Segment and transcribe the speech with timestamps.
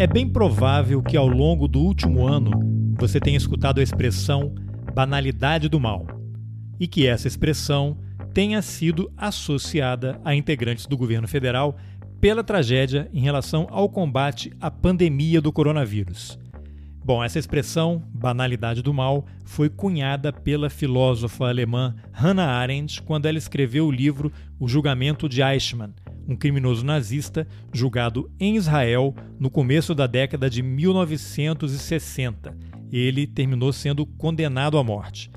[0.00, 2.52] É bem provável que ao longo do último ano
[2.96, 4.54] você tenha escutado a expressão
[4.94, 6.06] banalidade do mal
[6.78, 7.98] e que essa expressão
[8.32, 11.76] tenha sido associada a integrantes do governo federal
[12.20, 16.38] pela tragédia em relação ao combate à pandemia do coronavírus.
[17.04, 23.38] Bom, essa expressão, banalidade do mal, foi cunhada pela filósofa alemã Hannah Arendt quando ela
[23.38, 24.30] escreveu o livro
[24.60, 25.92] O Julgamento de Eichmann,
[26.28, 32.54] um criminoso nazista julgado em Israel no começo da década de 1960.
[32.92, 35.30] Ele terminou sendo condenado à morte.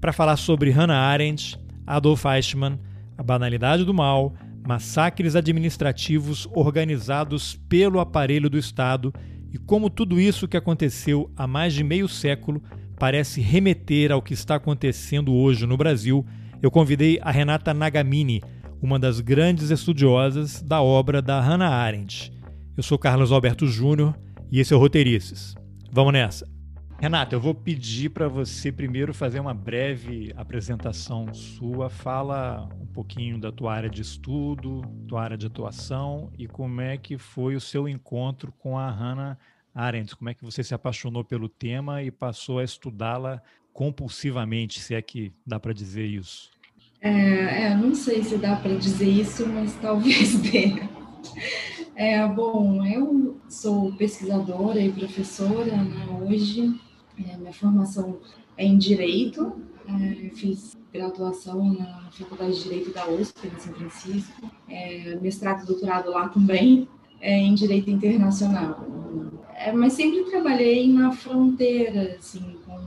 [0.00, 2.78] Para falar sobre Hannah Arendt, Adolf Eichmann,
[3.16, 4.34] a banalidade do mal,
[4.66, 9.14] massacres administrativos organizados pelo aparelho do Estado
[9.52, 12.60] e como tudo isso que aconteceu há mais de meio século
[12.98, 16.24] parece remeter ao que está acontecendo hoje no Brasil,
[16.62, 18.42] eu convidei a Renata Nagamini,
[18.84, 22.30] uma das grandes estudiosas da obra da Hannah Arendt.
[22.76, 24.14] Eu sou Carlos Alberto Júnior
[24.52, 25.54] e esse é o Roteirices.
[25.90, 26.46] Vamos nessa!
[27.00, 31.88] Renata, eu vou pedir para você primeiro fazer uma breve apresentação sua.
[31.88, 36.98] Fala um pouquinho da tua área de estudo, tua área de atuação e como é
[36.98, 39.38] que foi o seu encontro com a Hannah
[39.74, 40.14] Arendt.
[40.14, 43.40] Como é que você se apaixonou pelo tema e passou a estudá-la
[43.72, 46.53] compulsivamente, se é que dá para dizer isso?
[47.04, 50.82] É, é, não sei se dá para dizer isso, mas talvez dê.
[51.94, 56.74] É, bom, eu sou pesquisadora e professora né, hoje.
[57.18, 58.20] É, minha formação
[58.56, 59.52] é em Direito.
[59.86, 64.50] É, fiz graduação na Faculdade de Direito da USP, em São Francisco.
[64.66, 66.88] É, mestrado e doutorado lá também,
[67.20, 68.82] é, em Direito Internacional.
[69.54, 72.80] É, mas sempre trabalhei na fronteira, assim, com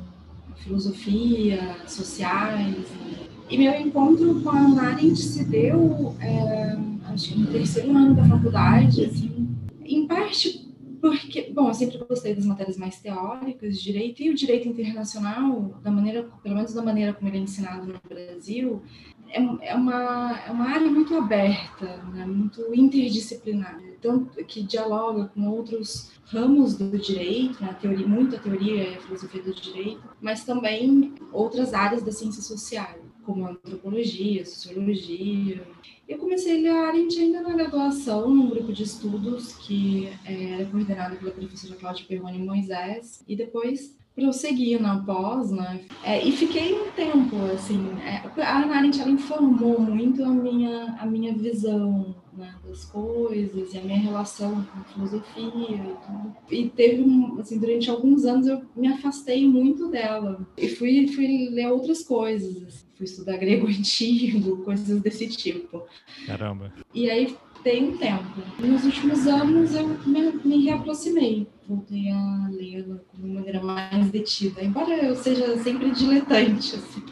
[0.56, 2.76] filosofia, sociais.
[2.76, 6.78] E, e meu encontro com a Ana se deu é,
[7.14, 9.48] acho que no terceiro ano da faculdade, assim,
[9.84, 10.68] em parte
[11.00, 15.92] porque, bom, eu sempre gostei das matérias mais teóricas, direito e o direito internacional, da
[15.92, 18.82] maneira, pelo menos da maneira como ele é ensinado no Brasil,
[19.30, 25.48] é, é uma, é uma área muito aberta, né, muito interdisciplinar, tanto que dialoga com
[25.48, 31.74] outros ramos do direito, né, teoria, muita teoria e filosofia do direito, mas também outras
[31.74, 35.62] áreas da ciência social, como antropologia, sociologia,
[36.08, 41.18] eu comecei a Arendt ainda na graduação, num grupo de estudos que é, era coordenado
[41.18, 45.82] pela professora Cláudia Perrone Moisés, e depois prossegui na pós, né?
[46.04, 51.06] É, e fiquei um tempo, assim, é, a Arendt, ela informou muito a minha, a
[51.06, 56.36] minha visão né, das coisas e a minha relação com filosofia e tudo.
[56.50, 57.04] E teve,
[57.40, 62.64] assim, durante alguns anos eu me afastei muito dela e fui, fui ler outras coisas,
[62.64, 65.86] assim fui estudar grego antigo, coisas desse tipo.
[66.26, 66.74] Caramba.
[66.94, 68.42] E aí tem um tempo.
[68.60, 74.64] Nos últimos anos eu me, me reaproximei, voltei a lê-la de uma maneira mais detida,
[74.64, 76.76] embora eu seja sempre diletante.
[76.76, 77.04] Assim.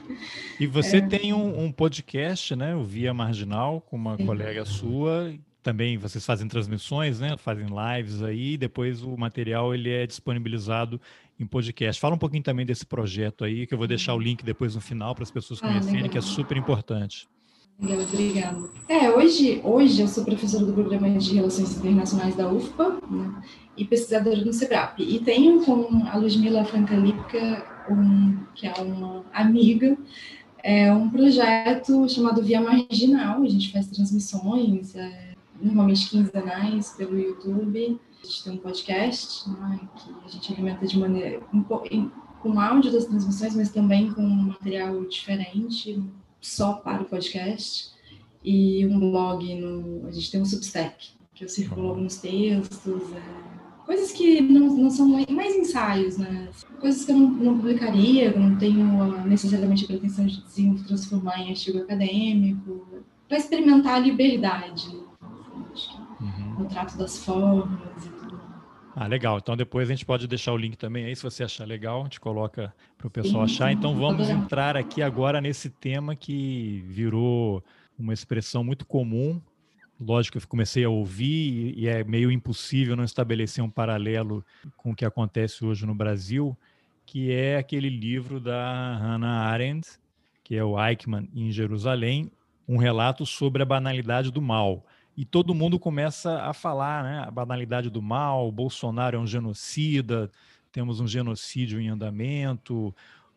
[0.59, 1.01] E você é...
[1.01, 4.25] tem um, um, podcast, né, o Via Marginal, com uma Sim.
[4.25, 5.33] colega sua,
[5.65, 7.35] também vocês fazem transmissões, né?
[7.37, 11.01] Fazem lives aí, depois o material ele é disponibilizado
[11.39, 11.99] em podcast.
[11.99, 14.81] Fala um pouquinho também desse projeto aí, que eu vou deixar o link depois no
[14.81, 17.27] final para as pessoas ah, conhecerem, que é super importante.
[17.81, 18.69] Legal, obrigada.
[18.87, 23.43] É, hoje, hoje eu sou professora do programa de Relações Internacionais da UFPA né,
[23.75, 24.99] e pesquisadora no SEBRAP.
[24.99, 29.97] E tenho com a Ludmila Francalipka, um, que é uma amiga,
[30.63, 33.41] é um projeto chamado Via Marginal.
[33.41, 35.24] A gente faz transmissões, é,
[35.61, 40.97] normalmente quinzenais, pelo YouTube a gente tem um podcast, né, que a gente alimenta de
[40.97, 41.41] maneira
[42.41, 46.03] com áudio das transmissões, mas também com material diferente,
[46.41, 47.91] só para o podcast,
[48.43, 50.07] e um blog no.
[50.07, 54.89] A gente tem um Substack, que eu circulo alguns textos, é, coisas que não, não
[54.89, 56.49] são mais ensaios, né?
[56.79, 60.41] Coisas que eu não, não publicaria, eu não tenho necessariamente a pretensão de
[60.87, 62.85] transformar em artigo acadêmico,
[63.27, 64.95] para experimentar a liberdade.
[64.95, 65.03] Né?
[65.73, 66.44] Acho que uhum.
[66.57, 68.09] No trato das formas e
[68.97, 69.37] ah, legal.
[69.39, 72.03] Então depois a gente pode deixar o link também aí, se você achar legal, a
[72.03, 73.69] gente coloca para o pessoal achar.
[73.69, 77.61] Então vamos entrar aqui agora nesse tema que virou
[77.99, 79.41] uma expressão muito comum.
[79.99, 84.45] Lógico que eu comecei a ouvir e é meio impossível não estabelecer um paralelo
[84.77, 86.57] com o que acontece hoje no Brasil,
[87.05, 89.89] que é aquele livro da Hannah Arendt,
[90.41, 92.31] que é o Eichmann em Jerusalém,
[92.67, 94.85] um relato sobre a banalidade do mal
[95.17, 100.29] e todo mundo começa a falar né, a banalidade do mal, Bolsonaro é um genocida,
[100.71, 102.93] temos um genocídio em andamento,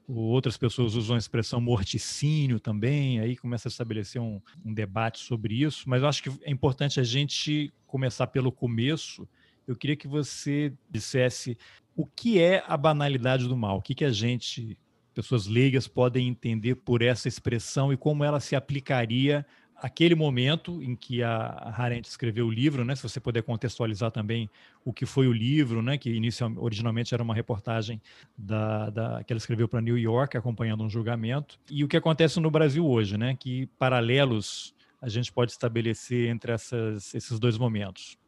[0.08, 5.62] outras pessoas usam a expressão morticínio também, aí começa a estabelecer um, um debate sobre
[5.62, 9.28] isso, mas eu acho que é importante a gente começar pelo começo.
[9.66, 11.56] Eu queria que você dissesse
[11.94, 14.78] o que é a banalidade do mal, o que, que a gente,
[15.14, 19.44] pessoas leigas, podem entender por essa expressão e como ela se aplicaria
[19.80, 22.94] aquele momento em que a Harent escreveu o livro, né?
[22.96, 24.50] Se você puder contextualizar também
[24.84, 25.96] o que foi o livro, né?
[25.96, 28.00] Que inicialmente, originalmente era uma reportagem
[28.36, 32.40] da, da que ela escreveu para New York, acompanhando um julgamento, e o que acontece
[32.40, 33.36] no Brasil hoje, né?
[33.38, 38.18] Que paralelos a gente pode estabelecer entre essas, esses dois momentos.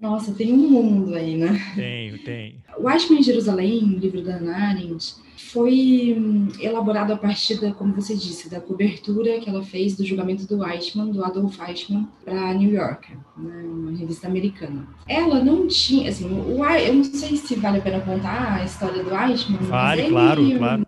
[0.00, 1.60] Nossa, tem um mundo aí, né?
[1.74, 2.56] Tem, tem.
[2.78, 7.72] O Eichmann em Jerusalém, o livro da Hannah Arendt, foi hum, elaborado a partir da,
[7.72, 12.06] como você disse, da cobertura que ela fez do julgamento do Eichmann, do Adolf Eichmann,
[12.24, 14.86] para New Yorker, né, uma revista americana.
[15.08, 19.02] Ela não tinha, assim, o, eu não sei se vale a pena contar a história
[19.02, 19.62] do Eichmann.
[19.62, 20.86] Vale, ele, claro, claro.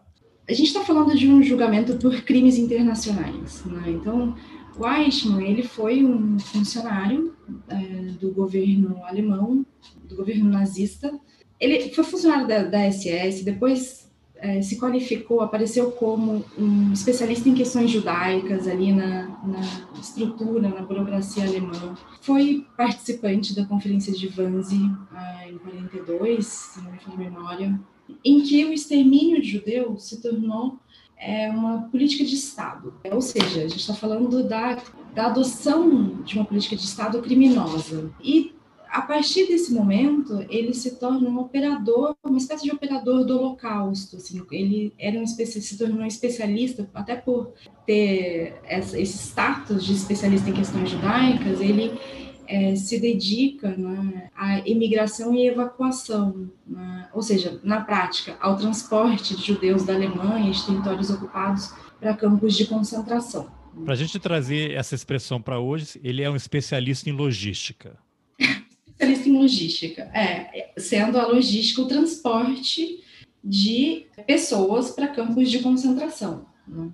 [0.48, 3.84] A gente está falando de um julgamento por crimes internacionais, né?
[3.86, 4.34] Então,
[4.80, 7.34] o ele foi um funcionário
[7.68, 7.76] é,
[8.18, 9.64] do governo alemão,
[10.04, 11.12] do governo nazista.
[11.58, 17.54] Ele foi funcionário da, da SS, depois é, se qualificou, apareceu como um especialista em
[17.54, 19.60] questões judaicas ali na, na
[20.00, 21.94] estrutura, na burocracia alemã.
[22.22, 27.80] Foi participante da Conferência de Wannsee ah, em 42, se não me falha memória,
[28.24, 30.78] em que o extermínio de judeus se tornou
[31.20, 32.94] é uma política de Estado.
[33.12, 34.82] Ou seja, a gente está falando da,
[35.14, 38.11] da adoção de uma política de Estado criminosa.
[38.22, 38.55] E
[38.88, 44.17] a partir desse momento, ele se torna um operador, uma espécie de operador do Holocausto.
[44.17, 47.52] Assim, ele era um se tornou um especialista, até por
[47.87, 51.93] ter esse status de especialista em questões judaicas, ele
[52.50, 59.37] é, se dedica né, à imigração e evacuação, né, ou seja, na prática, ao transporte
[59.37, 63.49] de judeus da Alemanha e de territórios ocupados para campos de concentração.
[63.85, 67.97] Para a gente trazer essa expressão para hoje, ele é um especialista em logística.
[68.88, 73.05] especialista em logística, é, sendo a logística o transporte
[73.44, 76.91] de pessoas para campos de concentração, né,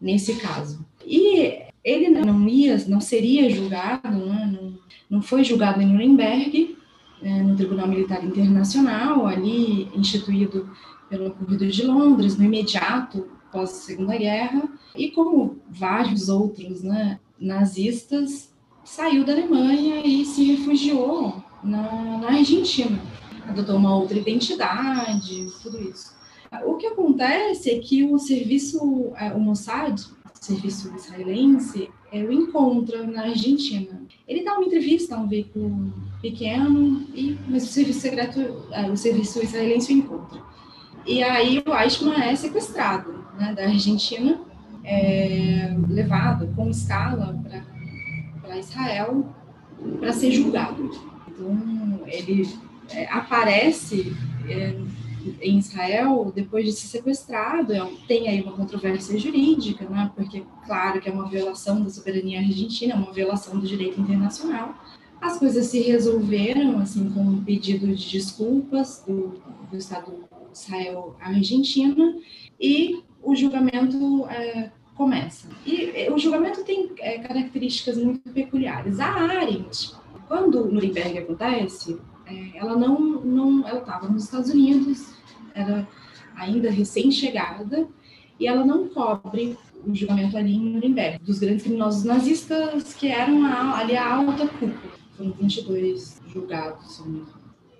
[0.00, 0.84] nesse caso.
[1.06, 4.78] E ele não ia, não seria julgado, né, não,
[5.08, 6.76] não foi julgado em Nuremberg,
[7.22, 10.70] é, no Tribunal Militar Internacional, ali instituído
[11.08, 18.52] pelo Acordo de Londres, no imediato pós Segunda Guerra, e como vários outros né, nazistas,
[18.84, 23.00] saiu da Alemanha e se refugiou na, na Argentina.
[23.46, 26.16] Adotou uma outra identidade, tudo isso.
[26.64, 30.02] O que acontece é que o serviço, é, o Mossad,
[30.44, 34.00] serviço israelense, é, o encontra na Argentina.
[34.26, 38.40] Ele dá uma entrevista a um veículo pequeno, e, mas o serviço secreto,
[38.72, 40.40] é, o serviço israelense o encontra.
[41.06, 44.40] E aí o Eichmann é sequestrado né, da Argentina,
[44.84, 47.38] é, levado com escala
[48.42, 49.26] para Israel
[50.00, 50.90] para ser julgado.
[51.28, 52.48] Então ele
[52.90, 54.14] é, aparece
[54.48, 54.74] é,
[55.40, 60.10] em Israel, depois de ser sequestrado, é tem aí uma controvérsia jurídica, né?
[60.14, 64.74] porque, claro, que é uma violação da soberania argentina, é uma violação do direito internacional.
[65.20, 69.34] As coisas se resolveram, assim, com um pedido de desculpas do,
[69.70, 72.16] do Estado Israel à Argentina,
[72.60, 75.48] e o julgamento é, começa.
[75.64, 78.98] E o julgamento tem é, características muito peculiares.
[79.00, 79.94] A Arendt,
[80.26, 85.14] quando Nuremberg acontece, é, ela não, não ela estava nos Estados Unidos,
[85.58, 85.88] era
[86.36, 87.88] ainda recém-chegada,
[88.38, 93.44] e ela não cobre o julgamento ali em Nuremberg, dos grandes criminosos nazistas que eram
[93.44, 94.92] a, ali a alta cúpula.
[95.16, 97.02] Foram 22 julgados,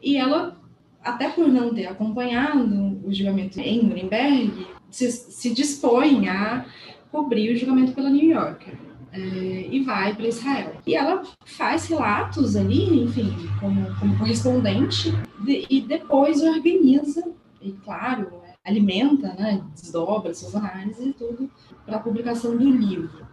[0.02, 0.56] E ela,
[1.02, 6.64] até por não ter acompanhado o julgamento em Nuremberg, se, se dispõe a
[7.12, 8.74] cobrir o julgamento pela New Yorker
[9.12, 10.72] é, e vai para Israel.
[10.86, 15.12] E ela faz relatos ali, enfim, como, como correspondente,
[15.44, 17.24] de, e depois organiza,
[17.60, 21.50] e claro, alimenta, né, desdobra suas análises e tudo,
[21.84, 23.26] para a publicação do livro.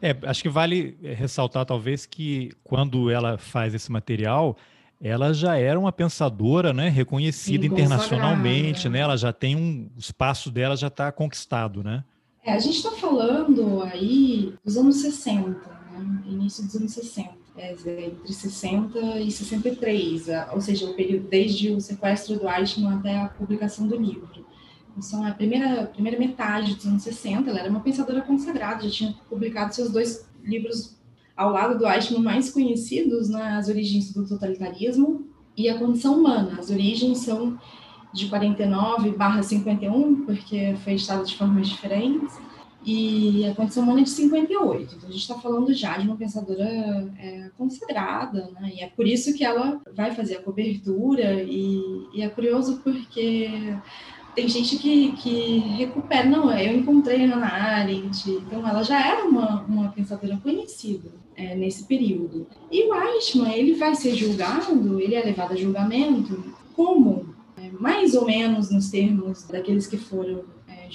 [0.00, 4.56] É, acho que vale ressaltar, talvez, que quando ela faz esse material,
[5.00, 10.50] ela já era uma pensadora, né, reconhecida internacionalmente, né, ela já tem um o espaço
[10.50, 12.04] dela já está conquistado, né?
[12.44, 16.22] É, a gente está falando aí dos anos 60, né?
[16.26, 21.80] início dos anos 60, é, entre 60 e 63, ou seja, o período desde o
[21.80, 24.44] sequestro do Eichmann até a publicação do livro.
[24.96, 29.14] Então, a primeira, primeira metade dos anos 60, ela era uma pensadora consagrada, já tinha
[29.28, 30.96] publicado seus dois livros
[31.36, 36.58] ao lado do Eichmann mais conhecidos, né, As Origens do Totalitarismo e A Condição Humana.
[36.58, 37.58] As origens são
[38.12, 42.32] de 49 barra 51, porque foi estado de formas diferentes.
[42.84, 44.94] E a condição humana é de 58.
[44.96, 46.64] Então, a gente está falando já de uma pensadora
[47.18, 48.72] é, consagrada, né?
[48.74, 51.42] E é por isso que ela vai fazer a cobertura.
[51.42, 51.80] E,
[52.12, 53.50] e é curioso porque
[54.34, 56.28] tem gente que, que recupera.
[56.28, 58.30] Não, eu encontrei a Hannah Arendt.
[58.30, 62.46] Então, ela já era uma, uma pensadora conhecida é, nesse período.
[62.70, 68.14] E o Eichmann, ele vai ser julgado, ele é levado a julgamento como é, mais
[68.14, 70.44] ou menos nos termos daqueles que foram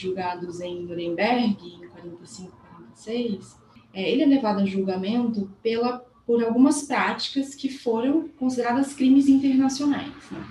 [0.01, 3.57] julgados em Nuremberg, em 45, 46,
[3.93, 10.13] é, ele é levado a julgamento pela, por algumas práticas que foram consideradas crimes internacionais.
[10.31, 10.45] Né?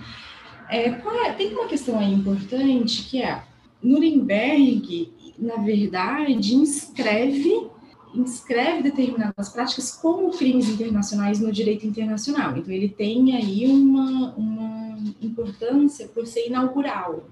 [0.69, 3.43] É, é, tem uma questão aí importante que é
[3.81, 7.69] Nuremberg, na verdade, inscreve
[8.13, 12.57] inscreve determinadas práticas como crimes internacionais no direito internacional.
[12.57, 17.23] Então, ele tem aí uma, uma importância por ser inaugural.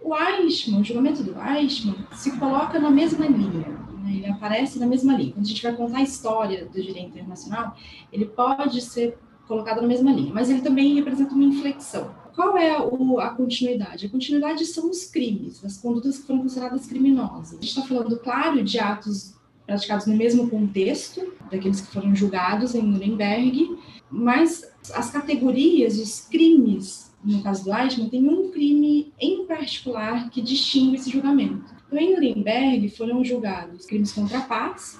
[0.00, 3.68] O Eichmann, o julgamento do Eichmann, se coloca na mesma linha,
[4.02, 4.14] né?
[4.14, 5.32] ele aparece na mesma linha.
[5.32, 7.76] Quando a gente vai contar a história do direito internacional,
[8.12, 12.14] ele pode ser colocado na mesma linha, mas ele também representa uma inflexão.
[12.34, 14.06] Qual é o, a continuidade?
[14.06, 17.52] A continuidade são os crimes, as condutas que foram consideradas criminosas.
[17.52, 19.34] A gente está falando, claro, de atos
[19.66, 23.76] praticados no mesmo contexto, daqueles que foram julgados em Nuremberg,
[24.10, 30.40] mas as categorias, os crimes, no caso do Eichmann, tem um crime em particular que
[30.40, 31.74] distingue esse julgamento.
[31.86, 34.98] Então, em Nuremberg foram julgados crimes contra a paz,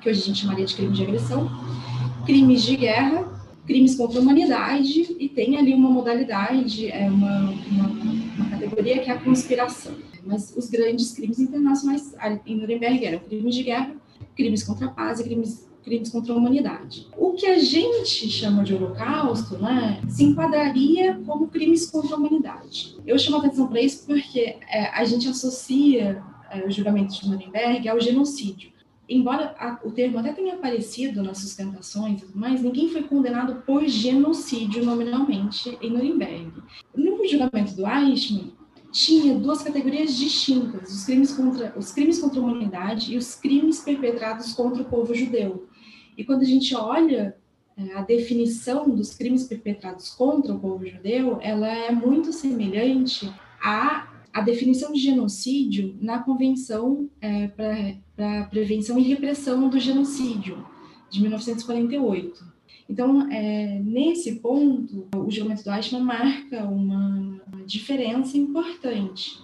[0.00, 1.50] que hoje a gente chamaria de crime de agressão,
[2.24, 3.34] crimes de guerra,
[3.66, 7.88] crimes contra a humanidade e tem ali uma modalidade, é uma, uma,
[8.36, 9.94] uma categoria que é a conspiração.
[10.24, 12.14] Mas os grandes crimes internacionais
[12.46, 13.94] em Nuremberg eram crimes de guerra,
[14.36, 17.06] crimes contra a paz e crimes, crimes contra a humanidade.
[17.16, 22.96] O que a gente chama de holocausto né, se enquadraria como crimes contra a humanidade.
[23.06, 27.88] Eu chamo atenção para isso porque é, a gente associa é, o julgamento de Nuremberg
[27.88, 28.74] ao genocídio
[29.08, 34.84] embora a, o termo até tenha aparecido nas sustentações mais, ninguém foi condenado por genocídio
[34.84, 36.52] nominalmente em Nuremberg.
[36.96, 38.52] No julgamento do Eichmann,
[38.90, 43.80] tinha duas categorias distintas, os crimes contra, os crimes contra a humanidade e os crimes
[43.80, 45.66] perpetrados contra o povo judeu.
[46.16, 47.36] E quando a gente olha
[47.76, 53.30] é, a definição dos crimes perpetrados contra o povo judeu, ela é muito semelhante
[53.62, 57.46] à a definição de genocídio na Convenção é,
[58.16, 60.66] para Prevenção e Repressão do Genocídio,
[61.08, 62.44] de 1948.
[62.88, 69.38] Então, é, nesse ponto, o julgamento do Eichmann marca uma diferença importante.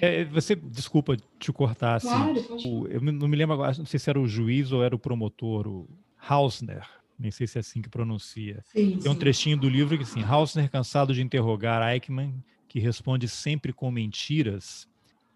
[0.00, 0.20] É...
[0.20, 2.66] É, você, desculpa te cortar, assim, claro, pode...
[2.66, 5.66] eu não me lembro agora, não sei se era o juiz ou era o promotor,
[5.66, 5.88] o
[6.18, 6.86] Hausner,
[7.18, 8.62] nem sei se é assim que pronuncia.
[8.66, 12.34] Sim, Tem um trechinho do livro que assim, Hausner, cansado de interrogar Eichmann,
[12.68, 14.88] que responde sempre com mentiras.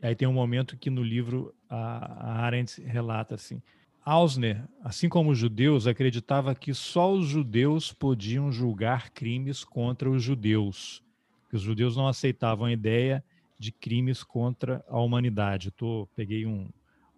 [0.03, 3.61] Aí tem um momento que no livro a, a Arendt relata assim:
[4.05, 10.23] Ausner, assim como os judeus, acreditava que só os judeus podiam julgar crimes contra os
[10.23, 11.03] judeus,
[11.51, 13.23] que os judeus não aceitavam a ideia
[13.59, 15.71] de crimes contra a humanidade.
[15.71, 16.69] Tô, peguei um,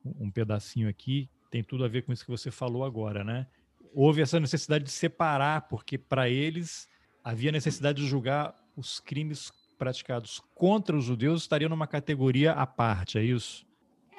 [0.04, 3.46] um pedacinho aqui, tem tudo a ver com isso que você falou agora, né?
[3.92, 6.88] Houve essa necessidade de separar, porque para eles
[7.22, 13.18] havia necessidade de julgar os crimes praticados contra os judeus estariam numa categoria à parte,
[13.18, 13.66] é isso?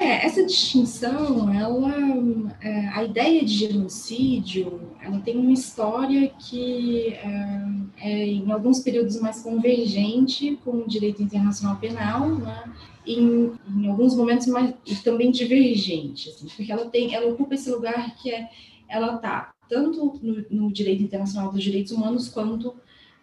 [0.02, 1.94] É, essa distinção, ela,
[2.60, 7.68] é, a ideia de genocídio, ela tem uma história que é,
[7.98, 12.74] é, em alguns períodos mais convergente com o direito internacional penal, né?
[13.06, 18.16] Em, em alguns momentos mais também divergente, assim, porque ela tem, ela ocupa esse lugar
[18.16, 18.50] que é,
[18.90, 22.74] ela está tanto no, no direito internacional dos direitos humanos quanto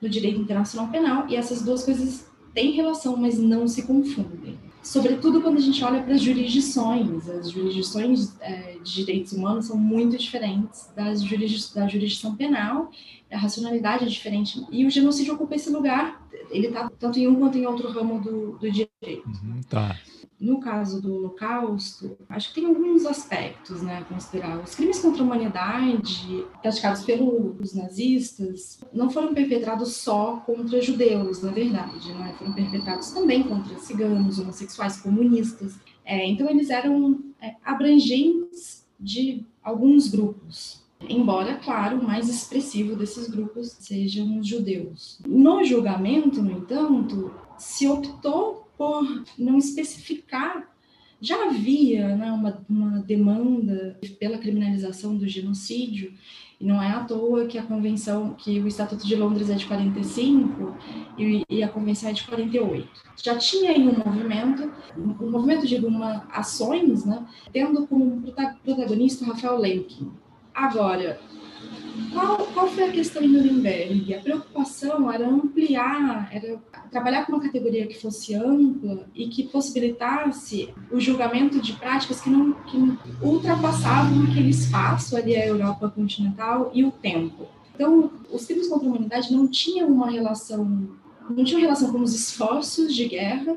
[0.01, 4.68] no direito internacional penal, e essas duas coisas têm relação, mas não se confundem.
[4.83, 7.29] Sobretudo quando a gente olha para as jurisdições.
[7.29, 12.91] As jurisdições é, de direitos humanos são muito diferentes das jurisdi da jurisdição penal,
[13.31, 14.65] a racionalidade é diferente.
[14.71, 18.21] E o genocídio ocupa esse lugar, ele está tanto em um quanto em outro ramo
[18.21, 19.27] do, do direito.
[19.27, 19.97] Uhum, tá
[20.41, 24.63] no caso do Holocausto, acho que tem alguns aspectos né, a considerar.
[24.63, 31.51] Os crimes contra a humanidade praticados pelos nazistas não foram perpetrados só contra judeus, na
[31.51, 32.35] verdade, né?
[32.39, 35.79] foram perpetrados também contra ciganos, homossexuais, comunistas.
[36.05, 40.87] É, então, eles eram é, abrangentes de alguns grupos.
[41.01, 45.21] Embora, claro, o mais expressivo desses grupos sejam os judeus.
[45.27, 50.73] No julgamento, no entanto, se optou por não especificar.
[51.21, 56.15] Já havia né, uma, uma demanda pela criminalização do genocídio
[56.61, 59.67] E não é à toa que a convenção, que o Estatuto de Londres é de
[59.67, 60.77] 45
[61.19, 62.89] e, e a convenção é de 48.
[63.21, 68.23] Já tinha aí um movimento, um movimento de uma ações, né, tendo como
[68.65, 70.13] protagonista Rafael Lemkin.
[70.55, 71.21] Agora,
[72.13, 74.15] qual, qual foi a questão em Nuremberg?
[74.15, 76.59] A preocupação era ampliar, era
[76.91, 82.31] trabalhar com uma categoria que fosse ampla e que possibilitasse o julgamento de práticas que
[82.31, 82.77] não que
[83.23, 87.47] ultrapassavam aquele espaço ali, a Europa continental e o tempo.
[87.75, 90.89] Então, os crimes contra a humanidade não tinham uma relação,
[91.31, 93.57] não tinham relação com os esforços de guerra,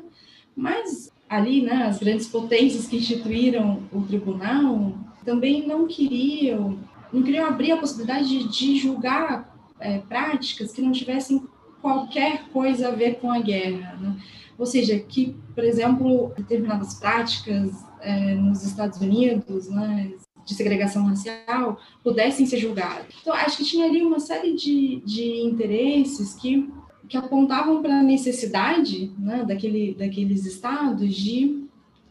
[0.54, 4.92] mas ali, né, as grandes potências que instituíram o tribunal
[5.24, 6.78] também não queriam
[7.12, 11.46] não queriam abrir a possibilidade de, de julgar é, práticas que não tivessem
[11.80, 13.98] qualquer coisa a ver com a guerra.
[14.00, 14.16] Né?
[14.56, 20.12] Ou seja, que, por exemplo, determinadas práticas é, nos Estados Unidos, né,
[20.44, 23.06] de segregação racial, pudessem ser julgadas.
[23.20, 26.70] Então, acho que tinha ali uma série de, de interesses que,
[27.08, 31.61] que apontavam para a necessidade né, daquele, daqueles estados de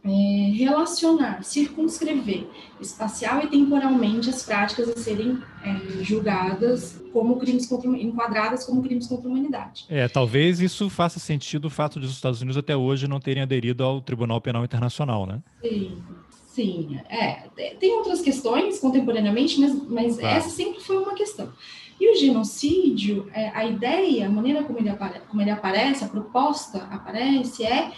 [0.04, 2.48] é, relacionar, circunscrever
[2.80, 9.08] espacial e temporalmente as práticas a serem é, julgadas como crimes contra, enquadradas como crimes
[9.08, 9.86] contra a humanidade.
[9.90, 13.44] É, talvez isso faça sentido o fato de os Estados Unidos até hoje não terem
[13.44, 15.42] aderido ao Tribunal Penal Internacional, né?
[15.62, 16.02] Sim.
[16.48, 17.48] Sim, é.
[17.80, 20.38] Tem outras questões contemporaneamente, mas, mas claro.
[20.38, 21.50] essa sempre foi uma questão.
[21.98, 26.10] E o genocídio, é, a ideia, a maneira como ele, apare, como ele aparece, a
[26.10, 27.92] proposta aparece, é,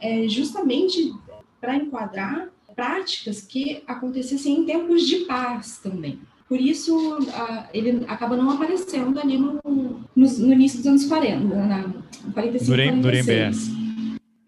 [0.00, 1.14] é justamente
[1.64, 6.18] para enquadrar práticas que acontecessem em tempos de paz também.
[6.46, 7.18] Por isso,
[7.72, 11.90] ele acaba não aparecendo ali no, no, no início dos anos 40, na
[12.34, 13.70] 45, Nurem, 46.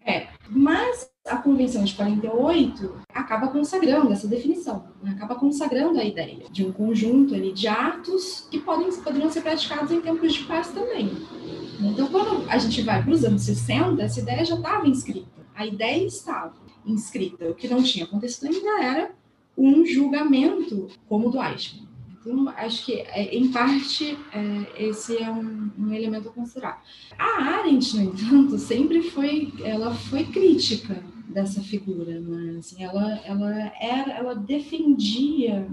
[0.05, 5.11] É, mas a Convenção de 48 acaba consagrando essa definição, né?
[5.11, 9.91] acaba consagrando a ideia de um conjunto ali, de atos que podem, poderiam ser praticados
[9.91, 11.11] em tempos de paz também.
[11.81, 15.65] Então, quando a gente vai para os anos 60, essa ideia já estava inscrita, a
[15.65, 17.49] ideia estava inscrita.
[17.49, 19.11] O que não tinha acontecido ainda era
[19.57, 21.87] um julgamento como o do Eichmann.
[22.19, 26.83] Então, acho que, é, em parte, é, esse é um, um, elemento a considerar.
[27.17, 32.57] A Arendt, no entanto, sempre foi, ela foi crítica dessa figura, né?
[32.59, 35.67] assim, ela, ela, era, ela defendia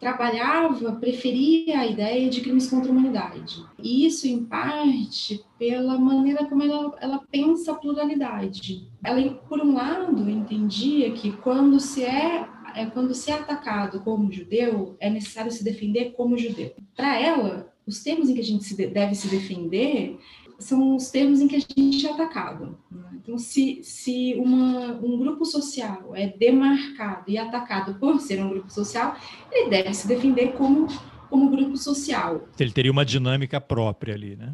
[0.00, 3.62] trabalhava, preferia a ideia de crimes contra a humanidade.
[3.78, 8.88] E isso, em parte, pela maneira como ela, ela pensa a pluralidade.
[9.04, 14.32] Ela, por um lado, entendia que quando se é, é quando se é atacado como
[14.32, 16.72] judeu, é necessário se defender como judeu.
[16.96, 20.18] Para ela, os termos em que a gente se deve se defender
[20.60, 22.78] são os termos em que a gente é atacado.
[22.90, 23.10] Né?
[23.14, 28.70] Então, se, se uma, um grupo social é demarcado e atacado por ser um grupo
[28.70, 29.16] social,
[29.50, 30.86] ele deve se defender como,
[31.28, 32.46] como grupo social.
[32.58, 34.52] Ele teria uma dinâmica própria ali, né?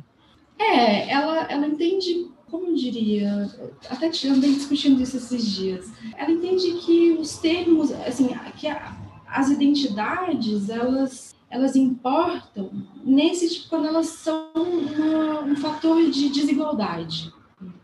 [0.59, 3.51] É, ela, ela entende, como eu diria,
[3.91, 9.51] até andei discutindo isso esses dias, ela entende que os termos, assim, que a, as
[9.51, 12.71] identidades, elas elas importam
[13.05, 17.33] nesse tipo, quando elas são uma, um fator de desigualdade.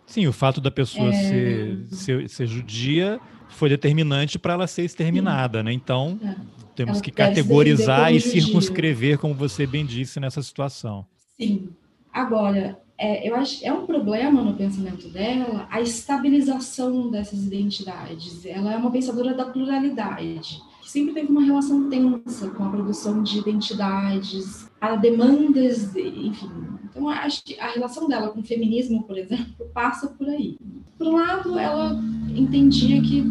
[0.07, 1.13] Sim, o fato da pessoa é...
[1.13, 5.65] ser, ser, ser, judia foi determinante para ela ser exterminada, Sim.
[5.65, 5.73] né?
[5.73, 6.37] Então, é.
[6.77, 11.07] temos ela que categorizar e circunscrever, como você bem disse, nessa situação.
[11.41, 11.71] Sim.
[12.13, 18.45] Agora, é, eu acho é um problema no pensamento dela a estabilização dessas identidades.
[18.45, 20.61] Ela é uma pensadora da pluralidade
[20.93, 26.51] sempre teve uma relação tensa com a produção de identidades, a demandas, de, enfim.
[26.85, 30.59] Então, acho que a relação dela com o feminismo, por exemplo, passa por aí.
[30.99, 31.99] Por um lado, ela
[32.37, 33.25] entendia que,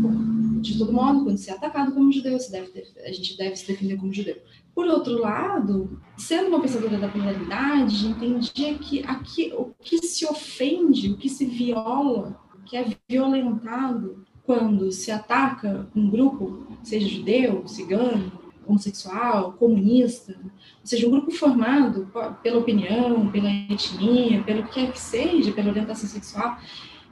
[0.60, 3.96] de todo modo, quando se é atacado como judeu, deve, a gente deve se defender
[3.98, 4.38] como judeu.
[4.74, 11.12] Por outro lado, sendo uma pensadora da pluralidade, entendia que aqui, o que se ofende,
[11.12, 17.68] o que se viola, o que é violentado, quando se ataca um grupo, seja judeu,
[17.68, 18.32] cigano,
[18.66, 25.00] homossexual, comunista, ou seja, um grupo formado pela opinião, pela etnia, pelo que quer que
[25.00, 26.58] seja, pela orientação sexual,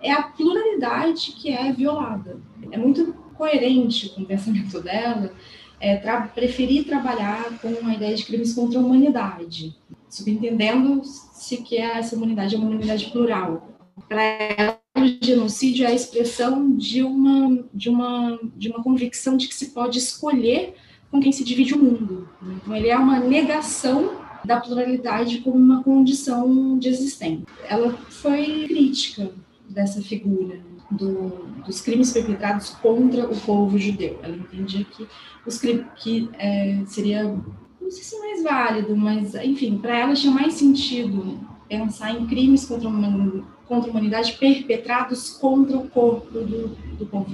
[0.02, 2.40] é a pluralidade que é violada.
[2.72, 5.34] É muito coerente com o pensamento dela
[5.80, 9.76] é, tra preferir trabalhar com a ideia de crimes contra a humanidade,
[10.10, 13.70] subentendendo-se que essa humanidade é uma humanidade plural.
[14.08, 14.79] Para ela,
[15.30, 19.98] genocídio é a expressão de uma, de uma, de uma convicção de que se pode
[19.98, 20.76] escolher
[21.12, 22.30] com quem se divide o mundo.
[22.42, 27.46] Então, ele é uma negação da pluralidade como uma condição de existência.
[27.68, 29.32] Ela foi crítica
[29.68, 30.60] dessa figura
[30.92, 31.30] do,
[31.66, 34.20] dos crimes perpetrados contra o povo judeu.
[34.24, 35.08] Ela entendia que
[35.46, 40.54] os que é, seria não sei se mais válido, mas, enfim, para ela tinha mais
[40.54, 47.06] sentido pensar em crimes contra a, contra a humanidade perpetrados contra o corpo do, do
[47.06, 47.34] povo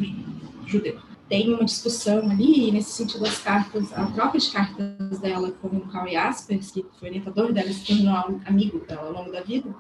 [0.68, 1.00] judeu.
[1.30, 5.88] Tem uma discussão ali, nesse sentido, as cartas, a troca de cartas dela com o
[5.88, 9.74] Karl Jaspers, que foi orientador dela, se tornou amigo dela ao longo da vida,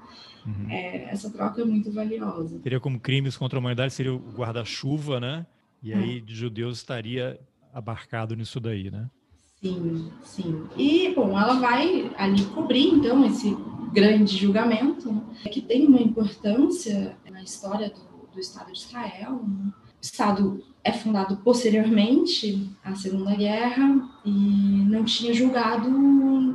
[0.44, 0.70] uhum.
[0.72, 2.60] é, essa troca é muito valiosa.
[2.63, 5.46] Seria como crimes contra a humanidade, seria o guarda-chuva, né?
[5.84, 6.20] E aí, é.
[6.22, 7.39] de judeus estaria
[7.72, 9.08] abarcado nisso daí, né?
[9.65, 10.63] Sim, sim.
[10.78, 13.58] E, bom, ela vai ali cobrir, então, esse
[13.91, 19.41] grande julgamento, né, que tem uma importância na história do, do Estado de Israel.
[19.47, 19.71] Né?
[19.73, 25.89] O Estado é fundado posteriormente à Segunda Guerra e não tinha julgado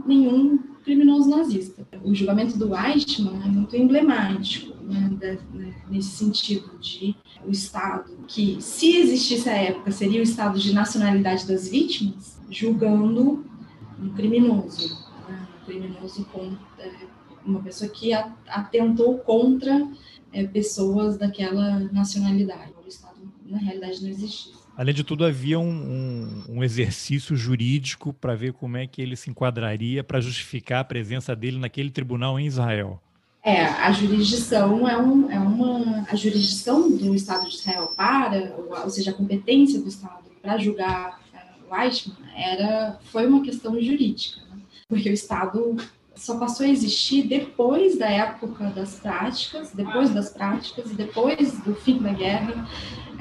[0.06, 1.84] nenhum criminoso nazista.
[2.04, 5.38] O julgamento do Eichmann é muito emblemático né,
[5.90, 11.46] nesse sentido de o Estado, que se existisse a época seria o Estado de nacionalidade
[11.46, 13.44] das vítimas, julgando
[13.98, 15.46] um criminoso, né?
[15.62, 16.90] um criminoso com é,
[17.44, 19.88] uma pessoa que atentou contra
[20.32, 22.72] é, pessoas daquela nacionalidade.
[22.84, 24.54] O Estado, na realidade, não existia.
[24.76, 29.14] Além de tudo, havia um, um, um exercício jurídico para ver como é que ele
[29.14, 33.00] se enquadraria para justificar a presença dele naquele tribunal em Israel.
[33.42, 36.06] É, a jurisdição é, um, é uma.
[36.10, 41.19] A jurisdição do Estado de Israel para, ou seja, a competência do Estado para julgar
[41.70, 44.62] Weissman era, foi uma questão jurídica, né?
[44.88, 45.76] porque o Estado
[46.14, 51.74] só passou a existir depois da época das práticas, depois das práticas e depois do
[51.74, 52.68] fim da guerra,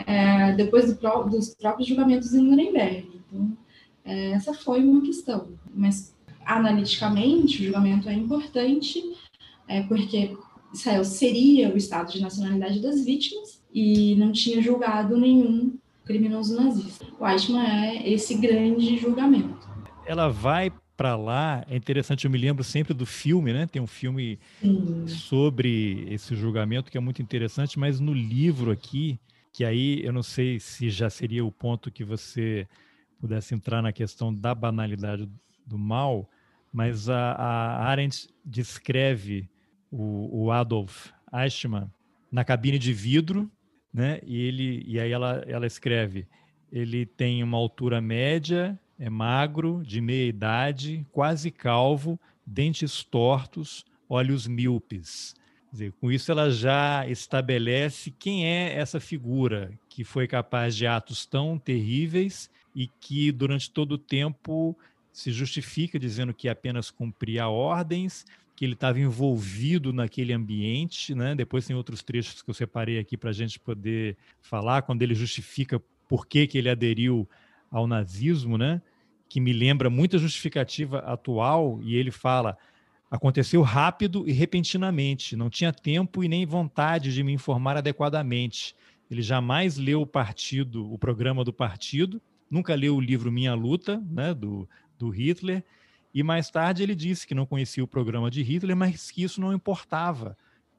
[0.05, 3.09] é, depois do, dos próprios julgamentos em Nuremberg.
[3.27, 3.57] Então,
[4.03, 5.47] é, essa foi uma questão.
[5.73, 6.13] Mas,
[6.45, 9.01] analiticamente, o julgamento é importante,
[9.67, 10.35] é, porque
[10.73, 15.77] Israel seria o estado de nacionalidade das vítimas e não tinha julgado nenhum
[16.10, 17.06] criminoso nazista.
[17.19, 19.69] O Eichmann é esse grande julgamento.
[20.08, 23.67] Ela vai para lá, é interessante, eu me lembro sempre do filme, né?
[23.67, 25.08] Tem um filme Sim.
[25.08, 29.19] sobre esse julgamento que é muito interessante, mas no livro aqui,
[29.54, 32.67] que aí eu não sei se já seria o ponto que você
[33.19, 35.30] pudesse entrar na questão da banalidade
[35.63, 36.28] do mal,
[36.74, 39.48] mas a, a Arendt descreve
[39.91, 41.88] o, o Adolf Eichmann
[42.32, 43.50] na cabine de vidro,
[43.93, 44.19] né?
[44.23, 46.28] E ele e aí ela ela escreve,
[46.71, 54.47] ele tem uma altura média, é magro, de meia idade, quase calvo, dentes tortos, olhos
[54.47, 55.36] míopes.
[55.71, 61.25] Dizer, com isso ela já estabelece quem é essa figura que foi capaz de atos
[61.25, 64.75] tão terríveis e que durante todo o tempo
[65.12, 68.25] se justifica dizendo que apenas cumpria ordens
[68.60, 71.34] que ele estava envolvido naquele ambiente, né?
[71.34, 75.15] Depois tem outros trechos que eu separei aqui para a gente poder falar, quando ele
[75.15, 77.26] justifica por que, que ele aderiu
[77.72, 78.82] ao nazismo, né?
[79.30, 82.58] Que me lembra muita justificativa atual, e ele fala:
[83.10, 88.76] aconteceu rápido e repentinamente, não tinha tempo e nem vontade de me informar adequadamente.
[89.10, 94.04] Ele jamais leu o partido, o programa do partido, nunca leu o livro Minha Luta,
[94.12, 94.67] né, do,
[94.98, 95.63] do Hitler,
[96.13, 99.39] e mais tarde ele disse que não conhecia o programa de Hitler, mas que isso
[99.39, 100.38] não importava,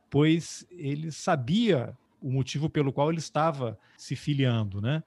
[0.08, 5.02] pois ele sabia o motivo pelo qual ele estava se filiando, né?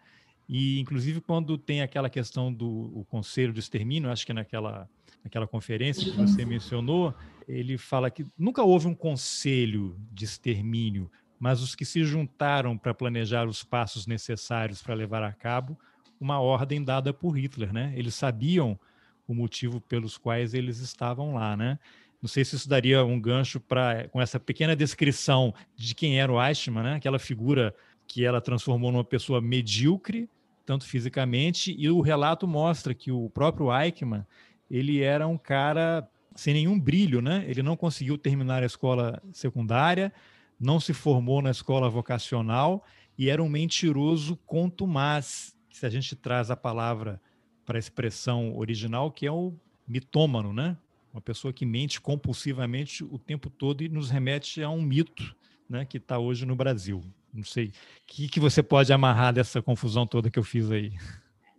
[0.48, 4.90] E inclusive quando tem aquela questão do conselho de extermínio, acho que naquela
[5.24, 7.14] naquela conferência que você mencionou,
[7.48, 11.10] ele fala que nunca houve um conselho de extermínio,
[11.40, 15.80] mas os que se juntaram para planejar os passos necessários para levar a cabo
[16.20, 17.94] uma ordem dada por Hitler, né?
[17.96, 18.80] Eles sabiam
[19.28, 21.80] o motivo pelos quais eles estavam lá, né?
[22.22, 26.32] Não sei se isso daria um gancho para com essa pequena descrição de quem era
[26.32, 26.96] o Eichmann, né?
[26.96, 27.76] Aquela figura
[28.08, 30.30] que ela transformou numa pessoa medíocre,
[30.66, 34.26] tanto fisicamente, e o relato mostra que o próprio Eichmann,
[34.70, 37.44] ele era um cara sem nenhum brilho, né?
[37.48, 40.12] Ele não conseguiu terminar a escola secundária,
[40.60, 42.84] não se formou na escola vocacional
[43.18, 45.56] e era um mentiroso contumaz.
[45.70, 47.22] Se a gente traz a palavra
[47.66, 49.54] para a expressão original, que é o
[49.88, 50.78] mitômano, né?
[51.14, 55.36] Uma pessoa que mente compulsivamente o tempo todo e nos remete a um mito,
[55.70, 57.04] né, que está hoje no Brasil.
[57.34, 57.68] Não sei.
[57.68, 57.72] O
[58.08, 60.92] que, que você pode amarrar dessa confusão toda que eu fiz aí?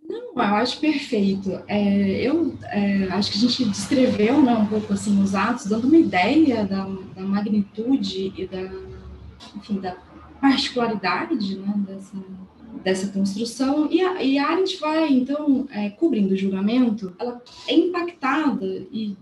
[0.07, 1.51] Não, eu acho perfeito.
[1.67, 5.87] É, eu é, acho que a gente descreveu né, um pouco assim os atos, dando
[5.87, 8.61] uma ideia da, da magnitude e da,
[9.55, 9.95] enfim, da
[10.41, 12.17] particularidade né, dessa,
[12.83, 17.75] dessa construção e a, e a Arendt vai, então, é, cobrindo o julgamento, ela é
[17.75, 19.15] impactada e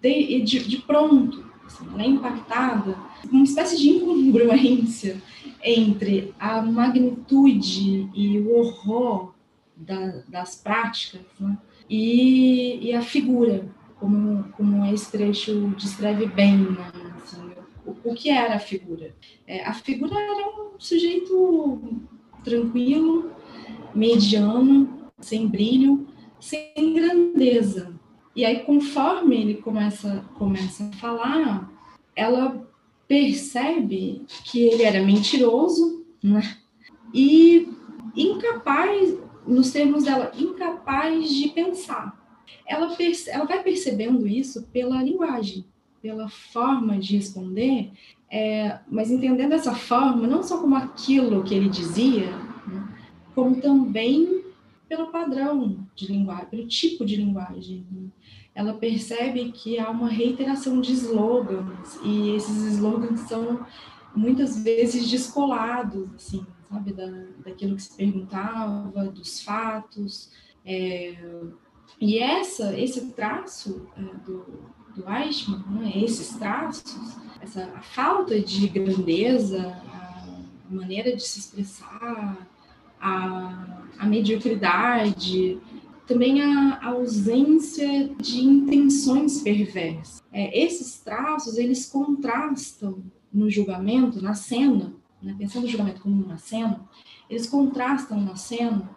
[0.00, 2.96] de, de, de pronto, assim, ela é impactada
[3.30, 5.20] uma espécie de incongruência
[5.62, 9.34] entre a magnitude e o horror
[9.76, 11.56] da, das práticas, né?
[11.88, 13.68] e, e a figura,
[13.98, 16.90] como, como esse trecho descreve bem, né?
[17.22, 17.50] assim,
[17.84, 19.14] o, o, que era a figura.
[19.46, 21.82] É, a figura era um sujeito
[22.44, 23.30] tranquilo,
[23.94, 26.06] mediano, sem brilho,
[26.38, 27.94] sem grandeza.
[28.34, 31.70] E aí, conforme ele começa, começa a falar,
[32.14, 32.66] ela
[33.06, 36.58] percebe que ele era mentiroso, né?
[37.12, 37.68] E
[38.16, 42.18] incapaz, nos termos dela, incapaz de pensar.
[42.66, 42.96] Ela,
[43.28, 45.64] ela vai percebendo isso pela linguagem,
[46.00, 47.90] pela forma de responder,
[48.30, 52.30] é, mas entendendo essa forma não só como aquilo que ele dizia,
[52.66, 52.88] né,
[53.34, 54.44] como também
[54.88, 57.86] pelo padrão de linguagem, pelo tipo de linguagem.
[58.54, 63.64] Ela percebe que há uma reiteração de slogans, e esses slogans são
[64.14, 67.06] muitas vezes descolados, assim, sabe, da,
[67.44, 70.32] daquilo que se perguntava, dos fatos.
[70.64, 71.16] É,
[72.00, 74.44] e essa, esse traço é, do,
[74.94, 82.46] do Eichmann, né, esses traços, essa a falta de grandeza, a maneira de se expressar,
[83.00, 85.58] a, a mediocridade,
[86.06, 90.22] também a, a, ausência de intenções perversas.
[90.32, 96.36] É, esses traços, eles contrastam no julgamento, na cena, né, pensando o julgamento como uma
[96.36, 96.80] cena,
[97.28, 98.90] eles contrastam na cena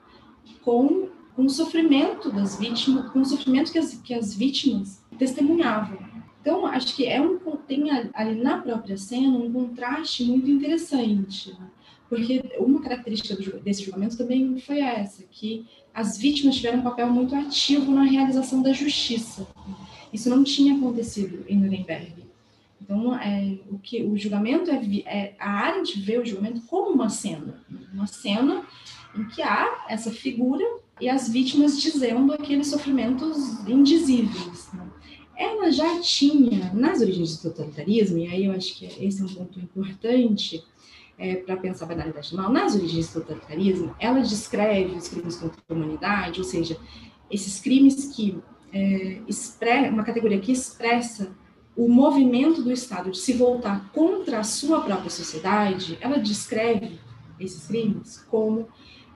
[0.63, 5.97] com, com o sofrimento das vítimas, com o sofrimento que as, que as vítimas testemunhavam.
[6.41, 11.67] Então, acho que é um, tem ali na própria cena um contraste muito interessante, né?
[12.09, 17.33] porque uma característica desse julgamento também foi essa, que as vítimas tiveram um papel muito
[17.33, 19.47] ativo na realização da justiça.
[20.11, 22.23] Isso não tinha acontecido em Nuremberg.
[22.81, 27.09] Então, é, o que o julgamento é, é a Arendt vê o julgamento como uma
[27.09, 28.65] cena, uma cena
[29.17, 30.63] em que há essa figura
[30.99, 34.69] e as vítimas dizendo aqueles sofrimentos indizíveis.
[34.73, 34.85] Né?
[35.35, 39.27] Ela já tinha nas origens do totalitarismo, e aí eu acho que esse é um
[39.27, 40.63] ponto importante
[41.17, 45.37] é, para pensar a banalidade do mal, nas origens do totalitarismo, ela descreve os crimes
[45.37, 46.77] contra a humanidade, ou seja,
[47.29, 48.37] esses crimes que
[48.71, 49.21] é,
[49.89, 51.35] uma categoria que expressa
[51.75, 56.99] o movimento do Estado de se voltar contra a sua própria sociedade, ela descreve
[57.39, 58.67] esses crimes como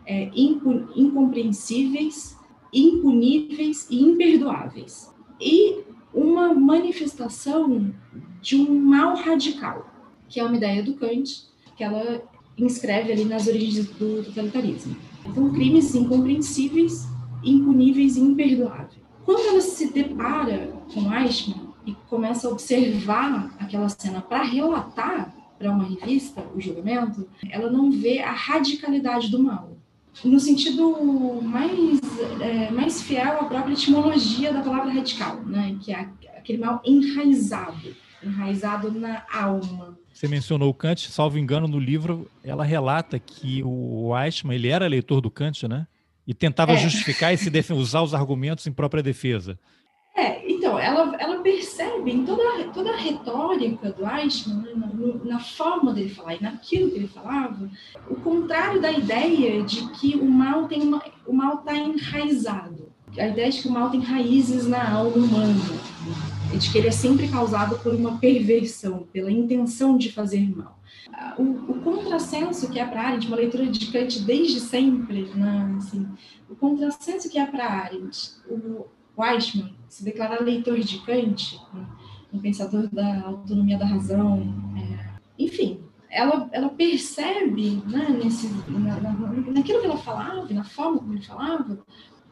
[0.06, 2.36] é, incompreensíveis,
[2.74, 5.14] impuníveis e imperdoáveis.
[5.40, 5.84] E
[6.18, 7.94] uma manifestação
[8.42, 9.90] de um mal radical,
[10.28, 12.22] que é uma ideia do Kant, que ela
[12.58, 14.96] inscreve ali nas origens do totalitarismo.
[15.26, 17.08] Então, crimes incompreensíveis,
[17.44, 18.98] impuníveis e imperdoáveis.
[19.24, 25.72] Quando ela se depara com Eichmann, e começa a observar aquela cena para relatar para
[25.72, 29.77] uma revista o julgamento, ela não vê a radicalidade do mal.
[30.24, 32.00] No sentido mais,
[32.42, 35.78] é, mais fiel à própria etimologia da palavra radical, né?
[35.82, 39.98] que é aquele mal enraizado, enraizado na alma.
[40.14, 44.88] Você mencionou o Kant, salvo engano, no livro ela relata que o Eichmann ele era
[44.88, 45.86] leitor do Kant, né?
[46.26, 46.78] E tentava é.
[46.78, 49.60] justificar e se usar os argumentos em própria defesa.
[50.18, 55.40] É, então, ela, ela percebe em toda, toda a retórica do Eichmann, né, na, na,
[55.40, 57.70] forma dele falar e naquilo que ele falava,
[58.10, 62.92] o contrário da ideia de que o mal tem uma, o mal está enraizado.
[63.16, 65.54] A ideia de que o mal tem raízes na alma humana,
[66.52, 70.80] e de que ele é sempre causado por uma perversão, pela intenção de fazer mal.
[71.38, 76.08] O, o contrassenso que é para Arendt, uma leitura de Kant desde sempre, né, assim,
[76.50, 81.60] o contrassenso que é para Arendt, o, Weishman se declara leitor de Kant,
[82.32, 85.08] um pensador da autonomia da razão, é,
[85.40, 91.14] enfim, ela, ela percebe né, nesse, na, na, naquilo que ela falava, na forma como
[91.14, 91.80] ele falava,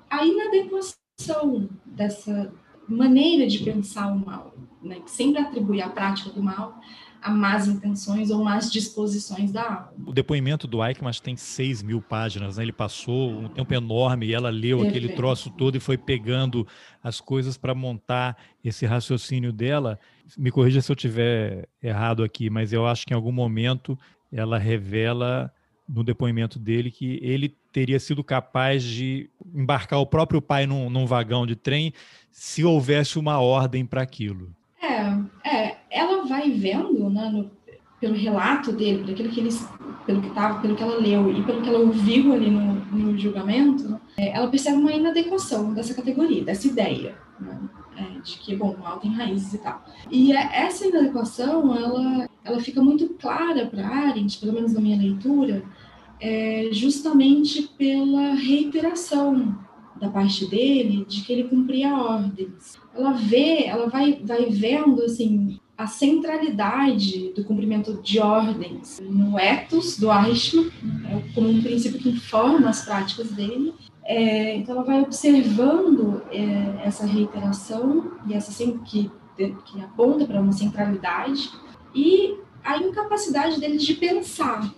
[0.10, 2.54] a inadequação dessa
[2.88, 6.80] maneira de pensar o mal, né, que sempre atribui a prática do mal
[7.26, 9.94] a más intenções ou más disposições da alma.
[10.06, 12.64] O depoimento do Eichmann tem 6 mil páginas, né?
[12.64, 14.98] ele passou um tempo enorme e ela leu Perfeito.
[14.98, 16.68] aquele troço todo e foi pegando
[17.04, 20.00] as coisas para montar esse raciocínio dela.
[20.38, 23.98] Me corrija se eu tiver errado aqui, mas eu acho que em algum momento
[24.32, 25.52] ela revela
[25.90, 31.08] no depoimento dele que ele teria sido capaz de embarcar o próprio pai num, num
[31.08, 31.92] vagão de trem
[32.30, 34.56] se houvesse uma ordem para aquilo.
[34.86, 37.52] É, é, ela vai vendo, né, no,
[38.00, 39.67] pelo relato dele, por aquilo que eles,
[40.06, 43.17] pelo que tava, pelo que ela leu e pelo que ela ouviu ali no, no
[43.17, 47.60] julgamento, é, ela percebe uma inadequação dessa categoria, dessa ideia, né,
[47.98, 49.84] é, de que bom, o mal tem raízes e tal.
[50.12, 54.98] E é, essa inadequação, ela, ela fica muito clara para Arendt, pelo menos na minha
[54.98, 55.63] leitura,
[56.19, 59.64] é, justamente pela reiteração
[59.99, 62.77] da parte dele de que ele cumpria ordens.
[62.93, 69.97] Ela vê, ela vai, vai vendo assim a centralidade do cumprimento de ordens no ethos
[69.97, 73.73] do Eichmann, né, como um princípio que informa as práticas dele.
[74.05, 78.51] É, então, ela vai observando é, essa reiteração e essa
[78.86, 81.49] que, que aponta para uma centralidade
[81.93, 84.73] e a incapacidade deles de pensar.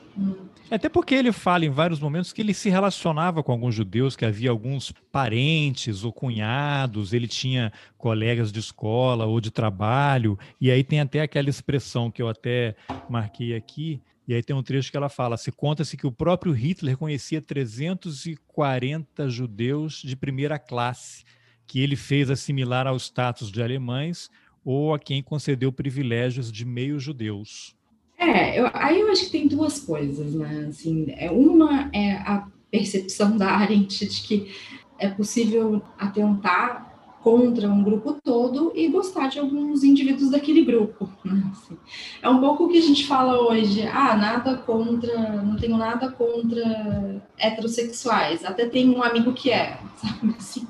[0.70, 4.26] Até porque ele fala em vários momentos que ele se relacionava com alguns judeus, que
[4.26, 10.84] havia alguns parentes ou cunhados, ele tinha colegas de escola ou de trabalho, e aí
[10.84, 12.76] tem até aquela expressão que eu até
[13.10, 16.52] marquei aqui, e aí tem um trecho que ela fala: se conta-se que o próprio
[16.52, 21.24] Hitler conhecia 340 judeus de primeira classe,
[21.66, 24.30] que ele fez assimilar ao status de alemães
[24.66, 27.77] ou a quem concedeu privilégios de meio judeus.
[28.18, 30.66] É, eu, aí eu acho que tem duas coisas, né?
[30.70, 34.52] Assim, é, uma é a percepção da Arendt de que
[35.00, 36.88] é possível atentar
[37.22, 41.10] contra um grupo todo e gostar de alguns indivíduos daquele grupo.
[41.26, 41.44] Né?
[41.52, 41.78] Assim,
[42.22, 46.10] é um pouco o que a gente fala hoje, ah, nada contra, não tenho nada
[46.10, 50.66] contra heterossexuais, até tem um amigo que é, sabe assim,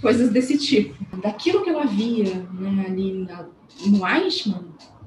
[0.00, 0.94] coisas desse tipo.
[1.18, 3.44] Daquilo que ela via né, ali na,
[3.86, 4.64] no Eichmann,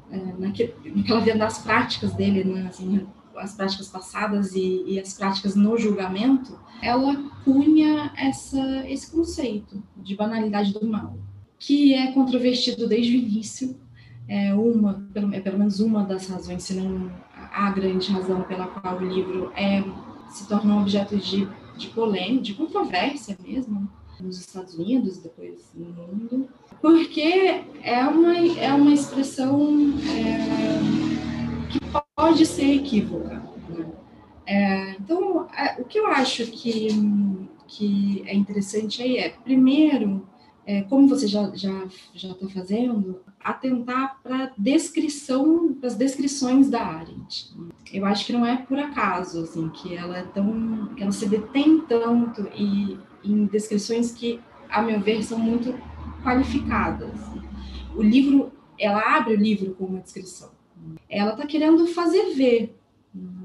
[0.10, 5.56] naquele, naquela venda das práticas dele, né, assim, as práticas passadas e, e, as práticas
[5.56, 11.18] no julgamento, ela cunha essa, esse conceito de banalidade do mal,
[11.60, 13.78] que é controvertido desde o início.
[14.28, 18.68] É uma, pelo, é pelo menos uma das razões, se não a grande razão pela
[18.68, 19.84] qual o livro é,
[20.30, 25.86] se torna um objeto de, de polêmica, de controvérsia mesmo, nos Estados Unidos, depois no
[25.86, 26.50] mundo,
[26.82, 31.80] porque é uma, é uma expressão é, que
[32.16, 33.44] pode ser equívoca.
[33.70, 33.86] Né?
[34.46, 36.88] É, então, é, o que eu acho que,
[37.68, 40.28] que é interessante aí é, primeiro,
[40.66, 47.56] é, como você já já já está fazendo, atentar para descrição, as descrições da Arendt.
[47.94, 51.28] Eu acho que não é por acaso assim que ela é tão, que ela se
[51.28, 52.98] detém tanto e
[53.32, 55.74] em descrições que, a meu ver, são muito
[56.24, 57.20] qualificadas.
[57.96, 60.52] O livro, ela abre o livro com uma descrição.
[61.10, 62.78] Ela está querendo fazer ver,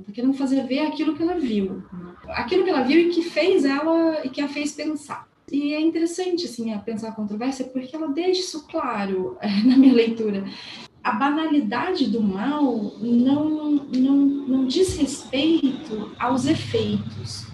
[0.00, 1.82] está querendo fazer ver aquilo que ela viu,
[2.28, 5.28] aquilo que ela viu e que fez ela e que a fez pensar.
[5.50, 9.94] E é interessante assim a pensar a controvérsia porque ela deixa isso claro na minha
[9.94, 10.44] leitura.
[11.02, 12.62] A banalidade do mal
[13.00, 17.46] não, não, não diz respeito aos efeitos,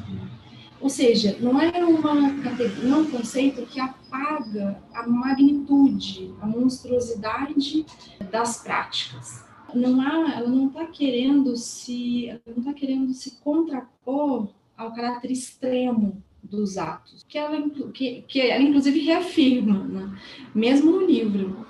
[0.80, 7.84] ou seja, não é, uma, não é um conceito que apaga a magnitude, a monstruosidade
[8.30, 9.44] das práticas.
[9.74, 15.32] Não há, ela não está querendo se, ela não está querendo se contrapor ao caráter
[15.32, 20.18] extremo dos atos, que ela, que, que ela inclusive reafirma, né?
[20.54, 21.66] mesmo no livro.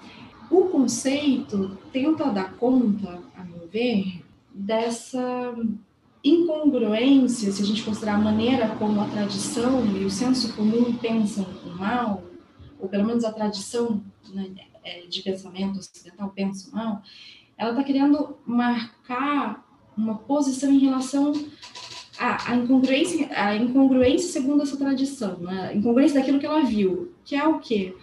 [0.51, 4.23] O conceito tenta dar conta, a meu ver,
[4.55, 5.55] dessa
[6.23, 11.47] incongruência, se a gente considerar a maneira como a tradição e o senso comum pensam
[11.65, 12.23] o mal,
[12.79, 14.03] ou pelo menos a tradição
[14.33, 14.51] né,
[14.85, 17.03] é, de pensamento ocidental pensa o mal,
[17.57, 21.33] ela está querendo marcar uma posição em relação
[22.19, 25.71] à, incongruência, à incongruência segundo essa tradição, né?
[25.71, 27.97] a incongruência daquilo que ela viu, que é o quê?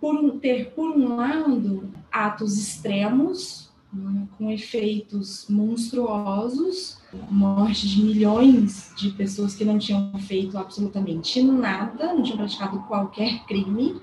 [0.00, 6.99] Por ter, por um lado, atos extremos, né, com efeitos monstruosos,
[7.30, 13.44] morte de milhões de pessoas que não tinham feito absolutamente nada, não tinham praticado qualquer
[13.46, 14.00] crime,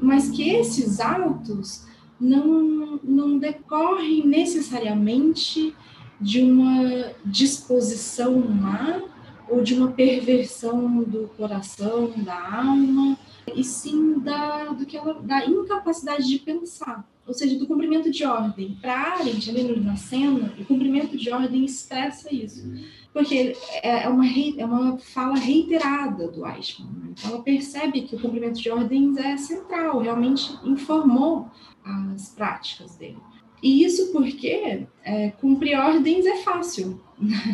[0.00, 1.86] mas que esses atos
[2.20, 5.74] não, não decorrem necessariamente
[6.20, 9.00] de uma disposição má
[9.48, 13.18] ou de uma perversão do coração, da alma,
[13.54, 18.24] e sim da, do que ela, da incapacidade de pensar ou seja, do cumprimento de
[18.24, 18.76] ordem.
[18.82, 22.68] Para Arendt, ali na cena, o cumprimento de ordem expressa isso.
[23.12, 26.90] Porque é uma, é uma fala reiterada do Eichmann.
[26.92, 27.10] Né?
[27.12, 31.48] Então, ela percebe que o cumprimento de ordens é central, realmente informou
[31.84, 33.18] as práticas dele.
[33.62, 37.00] E isso porque é, cumprir ordens é fácil,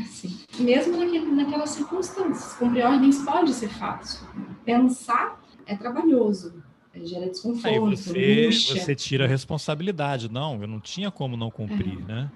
[0.00, 2.54] assim, mesmo naquele, naquelas circunstâncias.
[2.54, 4.26] Cumprir ordens pode ser fácil.
[4.64, 6.62] Pensar é trabalhoso,
[7.04, 10.30] gera desconforto, Aí você, você tira a responsabilidade.
[10.30, 12.04] Não, eu não tinha como não cumprir, é.
[12.04, 12.32] né?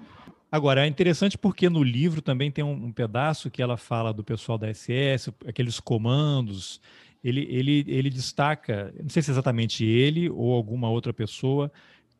[0.51, 4.21] Agora, é interessante porque no livro também tem um, um, pedaço que ela fala do
[4.21, 6.81] pessoal da SS, aqueles comandos.
[7.23, 11.71] Ele, ele, ele destaca, não sei se é exatamente ele ou alguma outra pessoa,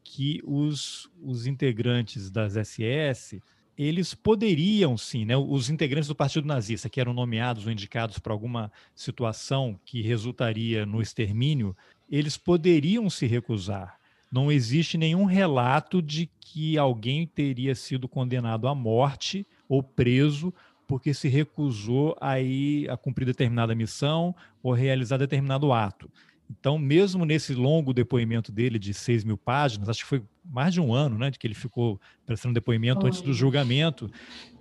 [0.02, 3.42] que os, os integrantes das SS
[3.78, 8.32] eles poderiam sim, né, os integrantes do Partido Nazista que eram nomeados ou indicados para
[8.32, 11.76] alguma situação que resultaria no extermínio,
[12.12, 13.98] eles poderiam se recusar.
[14.30, 20.54] Não existe nenhum relato de que alguém teria sido condenado à morte ou preso
[20.88, 26.12] porque se recusou a ir a cumprir determinada missão ou realizar determinado ato.
[26.50, 30.82] Então, mesmo nesse longo depoimento dele de 6 mil páginas, acho que foi mais de
[30.82, 34.12] um ano, né, de que ele ficou prestando depoimento antes do julgamento,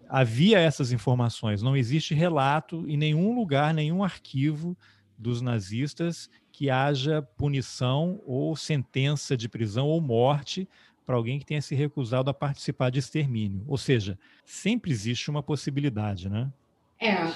[0.09, 1.62] havia essas informações.
[1.62, 4.78] Não existe relato em nenhum lugar, nenhum arquivo
[5.18, 6.30] dos nazistas
[6.61, 10.68] que haja punição ou sentença de prisão ou morte
[11.06, 13.64] para alguém que tenha se recusado a participar de extermínio.
[13.66, 16.52] Ou seja, sempre existe uma possibilidade, né?
[17.00, 17.32] É,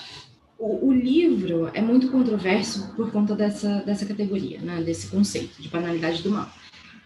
[0.58, 5.70] o, o, livro é muito controverso por conta dessa, dessa categoria, né, desse conceito de
[5.70, 6.52] banalidade do mal.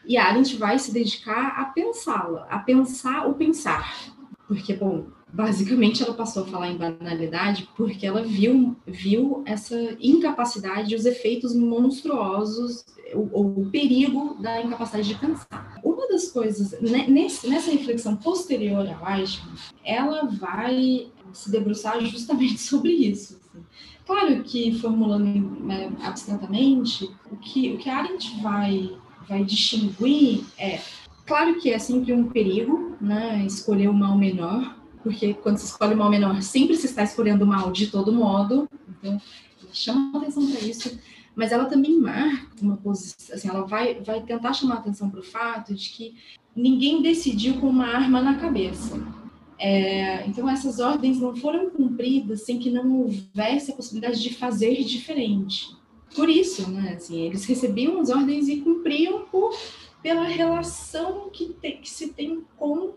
[0.04, 3.94] E a Arendt vai se dedicar a pensá-la, a pensar o pensar.
[4.48, 10.94] Porque, bom, basicamente ela passou a falar em banalidade porque ela viu, viu essa incapacidade,
[10.94, 15.78] os efeitos monstruosos, o, o perigo da incapacidade de pensar.
[15.82, 19.54] Uma das coisas, né, nesse, nessa reflexão posterior ao Eichmann,
[19.84, 23.36] ela vai se debruçar justamente sobre isso.
[23.36, 23.64] Assim.
[24.06, 28.96] Claro que, formulando né, abstratamente, o que, o que a Arendt vai,
[29.28, 30.80] vai distinguir é,
[31.26, 34.77] claro que é sempre um perigo, né, escolher o mal menor,
[35.08, 38.12] porque quando se escolhe o mal menor, sempre se está escolhendo o mal de todo
[38.12, 39.18] modo, então
[39.72, 40.98] chama atenção para isso,
[41.34, 45.22] mas ela também marca uma posição, assim, ela vai, vai tentar chamar atenção para o
[45.22, 46.14] fato de que
[46.54, 49.00] ninguém decidiu com uma arma na cabeça.
[49.58, 54.84] É, então, essas ordens não foram cumpridas sem que não houvesse a possibilidade de fazer
[54.84, 55.74] diferente.
[56.14, 59.56] Por isso, né, assim, eles recebiam as ordens e cumpriam por,
[60.02, 62.92] pela relação que, te, que se tem com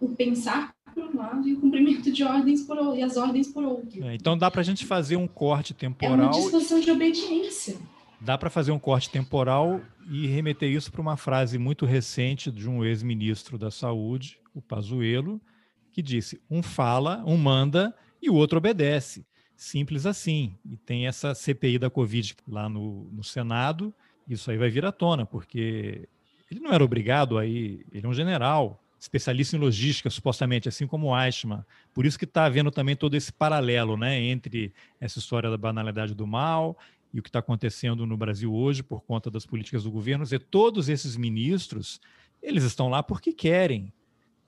[0.00, 3.48] o pensar por um lado e o cumprimento de ordens por outro, e as ordens
[3.48, 4.04] por outro.
[4.04, 6.18] É, então dá para a gente fazer um corte temporal.
[6.18, 7.76] É uma disposição de obediência.
[8.20, 12.68] Dá para fazer um corte temporal e remeter isso para uma frase muito recente de
[12.68, 15.40] um ex-ministro da Saúde, o Pazuello,
[15.92, 19.26] que disse: um fala, um manda e o outro obedece.
[19.56, 20.54] Simples assim.
[20.64, 23.94] E tem essa CPI da Covid lá no, no Senado,
[24.28, 26.08] isso aí vai vir à tona, porque
[26.50, 30.86] ele não era obrigado a ir, ele é um general, especialista em logística, supostamente, assim
[30.86, 31.64] como o Eichmann.
[31.92, 36.14] Por isso que está havendo também todo esse paralelo né, entre essa história da banalidade
[36.14, 36.78] do mal
[37.12, 40.24] e o que está acontecendo no Brasil hoje por conta das políticas do governo.
[40.30, 42.00] E todos esses ministros,
[42.40, 43.92] eles estão lá porque querem.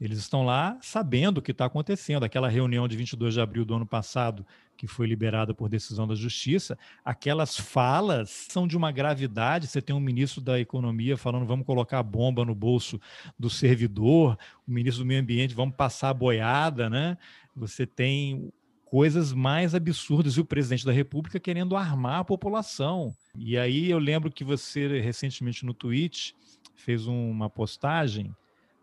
[0.00, 2.24] Eles estão lá sabendo o que está acontecendo.
[2.24, 4.44] Aquela reunião de 22 de abril do ano passado,
[4.76, 9.68] que foi liberada por decisão da Justiça, aquelas falas são de uma gravidade.
[9.68, 13.00] Você tem um ministro da Economia falando vamos colocar a bomba no bolso
[13.38, 14.36] do servidor,
[14.66, 17.16] o ministro do Meio Ambiente vamos passar a boiada, né?
[17.54, 18.52] Você tem
[18.84, 23.14] coisas mais absurdas e o presidente da República querendo armar a população.
[23.36, 26.34] E aí eu lembro que você recentemente no tweet
[26.74, 28.34] fez uma postagem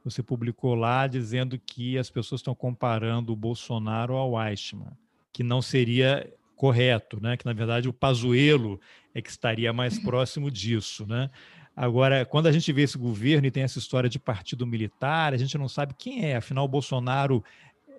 [0.04, 4.92] você publicou lá dizendo que as pessoas estão comparando o Bolsonaro ao Eichmann,
[5.32, 7.38] que não seria correto, né?
[7.38, 8.80] Que na verdade o Pazuello
[9.14, 11.30] é que estaria mais próximo disso, né?
[11.76, 15.38] Agora, quando a gente vê esse governo e tem essa história de partido militar, a
[15.38, 16.36] gente não sabe quem é.
[16.36, 17.44] Afinal, o Bolsonaro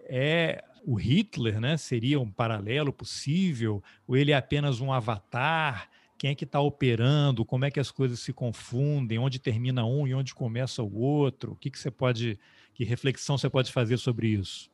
[0.05, 1.77] é o Hitler, né?
[1.77, 3.83] Seria um paralelo possível?
[4.07, 5.89] Ou ele é apenas um avatar?
[6.23, 10.07] Quem é que está operando, como é que as coisas se confundem, onde termina um
[10.07, 12.39] e onde começa o outro, o que, que você pode,
[12.73, 14.71] que reflexão você pode fazer sobre isso?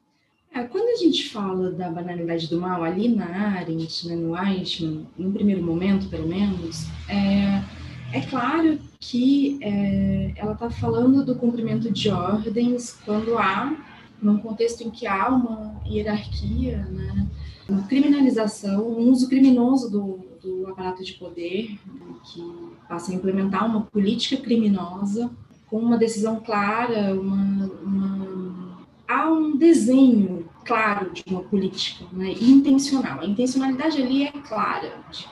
[0.52, 3.24] É, quando a gente fala da banalidade do mal ali na
[3.56, 7.64] Arendt, né, no Eichmann, no primeiro momento, pelo menos, é,
[8.12, 13.74] é claro que é, ela está falando do cumprimento de ordens quando há,
[14.20, 17.26] num contexto em que há uma hierarquia, né,
[17.66, 21.78] uma criminalização, um uso criminoso do, do aparato de poder,
[22.24, 25.30] que passa a implementar uma política criminosa
[25.68, 28.78] com uma decisão clara, uma, uma...
[29.06, 33.20] há um desenho claro de uma política né, intencional.
[33.20, 35.26] A intencionalidade ali é clara, de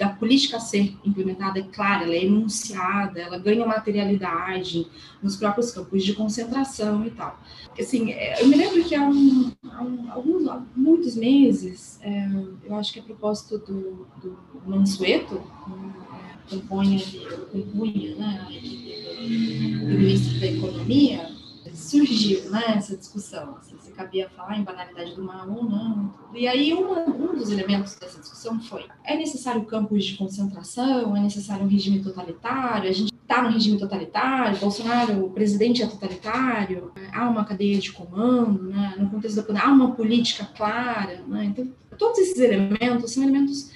[0.00, 4.86] a política a ser implementada é clara, ela é enunciada, ela ganha materialidade
[5.22, 7.40] nos próprios campos de concentração e tal.
[7.78, 12.28] Assim, é, eu me lembro que há, um, há, um, alguns, há muitos meses, é,
[12.64, 17.00] eu acho que a propósito do, do Mansueto, é, compunha,
[17.52, 18.46] compunha né,
[19.80, 21.37] do ministro da Economia,
[21.78, 26.12] surgiu né, essa discussão, assim, se cabia falar em banalidade do mal ou não.
[26.34, 31.20] E aí uma, um dos elementos dessa discussão foi, é necessário campos de concentração, é
[31.20, 36.92] necessário um regime totalitário, a gente está no regime totalitário, Bolsonaro, o presidente é totalitário,
[37.12, 38.94] há uma cadeia de comando, né?
[38.98, 41.22] no contexto da pandemia, há uma política clara.
[41.28, 41.44] Né?
[41.44, 41.68] Então,
[41.98, 43.70] todos esses elementos são elementos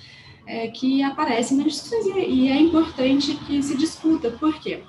[0.47, 4.31] é, que aparecem nas discussões e, e, é importante que se discuta.
[4.31, 4.83] Por quê?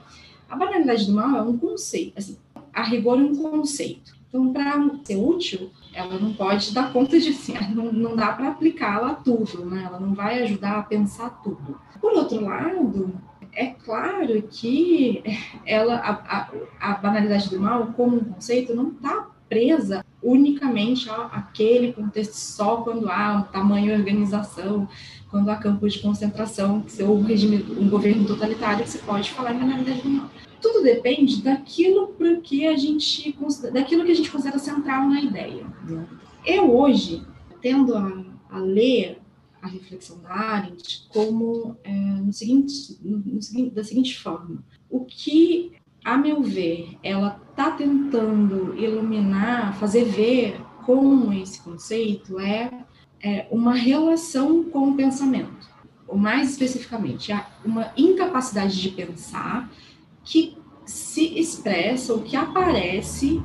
[0.49, 2.38] A banalidade do mal é um conceito, assim,
[2.74, 4.15] a rigor um conceito.
[4.28, 8.49] Então, para ser útil, ela não pode dar conta de si, não, não dá para
[8.49, 9.84] aplicá-la a tudo, né?
[9.86, 11.80] ela não vai ajudar a pensar tudo.
[12.01, 13.13] Por outro lado,
[13.53, 15.24] é claro que
[15.65, 16.49] ela, a, a,
[16.80, 23.09] a banalidade do mal, como um conceito, não está presa unicamente àquele contexto só quando
[23.09, 24.88] há um tamanho organização,
[25.30, 29.53] quando há campos de concentração, ou um regime, um governo totalitário, que você pode falar
[29.53, 30.30] em banalidade do mal.
[30.64, 33.36] Tudo depende daquilo que a gente
[33.74, 35.66] daquilo que a gente considera central na ideia.
[36.45, 37.22] Eu hoje
[37.61, 39.20] tendo a, a ler
[39.61, 46.18] a reflexão da Arendt como é, no seguinte, no da seguinte forma: o que, a
[46.18, 52.86] meu ver, ela está tentando iluminar, fazer ver com esse conceito é,
[53.22, 55.70] é uma relação com o pensamento,
[56.07, 57.34] ou mais especificamente,
[57.66, 59.70] uma incapacidade de pensar
[60.24, 63.41] que se expressa ou que aparece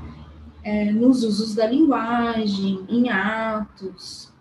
[0.63, 4.33] é, nos usos da linguagem, em atos.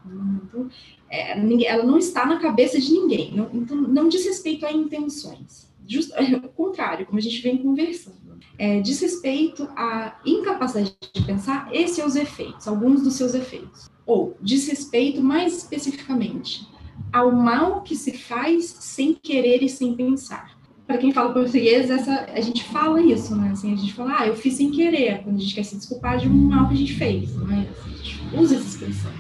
[1.10, 5.68] É, ela não está na cabeça de ninguém, não, então não diz respeito a intenções.
[5.88, 8.18] Just, é, o contrário, como a gente vem conversando.
[8.58, 13.90] É, diz respeito à incapacidade de pensar e seus efeitos, alguns dos seus efeitos.
[14.06, 16.68] Ou diz respeito, mais especificamente,
[17.14, 20.57] ao mal que se faz sem querer e sem pensar.
[20.88, 23.50] Para quem fala português, essa, a gente fala isso, né?
[23.52, 26.18] Assim, a gente fala, ah, eu fiz sem querer, quando a gente quer se desculpar
[26.18, 27.36] de um mal que a gente fez.
[27.36, 27.68] Né?
[27.70, 29.12] Assim, a gente usa essa expressão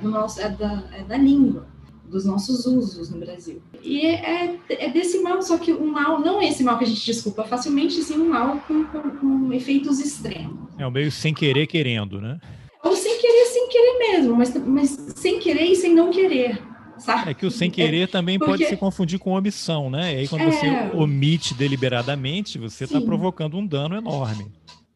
[0.00, 1.66] do nosso, é da, é da língua,
[2.06, 3.62] dos nossos usos no Brasil.
[3.82, 7.04] E é, é, desse mal, só que um mal, não esse mal que a gente
[7.04, 10.70] desculpa facilmente, sim um mal com, com, com efeitos extremos.
[10.78, 12.38] É o meio sem querer querendo, né?
[12.82, 16.71] Ou sem querer, sem querer mesmo, mas, mas sem querer e sem não querer.
[17.02, 17.30] Sabe?
[17.30, 18.52] É que o sem querer também porque...
[18.52, 20.14] pode se confundir com omissão, né?
[20.14, 20.50] E aí, quando é...
[20.50, 24.46] você omite deliberadamente, você está provocando um dano enorme.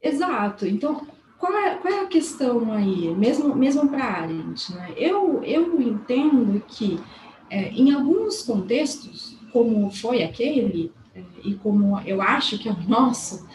[0.03, 0.67] Exato.
[0.67, 1.07] Então,
[1.39, 4.73] qual é, qual é a questão aí, mesmo, mesmo para a Arendt?
[4.73, 4.93] Né?
[4.97, 6.99] Eu, eu entendo que,
[7.51, 12.89] é, em alguns contextos, como foi aquele, é, e como eu acho que é o
[12.89, 13.47] nosso,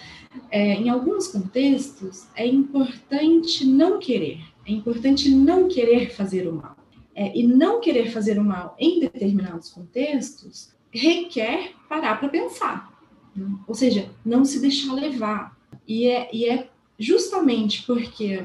[0.49, 6.80] é, em alguns contextos, é importante não querer, é importante não querer fazer o mal.
[7.21, 12.91] É, e não querer fazer o mal em determinados contextos requer parar para pensar.
[13.35, 13.47] Né?
[13.67, 15.55] Ou seja, não se deixar levar.
[15.87, 16.67] E é, e é
[16.97, 18.43] justamente porque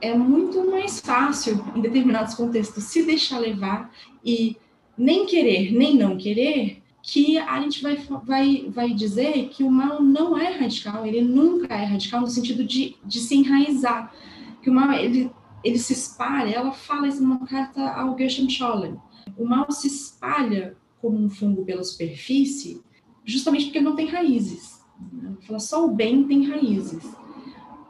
[0.00, 3.92] é muito mais fácil, em determinados contextos, se deixar levar
[4.24, 4.56] e
[4.96, 10.00] nem querer, nem não querer, que a gente vai, vai, vai dizer que o mal
[10.00, 14.14] não é radical, ele nunca é radical no sentido de, de se enraizar,
[14.62, 15.32] que o mal, ele,
[15.64, 18.96] ele se espalha, ela fala isso numa carta ao Gershom Scholem,
[19.36, 22.82] o mal se espalha como um fungo pela superfície,
[23.24, 24.84] justamente porque não tem raízes.
[25.22, 27.02] Ela fala, só o bem tem raízes.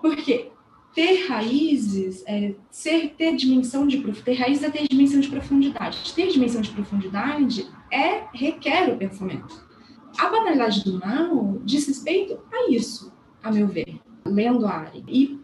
[0.00, 0.50] Porque
[0.94, 6.14] ter raízes, é, ser, ter dimensão de ter raiz é ter dimensão de profundidade.
[6.14, 9.64] Ter dimensão de profundidade é requer o pensamento.
[10.16, 13.12] A banalidade do mal diz respeito a isso,
[13.42, 15.02] a meu ver, lendo a área.
[15.08, 15.40] E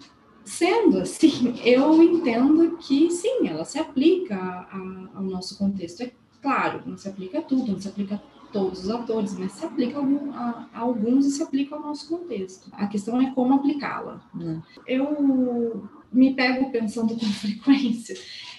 [0.50, 6.02] sendo assim, eu entendo que sim, ela se aplica a, ao nosso contexto.
[6.02, 9.52] É claro, não se aplica a tudo, não se aplica a todos os atores, mas
[9.52, 12.68] se aplica a, a, a alguns e se aplica ao nosso contexto.
[12.72, 14.20] A questão é como aplicá-la.
[14.34, 14.60] Né?
[14.86, 18.16] Eu me pego pensando com frequência.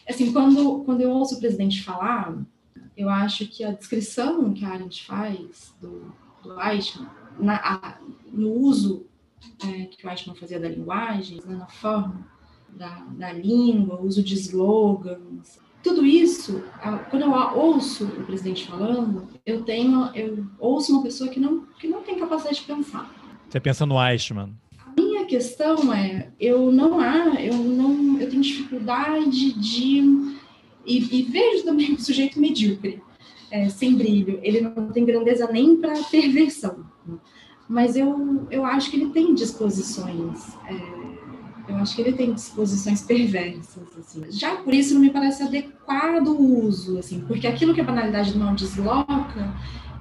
[0.07, 2.37] Assim, quando, quando eu ouço o presidente falar,
[2.95, 7.97] eu acho que a descrição que a Arendt faz do, do Eichmann, na, a,
[8.31, 9.05] no uso
[9.65, 12.27] é, que o Eichmann fazia da linguagem, né, na forma
[12.69, 16.63] da, da língua, uso de slogans, tudo isso,
[17.09, 21.87] quando eu ouço o presidente falando, eu tenho, eu ouço uma pessoa que não, que
[21.87, 23.11] não tem capacidade de pensar.
[23.49, 24.53] Você pensa no Eichmann?
[24.85, 30.31] A minha questão é, eu não há, eu não, eu tenho dificuldade de
[30.85, 33.01] e, e vejo também um sujeito medíocre,
[33.49, 34.39] é, sem brilho.
[34.43, 36.85] Ele não tem grandeza nem para perversão,
[37.71, 40.57] mas eu, eu acho que ele tem disposições.
[40.67, 44.29] É, eu acho que ele tem disposições perversas, assim.
[44.29, 48.37] Já por isso não me parece adequado o uso, assim, porque aquilo que a banalidade
[48.37, 49.55] não desloca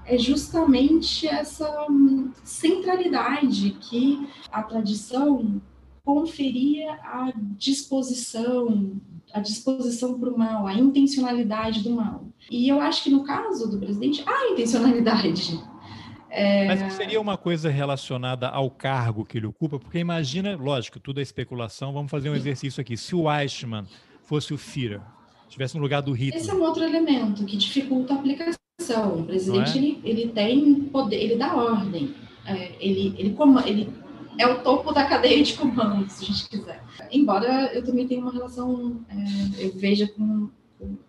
[0.05, 1.87] é justamente essa
[2.43, 5.63] centralidade que a tradição
[6.05, 9.01] conferia à disposição,
[9.33, 12.25] a disposição para o mal, a intencionalidade do mal.
[12.51, 15.70] E eu acho que no caso do presidente, há intencionalidade.
[16.31, 16.67] É...
[16.67, 19.79] Mas seria uma coisa relacionada ao cargo que ele ocupa?
[19.79, 22.97] Porque imagina, lógico, tudo é especulação, vamos fazer um exercício aqui.
[22.97, 23.85] Se o Eichmann
[24.23, 25.01] fosse o Führer,
[25.47, 26.41] estivesse no lugar do Hitler...
[26.41, 28.57] Esse é um outro elemento que dificulta a aplicação.
[29.19, 29.77] O presidente, é?
[29.77, 32.15] ele, ele tem poder, ele dá ordem,
[32.47, 33.93] é, ele, ele, ele
[34.39, 36.83] é o topo da cadeia de comando, se a gente quiser.
[37.11, 40.49] Embora eu também tenha uma relação, é, eu veja com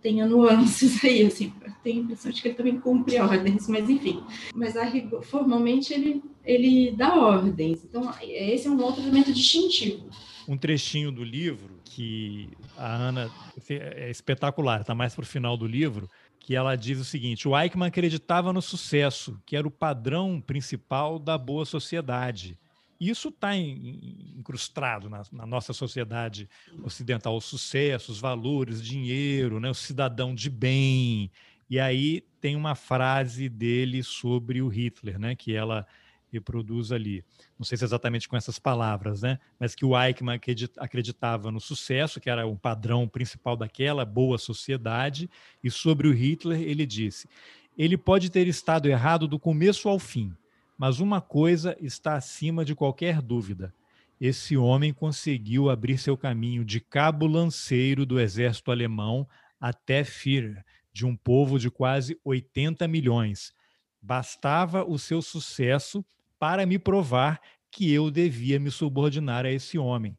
[0.02, 1.54] tenha nuances aí, assim,
[1.84, 4.24] tenho a impressão de que ele também cumpre ordens, mas enfim.
[4.54, 4.90] Mas a,
[5.24, 10.10] formalmente ele, ele dá ordens, então esse é um outro elemento distintivo.
[10.48, 13.32] Um trechinho do livro que a Ana
[13.70, 16.10] é espetacular, está mais para o final do livro,
[16.40, 21.20] que ela diz o seguinte: o Eichmann acreditava no sucesso, que era o padrão principal
[21.20, 22.58] da boa sociedade.
[23.00, 26.48] Isso está incrustado na, na, nossa sociedade
[26.84, 31.32] ocidental, o sucesso, os valores, dinheiro, né, o cidadão de bem.
[31.72, 35.88] E aí tem uma frase dele sobre o Hitler, né, que ela
[36.30, 37.24] reproduz ali.
[37.58, 39.40] Não sei se exatamente com essas palavras, né?
[39.58, 40.38] Mas que o Eichmann
[40.78, 45.30] acreditava no sucesso, que era o padrão principal daquela boa sociedade,
[45.64, 47.30] e sobre o Hitler ele disse:
[47.78, 50.36] ele pode ter estado errado do começo ao fim,
[50.78, 53.74] mas uma coisa está acima de qualquer dúvida.
[54.20, 59.26] Esse homem conseguiu abrir seu caminho de cabo lanceiro do exército alemão
[59.60, 63.54] até Führer, de um povo de quase 80 milhões.
[64.02, 66.04] Bastava o seu sucesso
[66.40, 67.40] para me provar
[67.70, 70.18] que eu devia me subordinar a esse homem.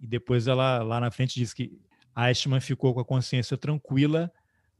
[0.00, 1.78] E depois ela lá na frente diz que
[2.16, 4.32] Eichmann ficou com a consciência tranquila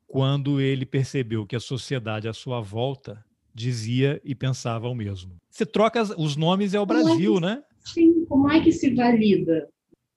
[0.07, 3.23] quando ele percebeu que a sociedade à sua volta
[3.53, 5.37] dizia e pensava o mesmo.
[5.51, 7.63] Você troca os nomes é o Brasil, é que, né?
[7.81, 9.69] Sim, como é que se valida?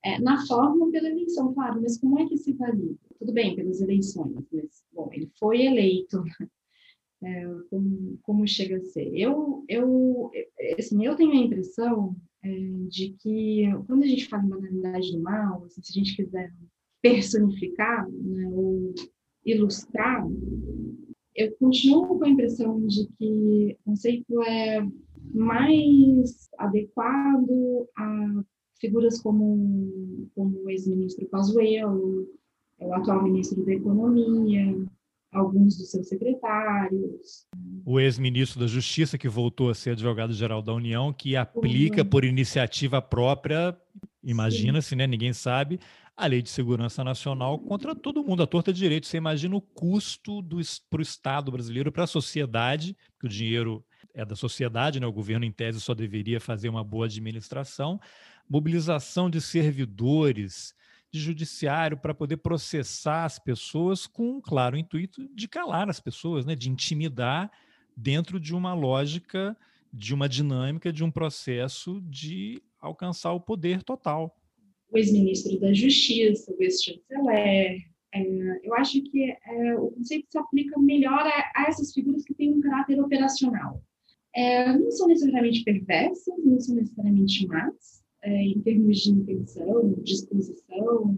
[0.03, 2.95] É, na forma pela eleição, claro, mas como é que se valida?
[3.17, 6.23] Tudo bem, pelas eleições, mas, bom, ele foi eleito,
[7.21, 9.13] é, como, como, chega a ser?
[9.13, 10.31] Eu, eu,
[10.77, 12.49] assim, eu tenho a impressão é,
[12.87, 16.53] de que, quando a gente fala em banalidade do mal, assim, se a gente quiser
[17.01, 18.93] personificar né, ou
[19.45, 20.25] ilustrar,
[21.35, 24.85] eu continuo com a impressão de que o conceito é
[25.33, 28.43] mais adequado a
[28.79, 32.27] figuras como, como o ex-ministro Pazuello,
[32.79, 34.75] o atual ministro da Economia,
[35.31, 37.45] alguns dos seus secretários.
[37.85, 43.01] O ex-ministro da Justiça, que voltou a ser advogado-geral da União, que aplica por iniciativa
[43.01, 43.77] própria,
[44.23, 45.05] imagina-se, né?
[45.05, 45.79] Ninguém sabe,
[46.15, 49.07] a Lei de Segurança Nacional contra todo mundo, a torta de direito.
[49.07, 50.43] Você imagina o custo
[50.89, 55.07] para o Estado brasileiro, para a sociedade, que o dinheiro é da sociedade, né?
[55.07, 57.99] o governo, em tese, só deveria fazer uma boa administração,
[58.49, 60.73] mobilização de servidores,
[61.11, 66.55] de judiciário para poder processar as pessoas com claro intuito de calar as pessoas, né?
[66.55, 67.51] de intimidar
[67.95, 69.55] dentro de uma lógica,
[69.91, 74.35] de uma dinâmica, de um processo de alcançar o poder total
[74.91, 77.87] o ex-ministro da Justiça, o ex-chanceler.
[78.13, 82.33] É, eu acho que é, o conceito se aplica melhor a, a, essas figuras que
[82.33, 83.81] têm um caráter operacional.
[84.35, 91.17] É, não são necessariamente perversas, não são necessariamente más, é, em termos de intenção, disposição,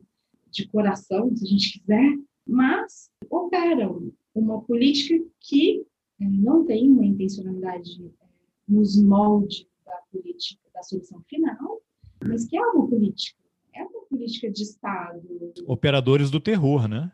[0.50, 5.86] de coração, se a gente quiser, mas operam uma política que
[6.20, 8.26] é, não tem uma intencionalidade é,
[8.68, 11.82] nos moldes da política da solução final,
[12.24, 13.42] mas que é uma política
[13.74, 15.22] é uma política de Estado.
[15.66, 17.12] Operadores do terror, né?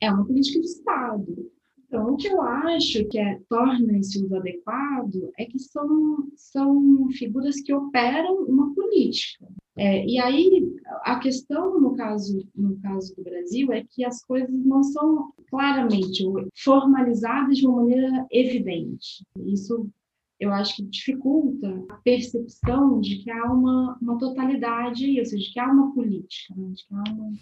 [0.00, 1.50] É uma política de Estado.
[1.88, 7.08] Então, o que eu acho que é, torna esse uso adequado é que são, são
[7.12, 9.48] figuras que operam uma política.
[9.74, 14.64] É, e aí, a questão no caso, no caso do Brasil é que as coisas
[14.64, 16.24] não são claramente
[16.62, 19.24] formalizadas de uma maneira evidente.
[19.46, 19.88] Isso
[20.38, 25.52] eu acho que dificulta a percepção de que há uma, uma totalidade, ou seja, de
[25.52, 26.70] que há uma política, né?
[26.70, 27.32] de que há uma.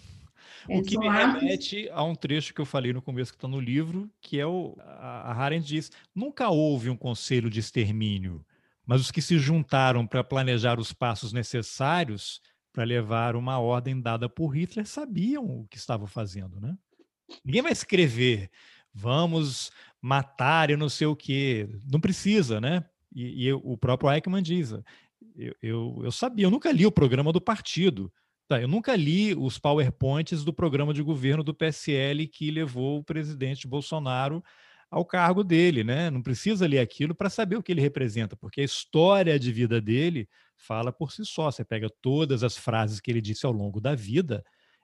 [0.67, 3.47] É, o que me remete a um trecho que eu falei no começo que está
[3.47, 8.45] no livro, que é o a Harent diz: nunca houve um conselho de extermínio,
[8.85, 12.41] mas os que se juntaram para planejar os passos necessários
[12.71, 16.77] para levar uma ordem dada por Hitler sabiam o que estavam fazendo, né?
[17.43, 18.49] Ninguém vai escrever
[18.97, 19.71] vamos
[20.01, 21.69] matar e não sei o quê.
[21.89, 22.83] Não precisa, né?
[23.13, 24.71] E, e o próprio Eichmann diz:
[25.35, 28.11] eu, eu, eu, sabia, eu nunca li o programa do partido.
[28.47, 33.03] Tá, eu nunca li os PowerPoints do programa de governo do PSL que levou o
[33.03, 34.41] presidente Bolsonaro
[34.89, 36.09] ao cargo dele, né?
[36.09, 39.81] Não precisa ler aquilo para saber o que ele representa, porque a história de vida
[39.81, 41.51] dele fala por si só.
[41.51, 44.41] Você pega todas as frases que ele disse ao longo da vida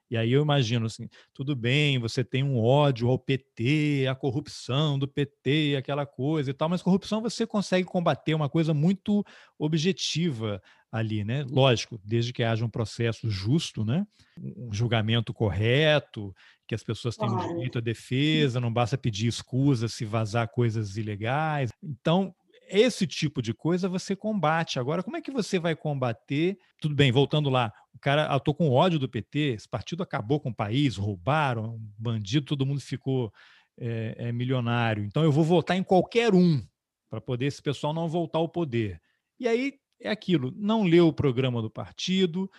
[0.09, 4.99] E aí eu imagino assim, tudo bem, você tem um ódio ao PT, a corrupção
[4.99, 9.23] do PT, aquela coisa e tal, mas corrupção você consegue combater uma coisa muito
[9.57, 10.61] objetiva
[10.93, 11.43] ali, né?
[11.49, 14.05] Lógico, desde que haja um processo justo, né?
[14.39, 16.31] Um julgamento correto,
[16.67, 21.71] que as pessoas tenham direito à defesa, não basta pedir escusa se vazar coisas ilegais.
[21.81, 22.33] Então,
[22.69, 24.77] esse tipo de coisa você combate.
[24.77, 26.59] Agora, como é que você vai combater?
[26.79, 30.39] Tudo bem, voltando lá, o cara, eu tô com ódio do PT, esse partido acabou
[30.39, 33.33] com o país, roubaram, bandido, todo mundo ficou
[33.79, 35.03] é, é, milionário.
[35.03, 36.63] Então eu vou votar em qualquer um
[37.09, 39.01] para poder esse pessoal não voltar ao poder.
[39.39, 39.73] E aí
[40.03, 42.51] é aquilo, não leu o programa do partido.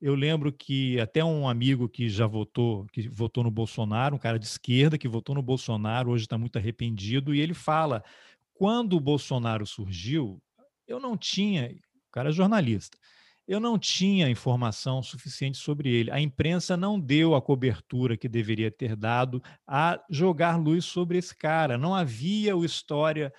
[0.00, 4.38] Eu lembro que até um amigo que já votou, que votou no Bolsonaro, um cara
[4.38, 8.02] de esquerda que votou no Bolsonaro, hoje está muito arrependido, e ele fala
[8.54, 10.40] quando o Bolsonaro surgiu,
[10.86, 11.70] eu não tinha,
[12.08, 12.96] o cara é jornalista,
[13.46, 16.10] eu não tinha informação suficiente sobre ele.
[16.10, 21.36] A imprensa não deu a cobertura que deveria ter dado a jogar luz sobre esse
[21.36, 21.76] cara.
[21.76, 23.32] Não havia o história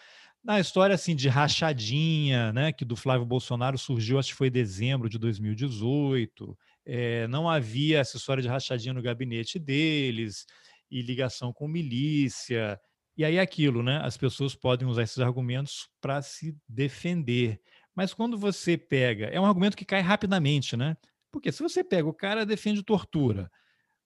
[0.44, 4.52] na história assim de rachadinha, né, que do Flávio Bolsonaro surgiu, acho que foi em
[4.52, 6.58] dezembro de 2018.
[6.86, 10.46] É, não havia essa história de rachadinha no gabinete deles
[10.91, 12.80] e ligação com milícia.
[13.16, 14.02] E aí é aquilo, né?
[14.04, 17.62] As pessoas podem usar esses argumentos para se defender.
[17.96, 20.98] Mas quando você pega, é um argumento que cai rapidamente, né?
[21.32, 23.50] Porque se você pega o cara defende tortura,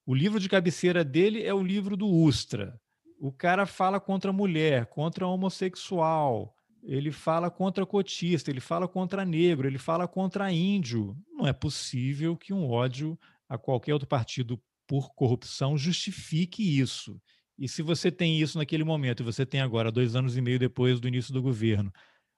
[0.06, 2.80] o livro de cabeceira dele é o livro do Ustra.
[3.20, 8.88] O cara fala contra a mulher, contra a homossexual, ele fala contra cotista, ele fala
[8.88, 11.18] contra negro, ele fala contra índio.
[11.32, 13.18] Não é possível que um ódio
[13.50, 17.20] a qualquer outro partido por corrupção justifique isso.
[17.58, 20.60] E se você tem isso naquele momento, e você tem agora, dois anos e meio
[20.60, 21.92] depois do início do governo,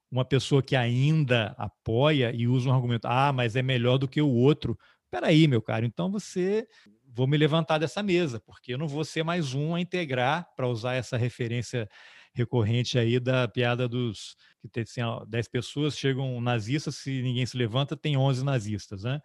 [0.10, 4.22] uma pessoa que ainda apoia e usa um argumento, ah, mas é melhor do que
[4.22, 4.78] o outro.
[5.12, 6.68] Peraí, meu caro, então você
[7.14, 10.68] vou me levantar dessa mesa, porque eu não vou ser mais um a integrar, para
[10.68, 11.90] usar essa referência
[12.34, 17.58] recorrente aí da piada dos que tem assim, 10 pessoas, chegam nazistas, se ninguém se
[17.58, 19.22] levanta, tem 11 nazistas, né?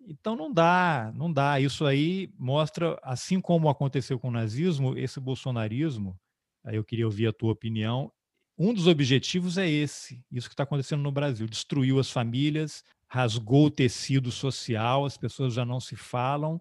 [0.00, 1.60] Então não dá, não dá.
[1.60, 6.18] Isso aí mostra, assim como aconteceu com o nazismo, esse bolsonarismo,
[6.64, 8.12] aí eu queria ouvir a tua opinião,
[8.58, 13.66] um dos objetivos é esse, isso que está acontecendo no Brasil, destruiu as famílias, rasgou
[13.66, 16.60] o tecido social, as pessoas já não se falam,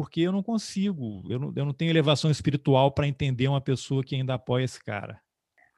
[0.00, 4.02] porque eu não consigo, eu não, eu não tenho elevação espiritual para entender uma pessoa
[4.02, 5.20] que ainda apoia esse cara.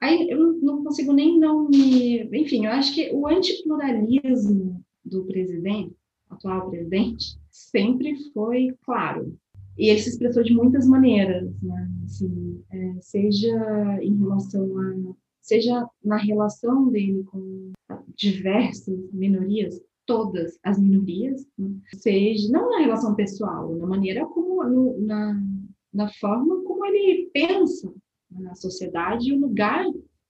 [0.01, 2.23] Aí eu não consigo nem não me.
[2.31, 5.93] Enfim, eu acho que o antipluralismo do presidente
[6.29, 9.37] atual presidente, sempre foi claro.
[9.77, 11.91] E ele se expressou de muitas maneiras, né?
[12.05, 17.73] assim, é, seja em relação a, seja na relação dele com
[18.15, 21.75] diversas minorias, todas as minorias, né?
[21.95, 25.41] seja não na relação pessoal, na maneira como no, na,
[25.93, 27.93] na forma como ele pensa
[28.31, 29.85] na sociedade e o lugar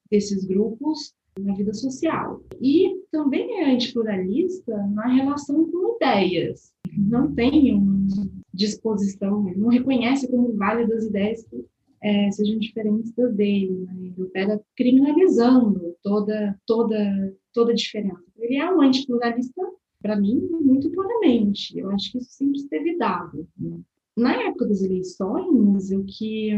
[0.10, 2.44] desses grupos na vida social.
[2.62, 6.72] E também é antipluralista na relação com ideias.
[6.96, 8.06] Não tem uma
[8.54, 11.66] disposição, não reconhece como válidas ideias que
[12.04, 13.72] é, sejam diferentes das dele.
[13.72, 13.94] Né?
[13.98, 18.24] Ele opera criminalizando toda, toda, toda diferença.
[18.38, 19.62] Ele é um antipluralista,
[20.02, 21.78] para mim, muito claramente.
[21.78, 23.48] Eu acho que isso sempre esteve dado.
[23.58, 23.80] Né?
[24.18, 26.52] Na época das eleições, o que,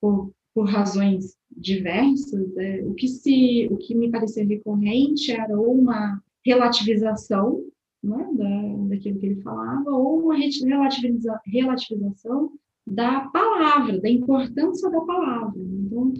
[0.00, 5.74] por, por razões diversas, é, o que se, o que me parecia recorrente era ou
[5.74, 7.64] uma relativização
[8.02, 12.52] né, da, daquilo que ele falava, ou uma relativiza, relativização
[12.86, 15.54] da palavra, da importância da palavra.
[15.56, 16.12] Então,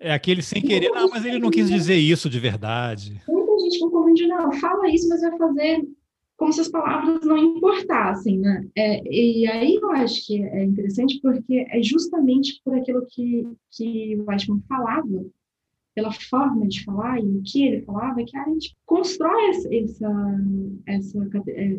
[0.00, 3.20] é aquele sem querer, não, mas ele não quis dizer isso de verdade.
[3.70, 5.88] Gente confunde, não, fala isso, mas vai fazer
[6.36, 8.66] como se as palavras não importassem, né?
[8.74, 14.16] É, e aí eu acho que é interessante porque é justamente por aquilo que, que
[14.16, 15.26] o Weissman falava,
[15.94, 19.68] pela forma de falar e o que ele falava, que a gente constrói essa,
[20.86, 21.24] essa,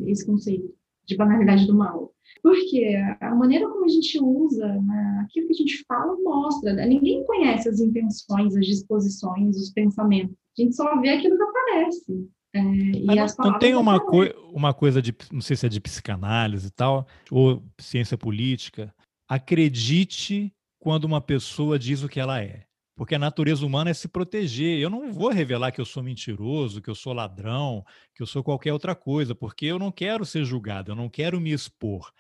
[0.06, 0.72] esse conceito
[1.08, 2.14] de banalidade do mal.
[2.44, 6.74] Porque a maneira como a gente usa, né, aquilo que a gente fala, mostra.
[6.74, 6.86] Né?
[6.86, 10.36] Ninguém conhece as intenções, as disposições, os pensamentos.
[10.58, 12.30] A gente só vê aquilo que aparece.
[12.54, 16.68] É, não, não tem uma, coi uma coisa de, não sei se é de psicanálise
[16.68, 18.94] e tal, ou ciência política.
[19.28, 22.66] Acredite quando uma pessoa diz o que ela é.
[22.94, 24.80] Porque a natureza humana é se proteger.
[24.80, 28.44] Eu não vou revelar que eu sou mentiroso, que eu sou ladrão, que eu sou
[28.44, 32.12] qualquer outra coisa, porque eu não quero ser julgado, eu não quero me expor.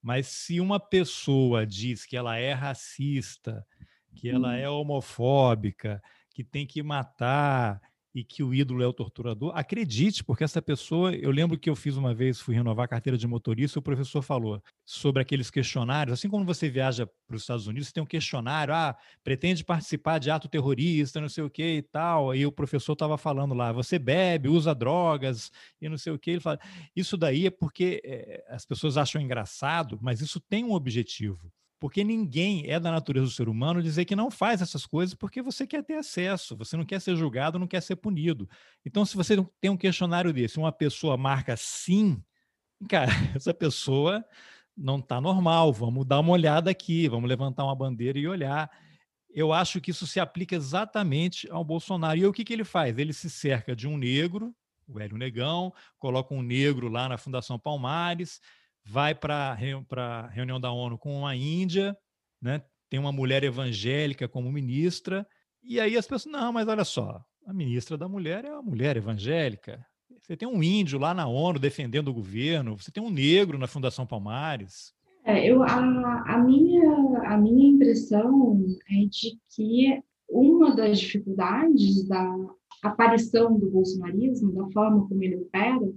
[0.00, 3.66] Mas se uma pessoa diz que ela é racista,
[4.14, 4.52] que ela hum.
[4.52, 6.00] é homofóbica,
[6.30, 7.80] que tem que matar,
[8.14, 11.76] e que o ídolo é o torturador, acredite, porque essa pessoa, eu lembro que eu
[11.76, 16.14] fiz uma vez, fui renovar a carteira de motorista, o professor falou sobre aqueles questionários,
[16.18, 20.18] assim como você viaja para os Estados Unidos, você tem um questionário, ah, pretende participar
[20.18, 23.70] de ato terrorista, não sei o que e tal, aí o professor estava falando lá,
[23.72, 25.50] você bebe, usa drogas
[25.80, 26.58] e não sei o que, ele fala,
[26.96, 31.52] isso daí é porque é, as pessoas acham engraçado, mas isso tem um objetivo.
[31.80, 35.40] Porque ninguém é da natureza do ser humano dizer que não faz essas coisas porque
[35.40, 38.46] você quer ter acesso, você não quer ser julgado, não quer ser punido.
[38.84, 42.22] Então, se você tem um questionário desse, uma pessoa marca sim,
[42.86, 44.22] cara, essa pessoa
[44.76, 48.70] não está normal, vamos dar uma olhada aqui, vamos levantar uma bandeira e olhar.
[49.30, 52.18] Eu acho que isso se aplica exatamente ao Bolsonaro.
[52.18, 52.98] E o que, que ele faz?
[52.98, 54.54] Ele se cerca de um negro,
[54.86, 58.38] o Hélio Negão, coloca um negro lá na Fundação Palmares,
[58.90, 61.96] vai para a reunião da ONU com uma Índia,
[62.42, 62.60] né?
[62.88, 65.24] tem uma mulher evangélica como ministra,
[65.62, 68.96] e aí as pessoas, não, mas olha só, a ministra da mulher é uma mulher
[68.96, 69.80] evangélica.
[70.20, 73.68] Você tem um índio lá na ONU defendendo o governo, você tem um negro na
[73.68, 74.92] Fundação Palmares.
[75.24, 75.76] É, eu, a,
[76.26, 78.60] a, minha, a minha impressão
[78.90, 82.36] é de que uma das dificuldades da
[82.82, 85.92] aparição do bolsonarismo, da forma como ele opera,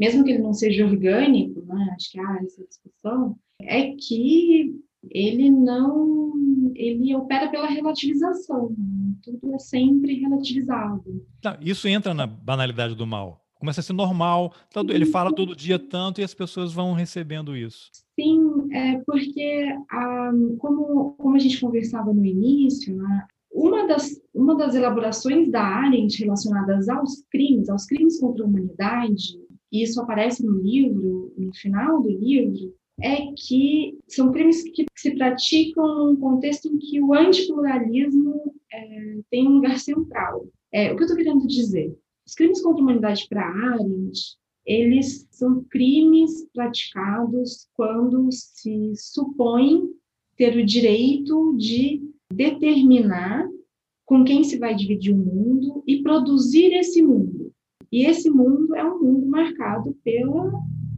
[0.00, 4.74] mesmo que ele não seja orgânico, né, acho que há essa discussão, é que
[5.10, 6.32] ele não,
[6.74, 9.14] ele opera pela relativização, né?
[9.22, 11.04] tudo é sempre relativizado.
[11.44, 13.44] Não, isso entra na banalidade do mal.
[13.58, 14.54] Começa a ser normal,
[14.88, 17.90] ele fala todo dia tanto e as pessoas vão recebendo isso.
[18.18, 24.56] Sim, é porque ah, como, como a gente conversava no início, né, uma das, uma
[24.56, 29.38] das elaborações da Arendt relacionadas aos crimes, aos crimes contra a humanidade,
[29.70, 35.12] e isso aparece no livro, no final do livro, é que são crimes que se
[35.12, 40.46] praticam num contexto em que o antipluralismo é, tem um lugar central.
[40.72, 41.96] É, o que eu estou querendo dizer?
[42.26, 49.88] Os crimes contra a humanidade para Arendt, eles são crimes praticados quando se supõe
[50.36, 52.02] ter o direito de
[52.32, 53.48] determinar
[54.04, 57.52] com quem se vai dividir o mundo e produzir esse mundo.
[57.92, 60.52] E esse mundo é um mundo marcado pela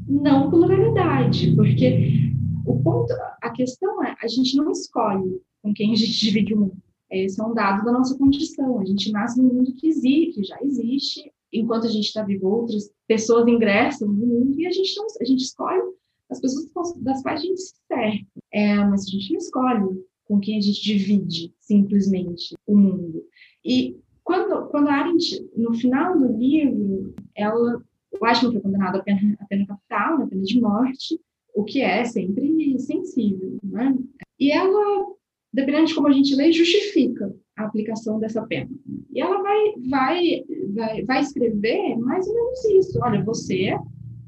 [0.06, 2.32] não pluralidade, porque
[2.66, 6.60] o ponto, a questão é, a gente não escolhe com quem a gente divide o
[6.60, 6.82] mundo.
[7.10, 8.80] Esse é um dado da nossa condição.
[8.80, 11.30] A gente nasce num mundo que existe, que já existe.
[11.52, 15.24] Enquanto a gente está vivo, outras pessoas ingressam no mundo e a gente não, a
[15.24, 15.82] gente escolhe
[16.30, 18.26] as pessoas das quais a gente se serve.
[18.50, 23.22] É, mas a gente não escolhe com quem a gente divide simplesmente o mundo.
[23.62, 27.82] E quando, quando a Arendt, no final do livro, ela,
[28.20, 31.20] o Eichmann foi condenado à pena, à pena capital, à né, pena de morte,
[31.54, 33.94] o que é sempre sensível, né?
[34.38, 35.06] E ela,
[35.52, 38.70] dependendo de como a gente lê, justifica a aplicação dessa pena.
[39.12, 40.44] E ela vai, vai,
[40.74, 42.98] vai, vai escrever mais ou menos isso.
[43.02, 43.76] Olha, você,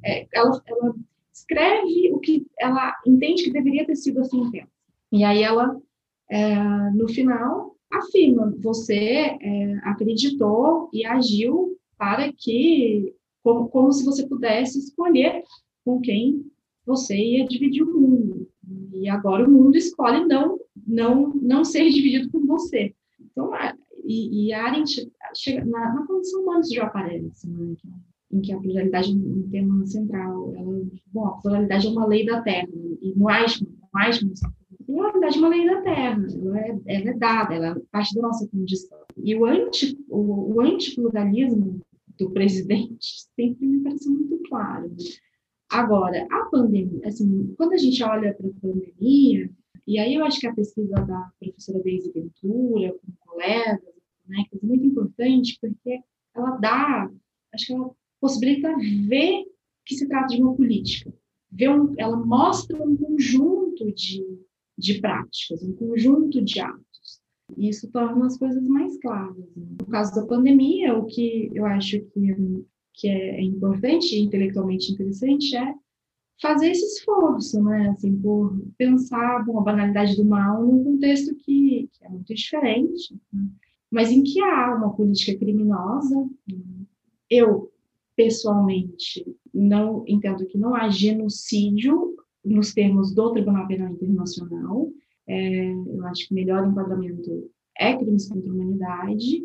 [0.04, 0.94] é, ela, ela
[1.32, 4.68] escreve o que ela entende que deveria ter sido assim tempo.
[5.10, 5.80] E aí ela,
[6.30, 6.54] é,
[6.90, 14.78] no final, afirma, você é, acreditou e agiu para que, como, como se você pudesse
[14.78, 15.42] escolher
[15.84, 16.44] com quem
[16.86, 18.48] você ia dividir o mundo.
[18.92, 22.94] E agora o mundo escolhe não, não, não ser dividido com você.
[23.20, 23.50] Então,
[24.04, 27.74] e, e a Arendt chega na, na condição humana isso já aparece, né?
[28.30, 30.54] em que a pluralidade é um tema central.
[30.56, 30.82] Ela,
[31.12, 32.68] bom, a pluralidade é uma lei da Terra,
[33.00, 34.34] e no Eichmann, no Eichmann
[34.88, 38.22] na verdade, uma lei da Terra, ela é, ela é dada, ela é parte da
[38.22, 38.98] nossa condição.
[39.16, 41.80] E o, anti, o, o antipluralismo
[42.18, 44.94] do presidente sempre me pareceu muito claro.
[45.70, 49.50] Agora, a pandemia, assim, quando a gente olha para a pandemia,
[49.86, 53.80] e aí eu acho que a pesquisa da professora Deise Ventura, com colegas,
[54.26, 56.00] né, que é muito importante, porque
[56.34, 57.10] ela dá,
[57.52, 58.74] acho que ela possibilita
[59.08, 59.44] ver
[59.84, 61.12] que se trata de uma política.
[61.50, 64.24] Ver um, ela mostra um conjunto de
[64.76, 67.20] de práticas, um conjunto de atos.
[67.56, 69.36] E isso torna as coisas mais claras.
[69.56, 69.66] Né?
[69.80, 72.64] No caso da pandemia, o que eu acho que,
[72.94, 75.74] que é importante, intelectualmente interessante, é
[76.40, 77.90] fazer esse esforço, né?
[77.90, 83.14] Assim, por pensar bom, a banalidade do mal num contexto que, que é muito diferente,
[83.32, 83.48] né?
[83.90, 86.28] mas em que há uma política criminosa.
[86.48, 86.86] Né?
[87.30, 87.72] Eu,
[88.16, 94.90] pessoalmente, não entendo que não há genocídio nos termos do Tribunal Penal Internacional.
[95.26, 99.42] É, eu acho que o melhor enquadramento é crimes contra a humanidade,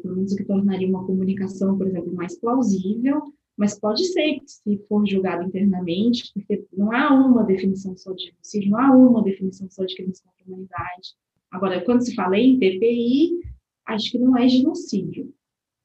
[0.00, 3.22] pelo menos o que tornaria uma comunicação, por exemplo, mais plausível,
[3.56, 8.24] mas pode ser que se for julgado internamente, porque não há uma definição só de
[8.24, 11.08] genocídio, não há uma definição só de crimes contra a humanidade.
[11.50, 13.40] Agora, quando se fala em TPI,
[13.86, 15.32] acho que não é genocídio.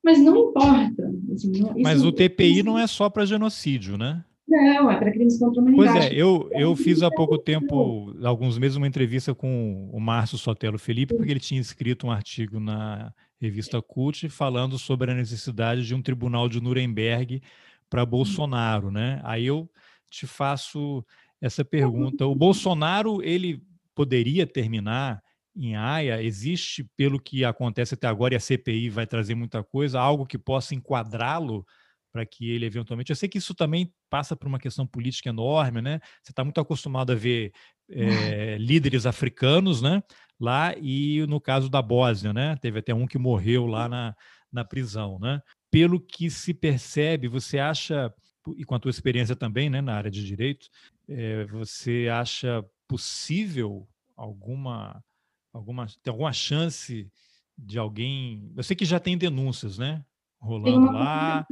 [0.04, 1.14] Mas não importa.
[1.34, 4.24] Assim, não, Mas o TPI não é só para genocídio, né?
[4.48, 6.00] Não, é para crimes contra a humanidade.
[6.00, 10.38] Pois é, eu, eu fiz há pouco tempo, alguns meses, uma entrevista com o Márcio
[10.38, 15.86] Sotelo Felipe, porque ele tinha escrito um artigo na revista Cult falando sobre a necessidade
[15.86, 17.42] de um tribunal de Nuremberg
[17.90, 19.20] para Bolsonaro, né?
[19.24, 19.70] Aí eu
[20.10, 21.06] te faço
[21.42, 22.26] essa pergunta.
[22.26, 23.62] O Bolsonaro, ele
[23.94, 25.22] poderia terminar
[25.56, 26.24] em Haia?
[26.24, 30.38] Existe, pelo que acontece até agora, e a CPI vai trazer muita coisa, algo que
[30.38, 31.66] possa enquadrá-lo
[32.12, 33.12] para que ele eventualmente.
[33.12, 36.00] Eu sei que isso também passa por uma questão política enorme, né?
[36.24, 37.52] Você está muito acostumado a ver
[37.90, 40.02] é, líderes africanos, né?
[40.40, 42.56] Lá e no caso da Bósnia, né?
[42.58, 44.16] Teve até um que morreu lá na,
[44.52, 45.42] na prisão, né?
[45.70, 48.14] Pelo que se percebe, você acha
[48.56, 50.70] e com a tua experiência também, né, na área de direito,
[51.10, 55.04] é, você acha possível alguma
[55.52, 57.12] alguma tem alguma chance
[57.58, 58.52] de alguém?
[58.56, 60.06] Eu sei que já tem denúncias, né?
[60.40, 61.46] Rolando lá,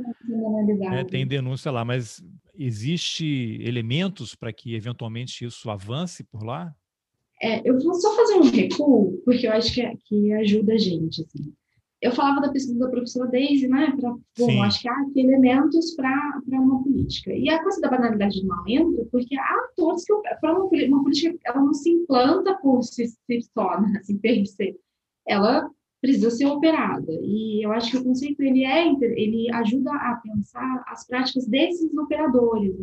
[0.94, 2.24] é, tem denúncia lá, mas
[2.58, 6.74] existe elementos para que eventualmente isso avance por lá?
[7.42, 10.78] É, eu vou só fazer um recuo, porque eu acho que, é, que ajuda a
[10.78, 11.22] gente.
[11.22, 11.54] Assim.
[12.02, 13.94] Eu falava da pesquisa da professora Daisy, né?
[14.00, 17.34] Pra, bom, acho que há aqui elementos para uma política.
[17.34, 21.04] E a coisa da banalidade do mal entra, porque há atores que, para uma, uma
[21.04, 23.98] política, ela não se implanta por si, si só, né?
[24.00, 24.76] assim, per se.
[25.28, 25.70] Ela
[26.06, 27.12] precisa ser operada.
[27.24, 31.96] E eu acho que o conceito ele é ele ajuda a pensar as práticas desses
[31.98, 32.76] operadores,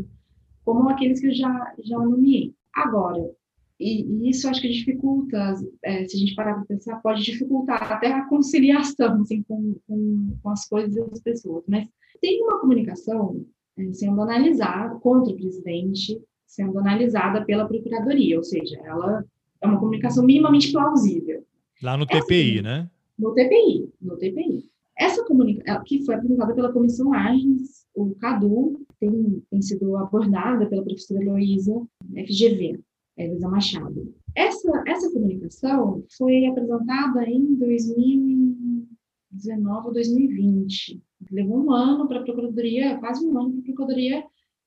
[0.64, 2.52] como aqueles que eu já já nomeei.
[2.74, 3.30] Agora,
[3.78, 5.54] e, e isso acho que dificulta,
[5.84, 10.36] é, se a gente parar para pensar, pode dificultar até a conciliação assim, com, com,
[10.42, 11.64] com as coisas e as pessoas.
[11.68, 11.86] Mas
[12.20, 13.44] tem uma comunicação
[13.78, 19.24] é, sendo analisada contra o presidente, sendo analisada pela procuradoria, ou seja, ela
[19.60, 21.44] é uma comunicação minimamente plausível.
[21.82, 22.88] Lá no TPI, né?
[23.22, 24.68] No TPI, no TPI.
[24.98, 30.82] Essa comunicação, que foi apresentada pela Comissão Agnes, o CADU, tem, tem sido abordada pela
[30.82, 31.72] professora Heloísa,
[32.14, 32.80] FGV,
[33.16, 34.12] Heloísa Machado.
[34.34, 41.00] Essa, essa comunicação foi apresentada em 2019 ou 2020.
[41.30, 44.24] Levou um ano para a Procuradoria, quase um ano para a Procuradoria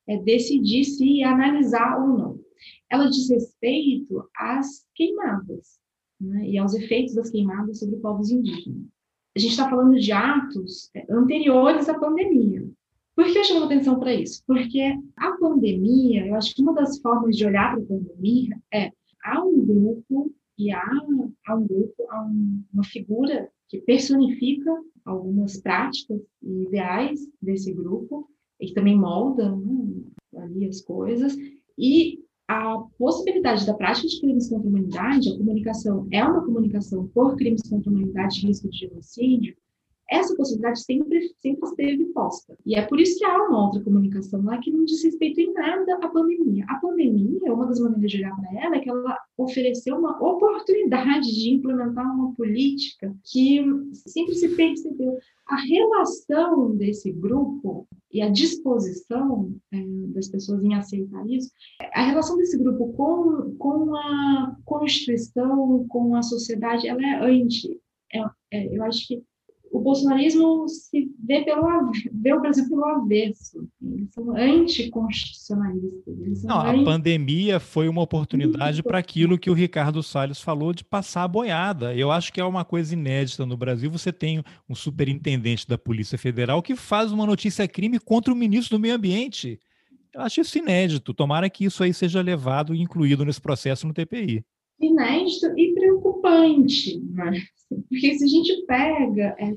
[0.08, 2.40] é, decidir se analisar ou não.
[2.90, 5.85] Ela diz respeito às queimadas
[6.20, 8.86] né, e aos efeitos das queimadas sobre povos indígenas.
[9.36, 12.66] A gente está falando de atos é, anteriores à pandemia.
[13.16, 14.44] Por que eu chamo atenção para isso?
[14.46, 14.82] Porque
[15.18, 18.92] a pandemia, eu acho que uma das formas de olhar para a pandemia é
[19.24, 20.84] há um grupo e há,
[21.48, 24.72] há um grupo, há um, uma figura que personifica
[25.04, 30.04] algumas práticas e ideais desse grupo e que também molda né,
[30.38, 31.36] ali as coisas
[31.78, 37.08] e a possibilidade da prática de crimes contra a humanidade, a comunicação é uma comunicação
[37.08, 39.56] por crimes contra a humanidade de risco de genocídio,
[40.10, 42.56] essa possibilidade sempre, sempre esteve posta.
[42.66, 45.52] E é por isso que há uma outra comunicação lá que não diz respeito em
[45.54, 46.66] nada à pandemia.
[46.70, 51.34] A pandemia, uma das maneiras de olhar para ela é que ela ofereceu uma oportunidade
[51.34, 55.18] de implementar uma política que sempre se percebeu.
[55.48, 59.84] A relação desse grupo e a disposição é,
[60.14, 61.52] das pessoas em aceitar isso,
[61.94, 67.80] a relação desse grupo com, com a Constituição, com a sociedade, ela é anti.
[68.14, 68.20] É,
[68.52, 69.24] é, eu acho que
[69.76, 73.68] o bolsonarismo se vê, pelo, vê o Brasil pelo avesso.
[73.82, 76.20] Eles são anticonstitucionalistas.
[76.22, 76.82] Eles são Não, anti...
[76.82, 81.28] a pandemia foi uma oportunidade para aquilo que o Ricardo Salles falou de passar a
[81.28, 81.94] boiada.
[81.94, 83.92] Eu acho que é uma coisa inédita no Brasil.
[83.92, 88.78] Você tem um superintendente da Polícia Federal que faz uma notícia crime contra o ministro
[88.78, 89.60] do Meio Ambiente.
[90.14, 91.14] Eu acho isso inédito.
[91.14, 94.46] Tomara que isso aí seja levado e incluído nesse processo no TPI.
[94.80, 97.42] Inédito e preocupante, né?
[97.90, 99.56] Porque se a gente pega, é,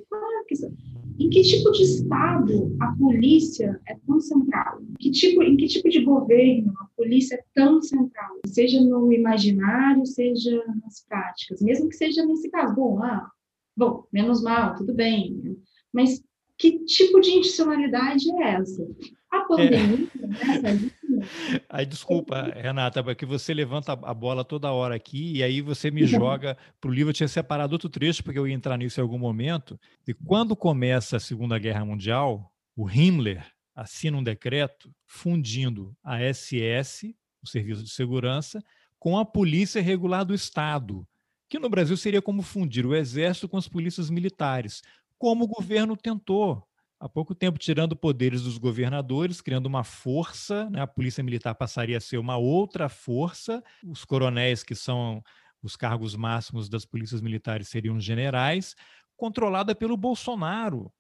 [1.18, 4.80] em que tipo de Estado a polícia é tão central?
[4.80, 8.38] Em que tipo, em que tipo de governo a polícia é tão central?
[8.46, 11.60] Seja no imaginário, seja nas práticas.
[11.60, 13.28] Mesmo que seja nesse caso, bom, ah,
[13.76, 15.58] bom, menos mal, tudo bem.
[15.92, 16.22] Mas
[16.56, 18.88] que tipo de institucionalidade é essa?
[19.30, 20.62] A pandemia, é.
[20.62, 20.90] né,
[21.68, 26.06] Aí, desculpa, Renata, porque você levanta a bola toda hora aqui e aí você me
[26.06, 27.10] joga para o livro.
[27.10, 29.78] Eu tinha separado outro trecho, porque eu ia entrar nisso em algum momento.
[30.06, 33.44] E quando começa a Segunda Guerra Mundial, o Himmler
[33.74, 38.62] assina um decreto fundindo a SS, o Serviço de Segurança,
[38.98, 41.06] com a Polícia Regular do Estado,
[41.48, 44.82] que no Brasil seria como fundir o Exército com as polícias militares,
[45.16, 46.67] como o governo tentou
[47.00, 50.80] há pouco tempo tirando poderes dos governadores, criando uma força, né?
[50.80, 55.22] a polícia militar passaria a ser uma outra força, os coronéis, que são
[55.62, 58.74] os cargos máximos das polícias militares, seriam generais,
[59.16, 60.92] controlada pelo Bolsonaro.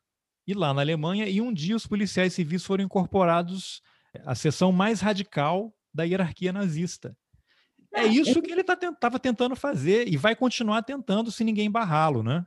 [0.46, 3.82] e lá na Alemanha, e um dia os policiais civis foram incorporados
[4.24, 7.16] à seção mais radical da hierarquia nazista.
[7.94, 12.22] É isso que ele estava tá, tentando fazer e vai continuar tentando se ninguém barrá-lo,
[12.22, 12.46] né?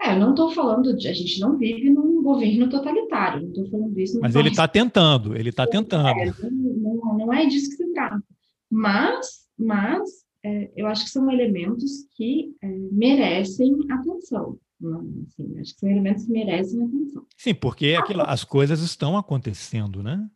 [0.00, 1.08] É, eu não estou falando de.
[1.08, 4.18] A gente não vive num governo totalitário, não estou falando disso.
[4.20, 6.08] Mas ele está tentando, ele está tentando.
[6.08, 8.22] É, não, não, é disso que se trata.
[8.70, 14.58] Mas, mas é, eu acho que são elementos que é, merecem atenção.
[14.82, 17.26] Assim, acho que são elementos que merecem atenção.
[17.36, 20.28] Sim, porque aquilo, as coisas estão acontecendo, né?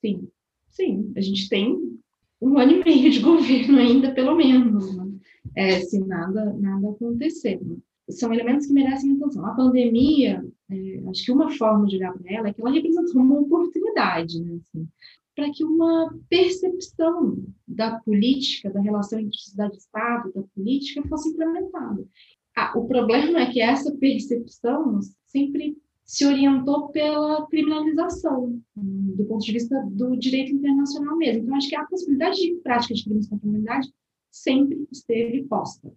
[0.00, 0.28] Sim,
[0.70, 1.12] sim.
[1.16, 1.76] A gente tem
[2.40, 5.10] um ano e meio de governo ainda, pelo menos, né?
[5.54, 7.60] é, se nada, nada acontecer.
[7.62, 7.76] Né?
[8.08, 9.44] São elementos que merecem atenção.
[9.46, 13.22] A pandemia, é, acho que uma forma de olhar para ela é que ela representou
[13.22, 14.58] uma oportunidade, né?
[14.60, 14.88] Assim,
[15.34, 21.30] para que uma percepção da política, da relação entre sociedade e Estado, da política, fosse
[21.30, 22.06] implementada.
[22.56, 29.52] Ah, o problema é que essa percepção sempre se orientou pela criminalização, do ponto de
[29.52, 31.44] vista do direito internacional mesmo.
[31.44, 33.88] Então, acho que a possibilidade de prática de crimes contra a humanidade
[34.30, 35.92] sempre esteve posta.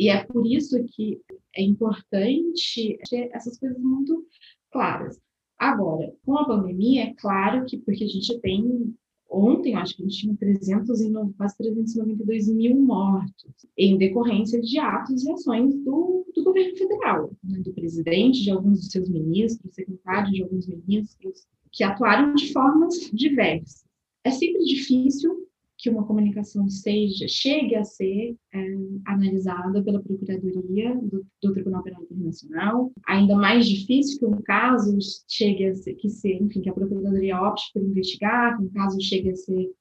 [0.00, 1.20] E é por isso que
[1.54, 4.26] é importante ter essas coisas muito
[4.72, 5.20] claras.
[5.58, 8.94] Agora, com a pandemia, é claro que, porque a gente tem
[9.32, 15.22] Ontem, acho que a gente tinha 309, quase 392 mil mortos, em decorrência de atos
[15.22, 20.32] e ações do, do governo federal, né, do presidente, de alguns dos seus ministros, secretários
[20.32, 23.84] de alguns ministros, que atuaram de formas diversas.
[24.24, 25.48] É sempre difícil
[25.80, 28.58] que uma comunicação seja, chegue a ser é,
[29.06, 32.92] analisada pela Procuradoria do, do, Tribunal Penal Internacional.
[33.06, 37.40] Ainda mais difícil que um caso chegue a ser, que, ser, enfim, que a Procuradoria
[37.40, 39.72] opte por investigar, que um caso chegue a ser,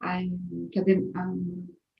[0.00, 0.20] a,
[0.70, 0.82] que a,
[1.20, 1.34] a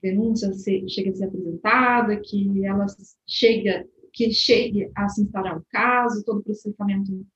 [0.02, 2.86] denúncia se, chegue a ser apresentada, que ela
[3.26, 7.26] chega, que chegue a se instalar um caso, todo o processamento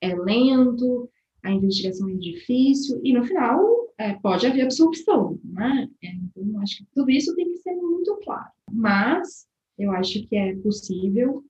[0.00, 1.10] é lento,
[1.42, 5.88] a investigação é difícil, e no final é, pode haver absorção, né?
[6.02, 8.50] É, então, acho que tudo isso tem que ser muito claro.
[8.70, 9.46] Mas
[9.78, 11.44] eu acho que é possível,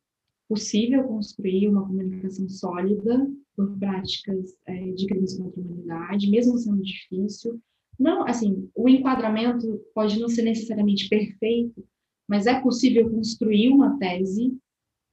[0.48, 6.82] possível construir uma comunicação sólida por práticas é, de crimes contra a humanidade, mesmo sendo
[6.82, 7.60] difícil.
[7.98, 11.84] Não, assim, o enquadramento pode não ser necessariamente perfeito,
[12.28, 14.56] mas é possível construir uma tese,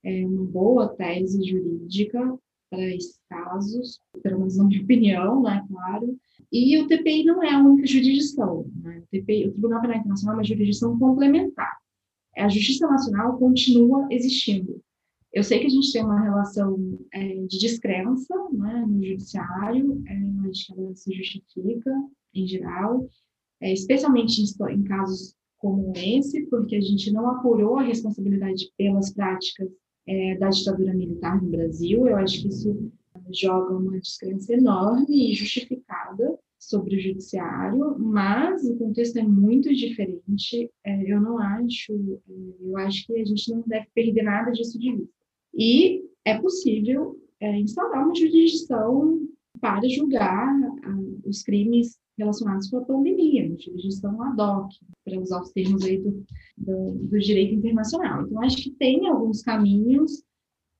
[0.04, 6.18] é, uma boa tese jurídica para esses casos, pelo menos na minha opinião, né, claro.
[6.56, 8.70] E o TPI não é a única jurisdição.
[8.76, 9.00] Né?
[9.00, 11.76] O, TPI, o Tribunal Penal Internacional é uma jurisdição complementar.
[12.36, 14.80] A Justiça Nacional continua existindo.
[15.32, 16.78] Eu sei que a gente tem uma relação
[17.12, 20.14] é, de descrença né, no judiciário, é,
[20.52, 21.90] que ela se justifica
[22.32, 23.08] em geral,
[23.60, 29.12] é, especialmente em, em casos como esse, porque a gente não apurou a responsabilidade pelas
[29.12, 29.68] práticas
[30.06, 32.06] é, da ditadura militar no Brasil.
[32.06, 32.92] Eu acho que isso
[33.32, 36.33] joga uma descrença enorme e justificada
[36.68, 40.70] sobre o judiciário, mas o contexto é muito diferente.
[40.84, 41.92] É, eu não acho,
[42.28, 45.14] é, eu acho que a gente não deve perder nada disso de vista.
[45.54, 49.20] E é possível é, instaurar uma jurisdição
[49.60, 50.52] para julgar
[50.82, 54.72] ah, os crimes relacionados com a pandemia, uma jurisdição ad hoc,
[55.04, 56.24] para usar os termos aí do,
[56.56, 58.22] do, do direito internacional.
[58.22, 60.22] Então, acho que tem alguns caminhos.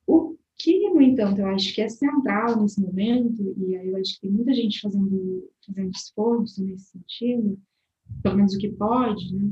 [0.07, 4.14] O que, no entanto, eu acho que é central nesse momento, e aí eu acho
[4.14, 7.59] que tem muita gente fazendo, fazendo esforço nesse sentido,
[8.22, 9.50] pelo menos o que pode, né,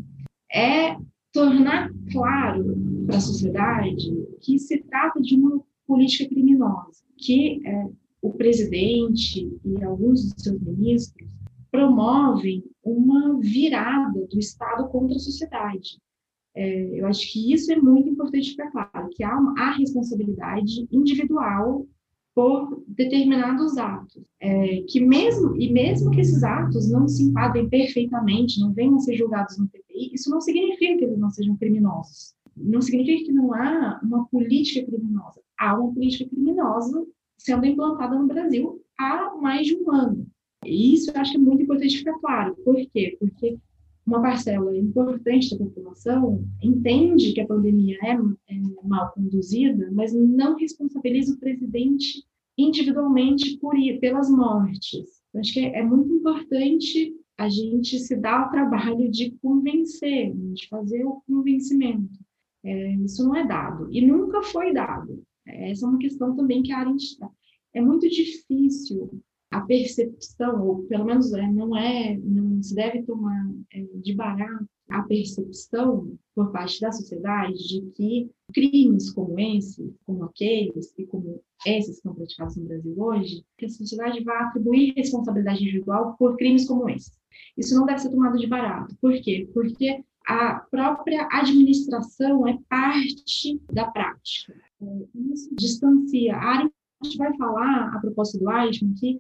[0.53, 0.97] é
[1.33, 2.77] tornar claro
[3.07, 7.89] para a sociedade que se trata de uma política criminosa, que é,
[8.21, 11.31] o presidente e alguns dos seus ministros
[11.71, 15.99] promovem uma virada do Estado contra a sociedade.
[16.55, 21.87] É, eu acho que isso é muito importante ficar claro, que há, há responsabilidade individual
[22.35, 28.61] por determinados atos, é, que mesmo e mesmo que esses atos não se enquadrem perfeitamente,
[28.61, 32.35] não venham a ser julgados no TPI, isso não significa que eles não sejam criminosos.
[32.57, 35.41] Não significa que não há uma política criminosa.
[35.59, 37.07] Há uma política criminosa
[37.37, 40.27] sendo implantada no Brasil há mais de um ano.
[40.65, 42.55] E isso eu acho que é muito importante ficar claro.
[42.65, 43.17] Por quê?
[43.19, 43.59] Porque
[44.07, 50.57] uma parcela importante da população entende que a pandemia é, é mal conduzida, mas não
[50.57, 52.25] responsabiliza o presidente
[52.59, 55.23] individualmente por ir, pelas mortes.
[55.33, 60.35] Eu acho que é, é muito importante a gente se dar o trabalho de convencer,
[60.35, 62.19] de fazer o convencimento.
[62.65, 65.23] É, isso não é dado e nunca foi dado.
[65.47, 67.29] Essa é uma questão também que a Arendt está.
[67.75, 69.21] É muito difícil
[69.53, 74.67] a percepção, ou pelo menos é, não é, não se deve tomar é, de barato
[74.89, 81.41] a percepção por parte da sociedade de que crimes como esse, como aqueles e como
[81.67, 86.37] esses que estão praticados no Brasil hoje, que a sociedade vai atribuir responsabilidade individual por
[86.37, 87.13] crimes como esse.
[87.57, 88.97] Isso não deve ser tomado de barato.
[89.01, 89.49] Por quê?
[89.53, 94.55] Porque a própria administração é parte da prática.
[95.33, 96.37] Isso distancia.
[96.37, 96.69] A
[97.05, 99.19] gente vai falar, a propósito do Eichmann, que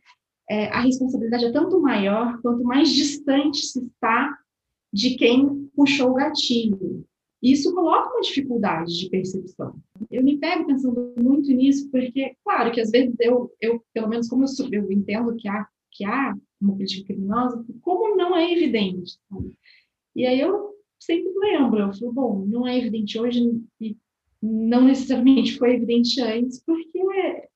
[0.50, 4.38] é, a responsabilidade é tanto maior quanto mais distante se está
[4.92, 7.04] de quem puxou o gatilho.
[7.42, 9.74] Isso coloca uma dificuldade de percepção.
[10.10, 14.28] Eu me pego pensando muito nisso, porque, claro, que às vezes eu, eu pelo menos
[14.28, 19.18] como eu, eu entendo que há, que há uma política criminosa, como não é evidente.
[20.14, 23.40] E aí eu sempre lembro, eu falo, bom, não é evidente hoje
[23.80, 23.96] e
[24.42, 26.92] não necessariamente foi evidente antes, porque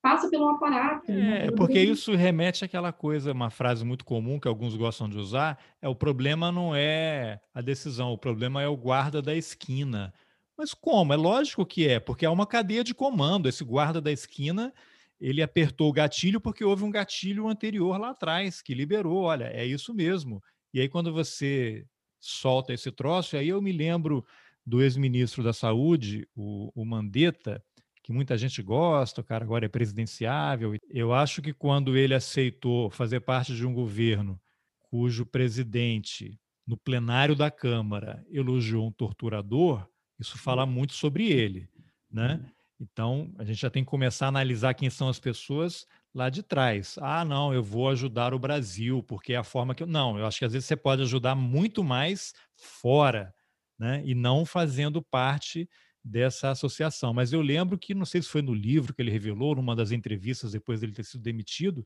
[0.01, 1.11] passa pelo aparato.
[1.11, 1.47] Né?
[1.47, 5.59] É, porque isso remete àquela coisa, uma frase muito comum que alguns gostam de usar,
[5.83, 10.15] é o problema não é a decisão, o problema é o guarda da esquina.
[10.57, 11.13] Mas como?
[11.13, 13.49] É lógico que é, porque há uma cadeia de comando.
[13.49, 14.73] Esse guarda da esquina,
[15.21, 19.25] ele apertou o gatilho porque houve um gatilho anterior lá atrás que liberou.
[19.25, 20.43] Olha, é isso mesmo.
[20.73, 21.85] E aí, quando você
[22.19, 24.25] solta esse troço, aí eu me lembro
[24.67, 27.63] do ex-ministro da Saúde, o, o Mandetta,
[28.03, 30.77] que muita gente gosta, o cara agora é presidenciável.
[30.91, 34.41] Eu acho que quando ele aceitou fazer parte de um governo
[34.81, 39.87] cujo presidente, no plenário da Câmara, elogiou um torturador,
[40.19, 40.71] isso fala uhum.
[40.71, 41.69] muito sobre ele,
[42.11, 42.41] né?
[42.43, 42.51] Uhum.
[42.79, 46.43] Então, a gente já tem que começar a analisar quem são as pessoas lá de
[46.43, 46.97] trás.
[47.01, 49.87] Ah, não, eu vou ajudar o Brasil, porque é a forma que eu.
[49.87, 53.35] Não, eu acho que às vezes você pode ajudar muito mais fora
[53.79, 54.03] né?
[54.05, 55.69] e não fazendo parte
[56.03, 57.13] dessa associação.
[57.13, 59.91] Mas eu lembro que, não sei se foi no livro que ele revelou, numa das
[59.91, 61.85] entrevistas depois dele ter sido demitido,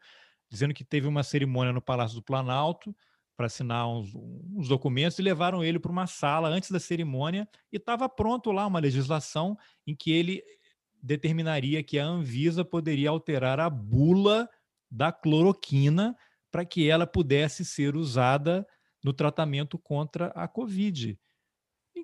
[0.51, 2.95] dizendo que teve uma cerimônia no Palácio do Planalto
[3.37, 7.79] para assinar uns, uns, documentos e levaram ele para uma sala antes da cerimônia e
[7.79, 9.57] estava pronto lá uma legislação
[9.87, 10.43] em que ele
[11.03, 14.47] determinaria que a Anvisa poderia alterar a bula
[14.91, 16.15] da cloroquina
[16.51, 18.67] para que ela pudesse ser usada
[19.03, 21.19] no tratamento contra a Covid.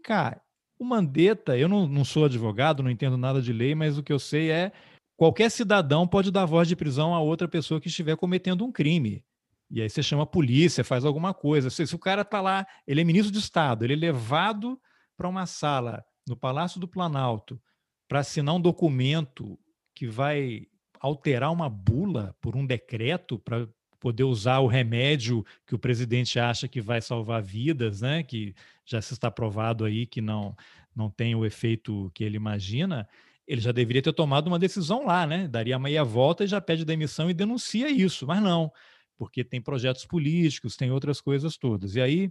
[0.06, 0.40] Cá,
[0.78, 4.12] o Mandetta, eu não, não sou advogado, não entendo nada de lei, mas o que
[4.12, 4.70] eu sei é
[5.16, 9.24] qualquer cidadão pode dar voz de prisão a outra pessoa que estiver cometendo um crime.
[9.68, 11.70] E aí você chama a polícia, faz alguma coisa.
[11.70, 14.80] Se, se o cara está lá, ele é ministro de Estado, ele é levado
[15.16, 17.60] para uma sala no Palácio do Planalto
[18.06, 19.58] para assinar um documento
[19.92, 20.68] que vai
[21.00, 23.68] alterar uma bula por um decreto para
[24.06, 28.22] poder usar o remédio que o presidente acha que vai salvar vidas, né?
[28.22, 28.54] Que
[28.84, 30.56] já se está provado aí que não
[30.94, 33.08] não tem o efeito que ele imagina.
[33.48, 35.48] Ele já deveria ter tomado uma decisão lá, né?
[35.48, 38.72] Daria meia volta e já pede demissão e denuncia isso, mas não,
[39.18, 41.96] porque tem projetos políticos, tem outras coisas todas.
[41.96, 42.30] E aí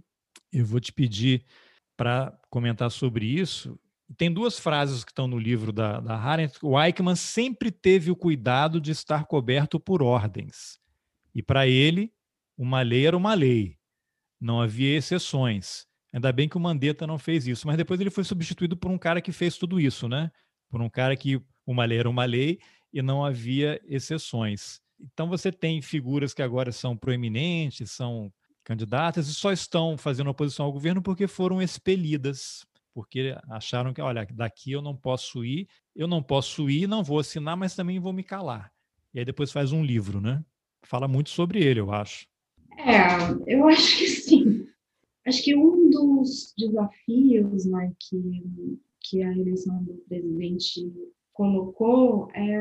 [0.50, 1.44] eu vou te pedir
[1.94, 3.78] para comentar sobre isso.
[4.16, 6.58] Tem duas frases que estão no livro da, da Arendt.
[6.62, 10.80] O Eichmann sempre teve o cuidado de estar coberto por ordens.
[11.36, 12.10] E para ele,
[12.56, 13.76] uma lei era uma lei.
[14.40, 15.86] Não havia exceções.
[16.10, 18.96] Ainda bem que o Mandetta não fez isso, mas depois ele foi substituído por um
[18.96, 20.30] cara que fez tudo isso, né?
[20.70, 22.58] Por um cara que uma lei era uma lei
[22.90, 24.80] e não havia exceções.
[24.98, 28.32] Então você tem figuras que agora são proeminentes, são
[28.64, 32.64] candidatas e só estão fazendo oposição ao governo porque foram expelidas,
[32.94, 37.18] porque acharam que, olha, daqui eu não posso ir, eu não posso ir, não vou
[37.18, 38.72] assinar, mas também vou me calar.
[39.12, 40.42] E aí depois faz um livro, né?
[40.86, 42.26] Fala muito sobre ele, eu acho.
[42.78, 44.66] É, eu acho que sim.
[45.26, 50.92] Acho que um dos desafios né, que, que a eleição do presidente
[51.32, 52.58] colocou é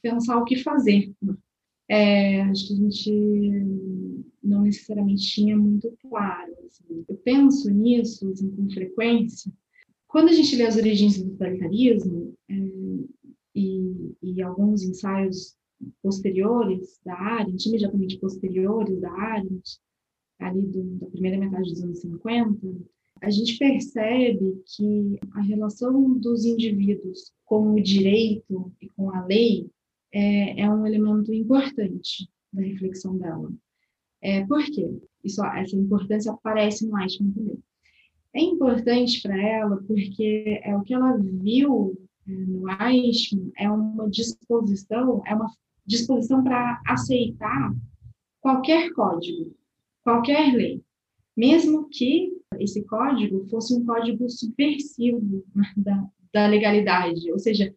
[0.00, 1.12] pensar o que fazer.
[1.88, 6.52] É, acho que a gente não necessariamente tinha muito claro.
[6.66, 7.04] Assim.
[7.08, 9.52] Eu penso nisso assim, com frequência.
[10.08, 12.54] Quando a gente lê as origens do totalitarismo é,
[13.54, 15.56] e, e alguns ensaios
[16.02, 19.78] posteriores da Arendt, imediatamente posteriores da Arendt,
[20.38, 22.58] ali do, da primeira metade dos anos 50,
[23.20, 29.70] a gente percebe que a relação dos indivíduos com o direito e com a lei
[30.12, 33.50] é, é um elemento importante da reflexão dela.
[34.20, 34.90] É, por quê?
[35.24, 37.58] Isso, essa importância aparece no Eichmann também.
[38.34, 41.96] É importante para ela porque é o que ela viu
[42.26, 45.50] é, no Eichmann é uma disposição, é uma
[45.86, 47.74] disposição para aceitar
[48.40, 49.54] qualquer código,
[50.02, 50.82] qualquer lei,
[51.36, 55.44] mesmo que esse código fosse um código subversivo
[55.76, 57.74] da, da legalidade, ou seja,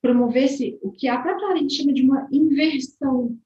[0.00, 3.38] promovesse o que a própria Arendt chama de uma inversão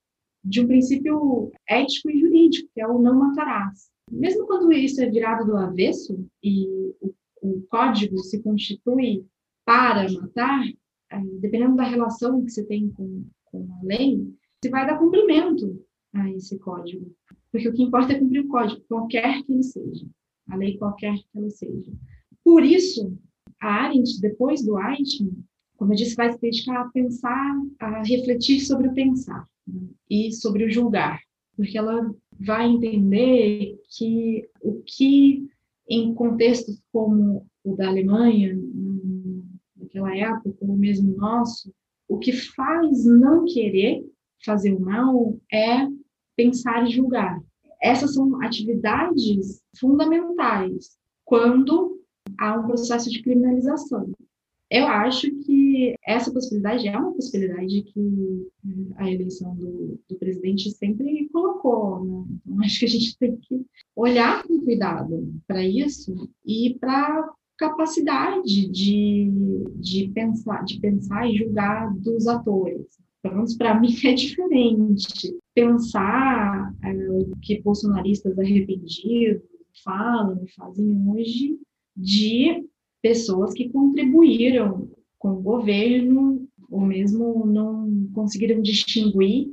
[0.43, 3.91] de um princípio ético e jurídico, que é o não matarás.
[4.11, 6.67] mesmo quando isso é virado do avesso e
[7.01, 7.13] o,
[7.43, 9.27] o código se constitui
[9.65, 10.65] para matar,
[11.11, 13.25] é, dependendo da relação que você tem com,
[13.65, 14.27] com a lei,
[14.61, 15.85] você vai dar cumprimento
[16.15, 17.15] a esse código.
[17.51, 20.07] Porque o que importa é cumprir o código, qualquer que ele seja,
[20.49, 21.93] a lei qualquer que ela seja.
[22.45, 23.17] Por isso,
[23.61, 25.45] a Arendt, depois do Eichmann,
[25.77, 29.89] como eu disse, vai se dedicar a pensar, a refletir sobre o pensar né?
[30.09, 31.21] e sobre o julgar,
[31.57, 35.47] porque ela vai entender que o que,
[35.89, 38.57] em contextos como o da Alemanha,
[39.77, 41.73] naquela época, ou mesmo nosso,
[42.09, 44.05] o que faz não querer
[44.45, 45.89] fazer o mal é
[46.37, 47.41] pensar e julgar.
[47.81, 52.01] Essas são atividades fundamentais quando
[52.39, 54.13] há um processo de criminalização.
[54.69, 58.49] Eu acho que essa possibilidade é uma possibilidade que
[58.97, 62.05] a eleição do, do presidente sempre colocou.
[62.05, 62.25] Né?
[62.45, 63.65] Então, acho que a gente tem que
[63.95, 69.31] olhar com cuidado para isso e para capacidade de,
[69.77, 72.87] de, pensar, de pensar e julgar dos atores.
[73.23, 75.37] Pelo menos para mim é diferente.
[75.55, 79.43] Pensar é, o que bolsonaristas arrependidos
[79.85, 81.59] falam e fazem hoje
[81.97, 82.65] de
[83.03, 89.51] pessoas que contribuíram com o governo ou mesmo não conseguiram distinguir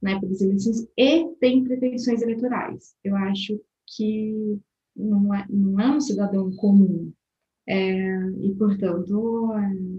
[0.00, 2.94] na época das eleições e têm pretensões eleitorais.
[3.04, 4.58] Eu acho que
[4.94, 7.12] não é, não é um cidadão comum.
[7.68, 9.48] É, e, portanto,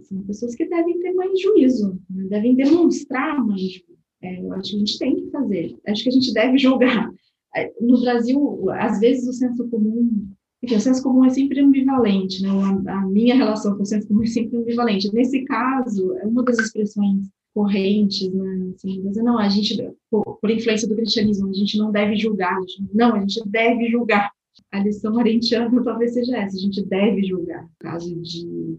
[0.03, 2.26] são pessoas que devem ter mais juízo, né?
[2.30, 3.81] devem demonstrar mais.
[4.22, 7.11] É, eu acho que a gente tem que fazer, acho que a gente deve julgar.
[7.56, 10.27] É, no Brasil, às vezes o senso comum
[10.60, 12.49] porque o senso comum é sempre ambivalente, né?
[12.49, 15.14] A, a, minha relação com o senso comum é sempre ambivalente.
[15.14, 18.72] Nesse caso, é uma das expressões correntes, né?
[18.76, 19.77] Assim, dizer, não, a gente,
[20.10, 22.57] por, por, influência do cristianismo, a gente não deve julgar.
[22.94, 24.31] Não, a gente deve julgar.
[24.72, 27.64] A lição arentiana talvez seja essa, a gente deve julgar.
[27.64, 28.78] No caso de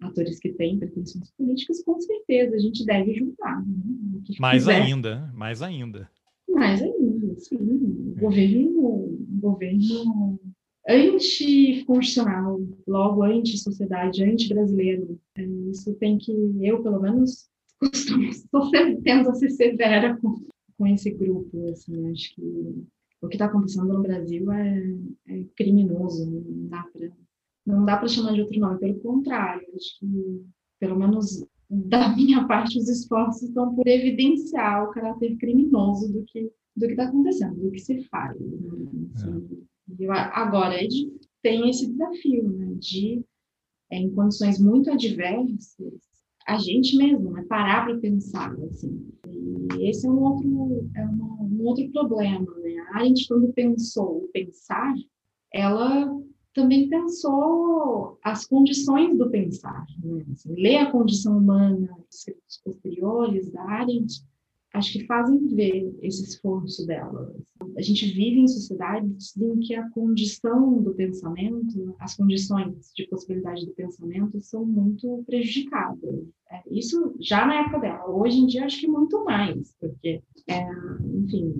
[0.00, 3.64] atores que têm pretensões políticas, com certeza, a gente deve julgar.
[3.66, 4.22] Né?
[4.38, 4.82] Mais quiser.
[4.82, 6.10] ainda, mais ainda.
[6.48, 7.56] Mais ainda, sim.
[7.56, 10.40] O governo, o governo
[10.88, 15.18] anticonstitucional, logo anti-sociedade, anti-brasileiro.
[15.36, 17.48] É, isso tem que, eu pelo menos,
[17.78, 20.40] costumo, estou tendo a ser severa com,
[20.76, 21.68] com esse grupo.
[21.70, 22.84] Assim, acho que
[23.20, 24.98] o que está acontecendo no Brasil é,
[25.28, 27.12] é criminoso, não dá para
[27.66, 30.44] não dá para chamar de outro nome, pelo contrário, acho que,
[30.80, 36.50] pelo menos da minha parte, os esforços estão por evidenciar o caráter criminoso do que
[36.76, 38.38] do que está acontecendo, do que se faz.
[38.40, 38.56] Né?
[39.14, 39.66] Assim,
[40.00, 40.76] é agora,
[41.42, 43.24] tem esse desafio né, de,
[43.90, 46.00] é, em condições muito adversas,
[46.46, 48.52] a gente mesmo, né, parar para pensar.
[48.64, 49.08] Assim.
[49.78, 52.46] E esse é um outro, é uma, um outro problema.
[52.58, 52.76] Né?
[52.94, 54.94] A gente, quando pensou pensar,
[55.52, 56.10] ela
[56.54, 59.84] também pensou as condições do pensar.
[60.02, 60.24] Né?
[60.32, 64.24] Assim, ler a condição humana, escritos posteriores da Arendt,
[64.72, 67.34] acho que fazem ver esse esforço dela.
[67.76, 73.66] A gente vive em sociedades em que a condição do pensamento, as condições de possibilidade
[73.66, 76.24] do pensamento são muito prejudicadas.
[76.50, 78.08] É, isso já na época dela.
[78.08, 80.68] Hoje em dia, acho que muito mais, porque, é,
[81.14, 81.52] enfim,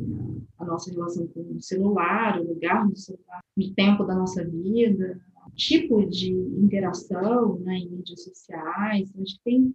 [0.59, 5.21] a nossa relação com o celular, o lugar do celular, o tempo da nossa vida,
[5.47, 9.75] o tipo de interação né, em mídias sociais, acho que tem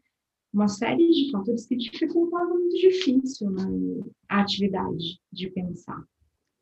[0.56, 3.64] uma série de fatores que dificultavam muito difícil né,
[4.30, 6.02] a atividade de pensar.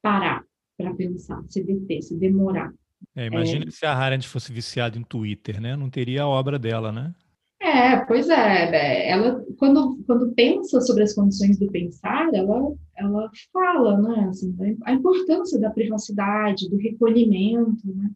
[0.01, 0.43] Parar
[0.75, 2.73] para pensar, se deter, se demorar.
[3.15, 3.71] É, imagina é...
[3.71, 5.75] se a Arendt fosse viciada em Twitter, né?
[5.75, 7.13] Não teria a obra dela, né?
[7.61, 8.69] É, pois é.
[8.75, 9.09] é.
[9.11, 14.27] Ela, quando, quando pensa sobre as condições do pensar, ela, ela fala, né?
[14.29, 18.09] Assim, a importância da privacidade, do recolhimento, né?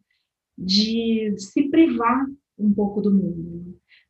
[0.58, 2.26] De se privar
[2.58, 3.57] um pouco do mundo.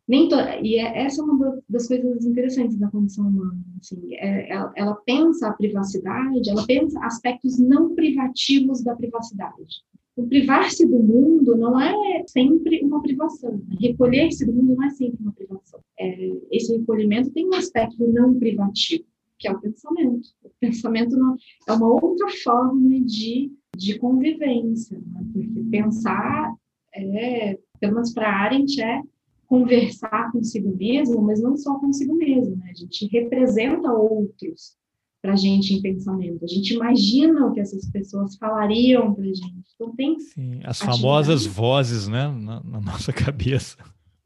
[0.09, 0.36] Nem to...
[0.62, 4.94] e é, essa é uma das coisas interessantes da condição humana assim, é, ela, ela,
[5.05, 9.82] pensa a privacidade ela pensa aspectos não privativos da privacidade
[10.16, 13.76] o privar-se do mundo não é sempre uma privação né?
[13.78, 18.35] recolher-se do mundo não é sempre uma privação é, esse recolhimento tem um aspecto não
[18.35, 19.05] privativo
[19.39, 21.36] que é o pensamento o pensamento não,
[21.68, 25.22] é uma outra forma de de convivência né?
[25.35, 26.55] porque pensar
[26.94, 29.02] é pelo menos para Arendt é
[29.48, 32.70] conversar consigo mesmo, mas não só consigo mesmo, né?
[32.70, 34.76] A gente representa outros
[35.22, 36.44] para a gente em pensamento.
[36.44, 39.64] A gente imagina o que essas pessoas falariam para a gente.
[39.74, 43.78] Então tem Sim, as famosas vozes, né, na, na, nossa cabeça.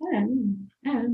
[0.02, 1.10] É, é.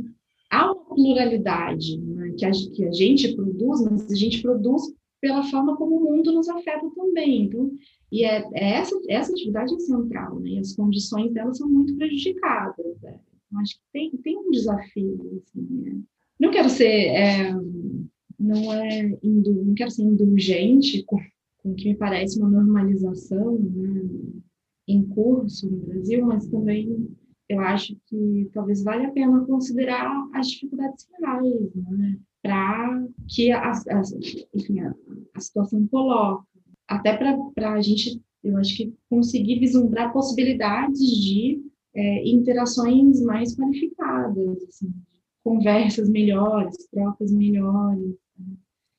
[0.51, 4.82] Há uma pluralidade né, que, a, que a gente produz, mas a gente produz
[5.20, 7.43] pela forma como o mundo nos afeta também.
[7.43, 7.70] Então,
[8.10, 10.51] E é, é essa, essa atividade é central, né?
[10.51, 12.97] E as condições dela são muito prejudicadas.
[13.02, 13.20] Né?
[13.51, 16.01] Eu acho que tem, tem um desafio, assim, né?
[16.39, 17.53] Não quero ser, é,
[18.39, 21.19] não é, não quero ser indulgente com,
[21.59, 24.09] com o que me parece uma normalização, né?
[24.87, 27.09] em curso no Brasil, mas também
[27.49, 32.19] eu acho que talvez valha a pena considerar as dificuldades reais, né?
[32.43, 34.03] para que a, a,
[34.55, 34.95] enfim, a,
[35.35, 36.45] a situação coloca,
[36.87, 41.62] até para a gente, eu acho que conseguir vislumbrar possibilidades de
[41.99, 44.95] é, interações mais qualificadas, assim,
[45.43, 48.15] conversas melhores, trocas melhores,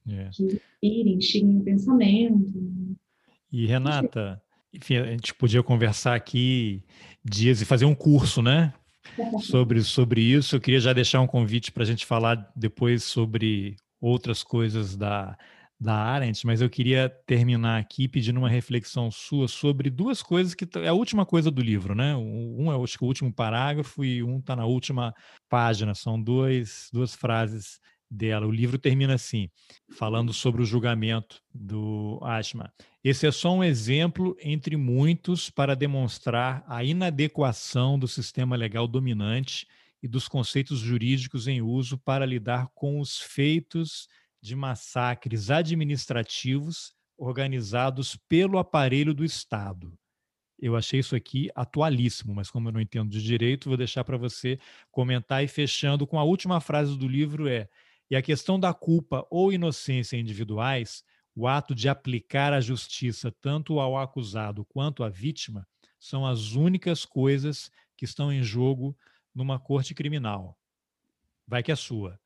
[0.05, 0.25] né?
[0.25, 0.29] é.
[0.33, 2.61] que inspirem, instiguem o pensamento.
[2.61, 2.95] Né?
[3.53, 4.41] E Renata,
[4.73, 6.83] enfim, a gente podia conversar aqui
[7.23, 8.73] dias e fazer um curso, né?
[9.41, 10.57] Sobre, sobre isso.
[10.57, 15.37] Eu queria já deixar um convite para a gente falar depois sobre outras coisas da,
[15.79, 20.67] da Arendt, mas eu queria terminar aqui pedindo uma reflexão sua sobre duas coisas que
[20.77, 22.15] é a última coisa do livro, né?
[22.17, 25.13] Um é acho que o último parágrafo e um está na última
[25.47, 25.95] página.
[25.95, 27.79] São dois, duas frases
[28.11, 28.45] dela.
[28.45, 29.49] O livro termina assim,
[29.97, 32.73] falando sobre o julgamento do Ashma.
[33.01, 39.65] Esse é só um exemplo entre muitos para demonstrar a inadequação do sistema legal dominante
[40.03, 44.09] e dos conceitos jurídicos em uso para lidar com os feitos
[44.41, 49.93] de massacres administrativos organizados pelo aparelho do Estado.
[50.61, 54.17] Eu achei isso aqui atualíssimo, mas como eu não entendo de direito, vou deixar para
[54.17, 54.59] você
[54.91, 57.69] comentar e fechando com a última frase do livro é
[58.09, 61.03] e a questão da culpa ou inocência individuais,
[61.35, 65.67] o ato de aplicar a justiça tanto ao acusado quanto à vítima,
[65.99, 68.97] são as únicas coisas que estão em jogo
[69.33, 70.57] numa corte criminal.
[71.47, 72.19] Vai que é sua.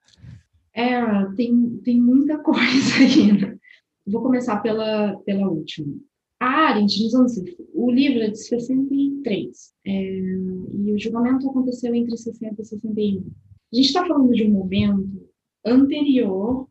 [0.76, 3.32] É, tem, tem muita coisa aí.
[3.34, 3.58] Né?
[4.06, 5.94] Vou começar pela, pela última.
[6.40, 7.41] A Arendt, nos anos,
[7.74, 13.26] o livro é de 63, é, e o julgamento aconteceu entre 60 e 61.
[13.72, 15.30] A gente está falando de um momento
[15.66, 16.68] anterior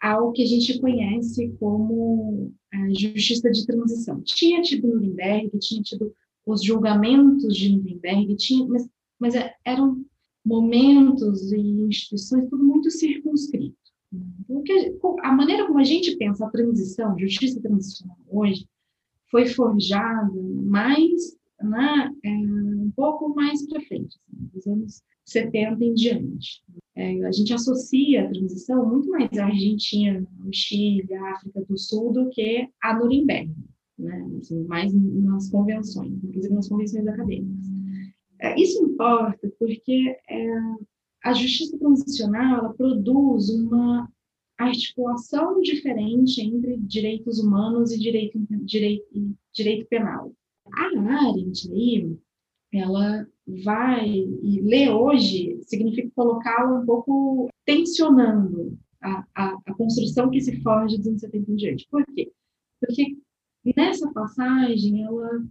[0.00, 4.20] ao que a gente conhece como a justiça de transição.
[4.22, 6.12] Tinha tido Nuremberg, tinha tido
[6.44, 8.88] os julgamentos de Nuremberg, tinha, mas,
[9.20, 10.04] mas é, eram
[10.44, 13.76] momentos e instituições tudo muito circunscrito.
[14.46, 18.66] Porque a maneira como a gente pensa a transição, justiça transicional hoje,
[19.30, 20.30] foi forjada
[20.64, 26.62] mais, né, é, um pouco mais para frente, assim, dos anos 70 em diante.
[26.94, 31.78] É, a gente associa a transição muito mais à Argentina, ao Chile, à África do
[31.78, 33.50] Sul do que a Nuremberg,
[33.98, 34.30] né?
[34.38, 37.71] assim, mais nas convenções, inclusive nas convenções acadêmicas.
[38.42, 40.46] É, isso importa porque é,
[41.22, 44.10] a justiça transicional ela produz uma
[44.58, 49.06] articulação diferente entre direitos humanos e direito, direito,
[49.52, 50.32] direito penal.
[50.74, 52.16] A Arendt aí,
[52.72, 53.28] ela
[53.64, 60.60] vai e ler hoje significa colocá-la um pouco tensionando a, a, a, construção que se
[60.62, 61.88] forja dos anos 70 em diante.
[61.88, 62.32] Por quê?
[62.80, 63.16] Porque
[63.76, 65.44] nessa passagem, ela,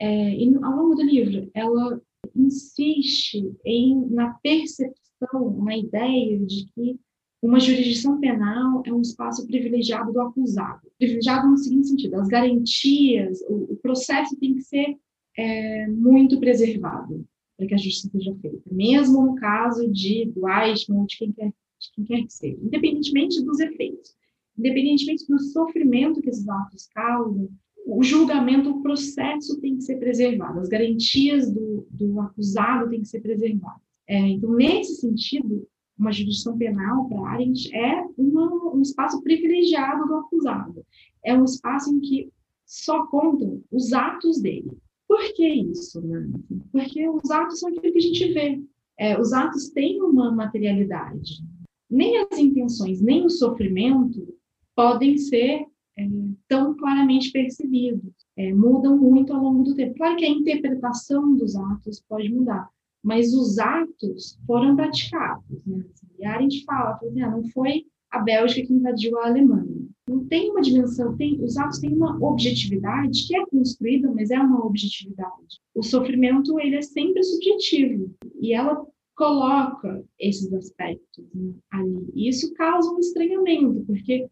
[0.00, 2.00] é, ao longo do livro, ela
[2.34, 6.98] insiste em, na percepção, na ideia de que
[7.40, 10.90] uma jurisdição penal é um espaço privilegiado do acusado.
[10.98, 14.96] Privilegiado no seguinte sentido, as garantias, o, o processo tem que ser
[15.36, 17.24] é, muito preservado
[17.56, 21.48] para que a justiça seja feita, mesmo no caso de do ou de quem quer,
[21.48, 24.16] de quem quer que seja, independentemente dos efeitos,
[24.56, 27.48] independentemente do sofrimento que esses atos causam,
[27.90, 33.08] o julgamento, o processo tem que ser preservado, as garantias do, do acusado têm que
[33.08, 33.80] ser preservadas.
[34.06, 35.66] É, então, nesse sentido,
[35.98, 40.84] uma jurisdição penal para Arendt é uma, um espaço privilegiado do acusado.
[41.24, 42.30] É um espaço em que
[42.66, 44.70] só contam os atos dele.
[45.08, 46.28] Por que isso, né?
[46.70, 48.62] Porque os atos são aquilo que a gente vê.
[48.98, 51.42] É, os atos têm uma materialidade.
[51.90, 54.36] Nem as intenções, nem o sofrimento
[54.76, 55.66] podem ser
[55.96, 56.06] é,
[56.48, 58.12] tão claramente percebidos.
[58.36, 59.96] É, mudam muito ao longo do tempo.
[59.96, 62.68] Claro que a interpretação dos atos pode mudar,
[63.02, 65.64] mas os atos foram praticados.
[65.66, 65.84] Né?
[66.18, 69.88] E a Arendt fala, assim, ah, não foi a Bélgica que invadiu a Alemanha.
[70.08, 74.38] Não tem uma dimensão, tem, os atos têm uma objetividade que é construída, mas é
[74.38, 75.60] uma objetividade.
[75.74, 82.08] O sofrimento ele é sempre subjetivo e ela coloca esses aspectos né, ali.
[82.14, 84.28] E isso causa um estranhamento, porque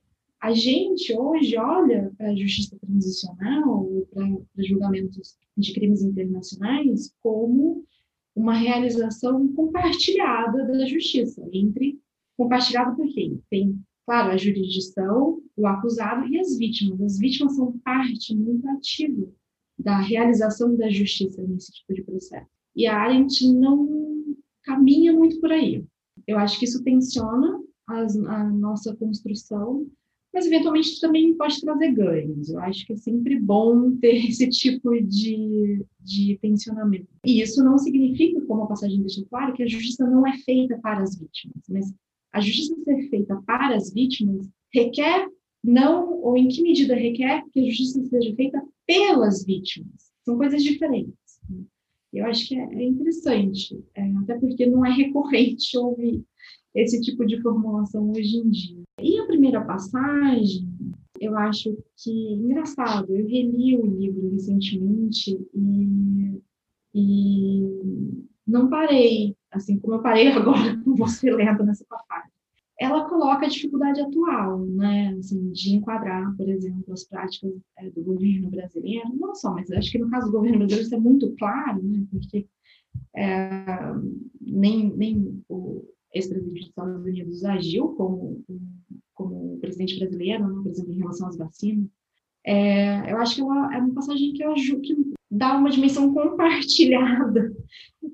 [0.47, 7.85] a gente hoje olha para a justiça transicional, para julgamentos de crimes internacionais, como
[8.33, 11.99] uma realização compartilhada da justiça entre
[12.37, 13.43] compartilhado por quem?
[13.51, 17.01] Tem claro, a jurisdição, o acusado e as vítimas.
[17.01, 19.27] As vítimas são parte muito ativa
[19.77, 22.47] da realização da justiça nesse tipo de processo.
[22.77, 25.85] E a Arendt não caminha muito por aí.
[26.25, 29.89] Eu acho que isso tensiona as, a nossa construção,
[30.33, 32.51] mas eventualmente também pode trazer ganhos.
[32.51, 37.09] Eu acho que é sempre bom ter esse tipo de, de tensionamento.
[37.25, 40.79] E isso não significa, como a passagem deixa claro, que a justiça não é feita
[40.79, 41.95] para as vítimas, mas
[42.33, 45.29] a justiça ser feita para as vítimas requer
[45.65, 50.13] não, ou em que medida requer que a justiça seja feita pelas vítimas.
[50.25, 51.15] São coisas diferentes.
[52.13, 56.25] Eu acho que é, é interessante, é, até porque não é recorrente ouvir
[56.75, 58.83] esse tipo de formulação hoje em dia.
[59.47, 60.69] Primeira passagem,
[61.21, 63.15] eu acho que engraçado.
[63.15, 66.43] Eu reli o livro recentemente e,
[66.93, 67.63] e
[68.45, 72.29] não parei, assim como eu parei agora com você lendo nessa passagem.
[72.81, 78.03] Ela coloca a dificuldade atual, né, assim, de enquadrar, por exemplo, as práticas é, do
[78.03, 81.33] governo brasileiro, não só, mas acho que no caso do governo brasileiro isso é muito
[81.39, 82.49] claro, né, porque
[83.15, 83.63] é,
[84.41, 88.43] nem, nem o ex-presidente dos Estados Unidos agiu como,
[89.17, 91.89] como presidente brasileiro, né, por exemplo, em relação às vacinas.
[92.45, 97.53] É, eu acho que ela é uma passagem que, eu, que dá uma dimensão compartilhada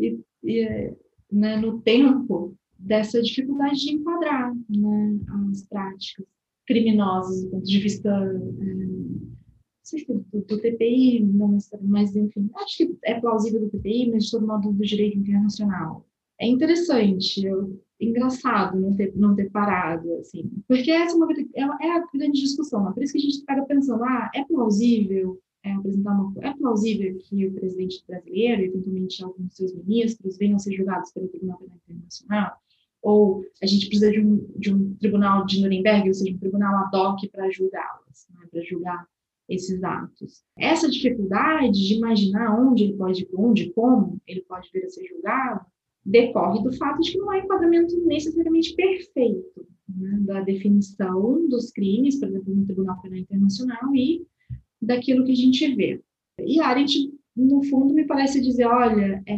[0.01, 0.97] e, e,
[1.31, 5.21] né, no tempo dessa dificuldade de enquadrar né,
[5.51, 6.27] as práticas
[6.67, 8.93] criminosas do ponto de vista é,
[10.09, 14.47] do, do TPI, não mas enfim, acho que é plausível do TPI, mas de todo
[14.47, 16.07] modo do direito internacional.
[16.41, 21.87] É interessante, eu, engraçado não ter, não ter parado, assim, porque essa é, uma, é,
[21.87, 25.41] é a grande discussão, é por isso que a gente fica pensando, ah, é plausível
[25.65, 26.33] é, apresentar uma.
[26.41, 31.13] É plausível que o presidente brasileiro, eventualmente alguns de seus ministros, venham a ser julgados
[31.13, 32.63] pelo Tribunal Penal Internacional?
[33.03, 36.87] ou a gente precisa de um, de um tribunal de Nuremberg, ou seja, um tribunal
[36.87, 39.07] ad hoc para julgá-las, né, para julgar
[39.49, 40.45] esses atos.
[40.57, 45.67] Essa dificuldade de imaginar onde ele pode, onde, como ele pode vir a ser julgado,
[46.05, 52.19] decorre do fato de que não há enquadramento necessariamente perfeito né, da definição dos crimes,
[52.19, 54.27] por exemplo, no Tribunal Penal Internacional e
[54.81, 56.01] daquilo que a gente vê.
[56.41, 59.37] E Arendt, no fundo, me parece dizer, olha, é,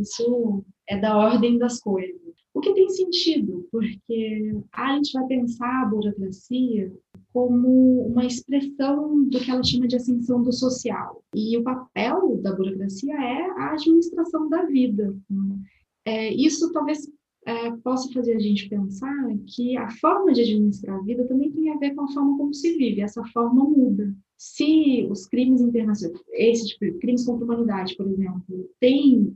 [0.00, 2.22] isso é da ordem das coisas.
[2.52, 6.92] O que tem sentido, porque a gente vai pensar a burocracia
[7.32, 11.24] como uma expressão do que ela chama de ascensão do social.
[11.34, 15.16] E o papel da burocracia é a administração da vida.
[15.28, 15.56] Né?
[16.06, 17.08] É, isso talvez
[17.46, 19.12] é, possa fazer a gente pensar
[19.46, 22.54] que a forma de administrar a vida também tem a ver com a forma como
[22.54, 23.00] se vive.
[23.00, 24.14] Essa forma muda.
[24.36, 29.34] Se os crimes internacionais, esse tipo de crimes contra a humanidade, por exemplo, tem,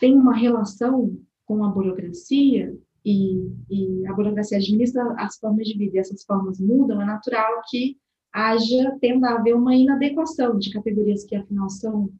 [0.00, 5.96] tem uma relação com a burocracia e, e, a burocracia administra as formas de vida
[5.96, 7.98] e essas formas mudam, é natural que
[8.32, 12.10] haja, tenda a haver uma inadequação de categorias que afinal são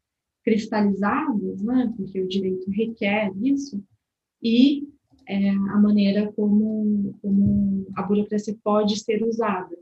[0.45, 3.83] cristalizadas, né, porque o direito requer isso,
[4.43, 4.87] e
[5.27, 9.77] é, a maneira como, como a burocracia pode ser usada.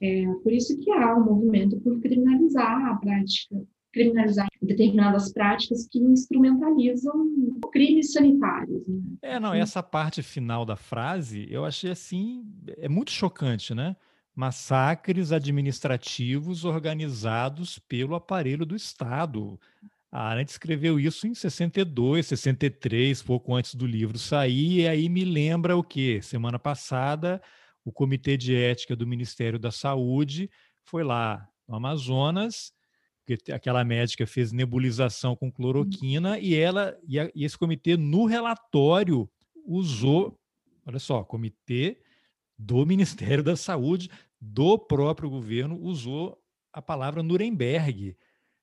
[0.00, 3.56] É por isso que há um movimento por criminalizar a prática
[3.96, 7.30] criminalizar determinadas práticas que instrumentalizam
[7.72, 8.86] crimes sanitários.
[8.86, 9.00] Né?
[9.22, 12.44] É, não, essa parte final da frase eu achei assim,
[12.76, 13.96] é muito chocante, né?
[14.34, 19.58] Massacres administrativos organizados pelo aparelho do Estado.
[20.10, 25.24] A Arendt escreveu isso em 62, 63, pouco antes do livro sair, e aí me
[25.24, 26.22] lembra o que?
[26.22, 27.42] Semana passada,
[27.84, 30.48] o Comitê de Ética do Ministério da Saúde
[30.84, 32.72] foi lá no Amazonas
[33.26, 36.38] porque aquela médica fez nebulização com cloroquina uhum.
[36.38, 39.28] e ela e, a, e, esse comitê no relatório
[39.66, 40.38] usou,
[40.86, 42.00] olha só, comitê
[42.56, 44.08] do Ministério da Saúde
[44.40, 46.40] do próprio governo usou
[46.72, 48.16] a palavra Nuremberg,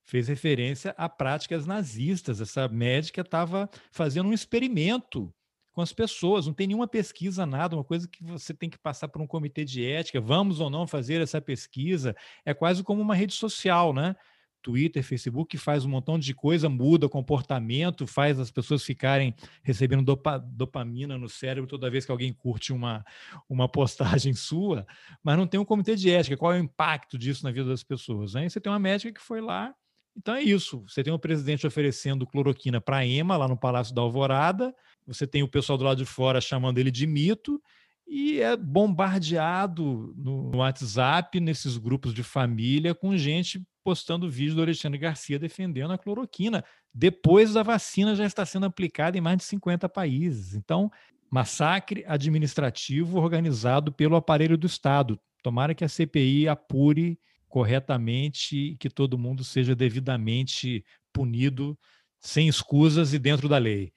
[0.03, 2.41] fez referência a práticas nazistas.
[2.41, 5.33] Essa médica estava fazendo um experimento
[5.73, 9.07] com as pessoas, não tem nenhuma pesquisa, nada, uma coisa que você tem que passar
[9.07, 12.15] por um comitê de ética, vamos ou não fazer essa pesquisa,
[12.45, 14.15] é quase como uma rede social, né?
[14.63, 20.37] Twitter, Facebook, faz um montão de coisa, muda comportamento, faz as pessoas ficarem recebendo dopa,
[20.39, 23.03] dopamina no cérebro toda vez que alguém curte uma,
[23.49, 24.87] uma postagem sua,
[25.21, 26.37] mas não tem um comitê de ética.
[26.37, 28.33] Qual é o impacto disso na vida das pessoas?
[28.33, 28.47] Né?
[28.47, 29.75] você tem uma médica que foi lá.
[30.15, 30.83] Então é isso.
[30.87, 34.73] Você tem o presidente oferecendo cloroquina para a EMA, lá no Palácio da Alvorada.
[35.07, 37.61] Você tem o pessoal do lado de fora chamando ele de mito
[38.07, 44.97] e é bombardeado no WhatsApp, nesses grupos de família, com gente postando vídeo do Alexandre
[44.97, 46.63] Garcia defendendo a cloroquina,
[46.93, 50.53] depois da vacina já está sendo aplicada em mais de 50 países.
[50.53, 50.91] Então,
[51.29, 55.19] massacre administrativo organizado pelo aparelho do Estado.
[55.41, 57.19] Tomara que a CPI apure
[57.53, 61.77] corretamente e que todo mundo seja devidamente punido,
[62.19, 63.93] sem escusas e dentro da lei.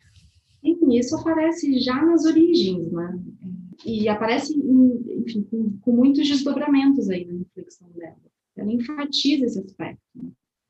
[0.62, 3.18] Enfim, isso aparece já nas origens, né?
[3.86, 8.18] E aparece, enfim, com, com muitos desdobramentos aí na reflexão dela.
[8.58, 10.02] Ela enfatiza esse aspecto.
[10.14, 10.28] Né?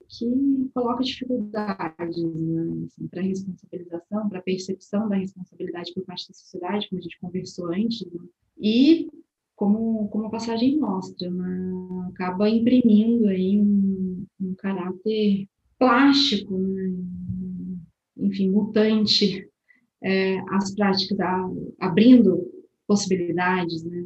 [0.09, 6.89] que coloca dificuldades né, assim, para responsabilização, para percepção da responsabilidade por parte da sociedade,
[6.89, 8.21] como a gente conversou antes, né?
[8.57, 9.11] e
[9.57, 11.73] como, como a passagem mostra, né,
[12.11, 16.95] acaba imprimindo aí um, um caráter plástico, né,
[18.19, 19.49] enfim, mutante
[20.03, 21.19] é, as práticas,
[21.81, 22.47] abrindo
[22.87, 24.05] possibilidades, né,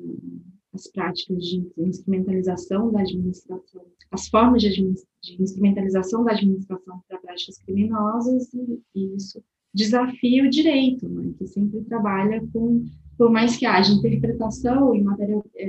[0.73, 3.83] as práticas de instrumentalização da administração,
[4.13, 9.43] as formas de, de instrumentalização da administração para práticas criminosas, e, e isso
[9.75, 12.85] desafia o direito, né, que sempre trabalha com,
[13.21, 15.69] por mais que haja interpretação em matéria, é,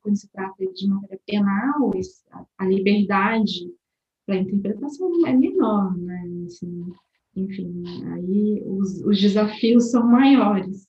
[0.00, 1.90] quando se trata de matéria penal,
[2.58, 3.68] a, liberdade
[4.24, 6.92] para interpretação é menor, né, assim,
[7.34, 10.86] enfim, aí os, os desafios são maiores.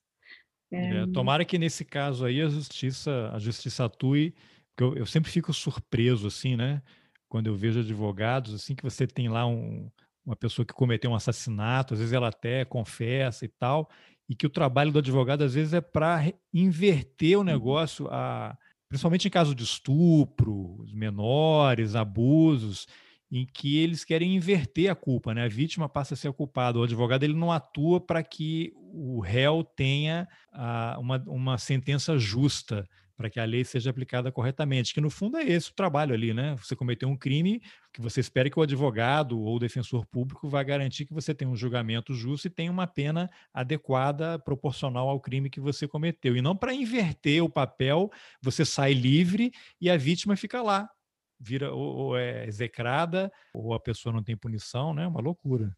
[0.71, 4.35] É, tomara que nesse caso aí a justiça, a justiça atue,
[4.69, 6.83] porque eu, eu, sempre fico surpreso assim, né?
[7.27, 9.89] Quando eu vejo advogados assim que você tem lá um,
[10.23, 13.89] uma pessoa que cometeu um assassinato, às vezes ela até confessa e tal,
[14.27, 17.45] e que o trabalho do advogado às vezes é para inverter o uhum.
[17.45, 22.87] negócio, a, principalmente em caso de estupro, menores, abusos
[23.35, 25.43] em que eles querem inverter a culpa, né?
[25.43, 29.19] A vítima passa a ser a culpada, o advogado ele não atua para que o
[29.19, 35.01] réu tenha ah, uma, uma sentença justa, para que a lei seja aplicada corretamente, que
[35.01, 36.55] no fundo é esse o trabalho ali, né?
[36.57, 37.61] Você cometeu um crime,
[37.93, 41.49] que você espera que o advogado ou o defensor público vá garantir que você tenha
[41.49, 46.35] um julgamento justo e tenha uma pena adequada, proporcional ao crime que você cometeu.
[46.35, 48.09] E não para inverter o papel,
[48.41, 50.89] você sai livre e a vítima fica lá,
[51.39, 55.05] vira ou, ou, é execrada ou a pessoa não tem punição, né?
[55.07, 55.75] Uma loucura.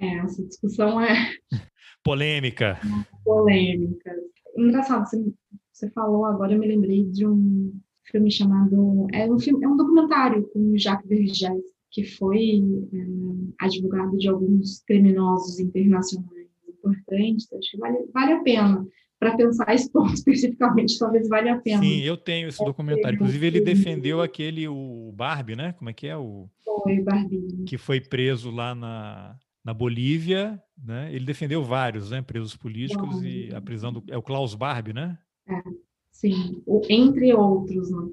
[0.00, 1.32] É, essa discussão é
[2.04, 2.78] polêmica.
[3.24, 4.10] Polêmica.
[4.56, 5.16] Engraçado, você,
[5.78, 7.72] você falou agora, eu me lembrei de um
[8.04, 13.64] filme chamado é um filme, é um documentário com o Jacques Vergès, que foi é,
[13.64, 17.52] advogado de alguns criminosos internacionais importantes.
[17.52, 18.86] Acho que vale, vale a pena
[19.20, 21.82] para pensar esse ponto especificamente, talvez valha a pena.
[21.82, 23.16] Sim, eu tenho esse documentário.
[23.16, 25.72] Inclusive, ele defendeu aquele, o Barbie, né?
[25.72, 26.16] Como é que é?
[26.16, 26.48] O...
[26.64, 27.64] Foi, Barbie.
[27.66, 31.12] Que foi preso lá na, na Bolívia, né?
[31.12, 32.22] Ele defendeu vários, né?
[32.22, 34.02] Presos políticos e a prisão do...
[34.08, 35.18] É o Klaus Barbie, né?
[35.48, 35.62] É,
[36.10, 36.62] sim.
[36.66, 38.08] O, entre outros, né?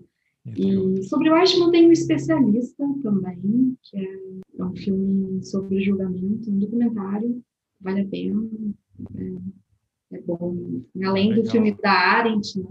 [0.46, 1.10] Entre e outros.
[1.10, 4.20] sobre o Eichmann tem um especialista também, que é,
[4.60, 7.44] é um filme sobre julgamento, um documentário,
[7.82, 8.48] vale a pena.
[9.16, 10.82] É, é bom.
[11.04, 11.44] Além Legal.
[11.44, 12.60] do filme da Arendt.
[12.60, 12.68] Né?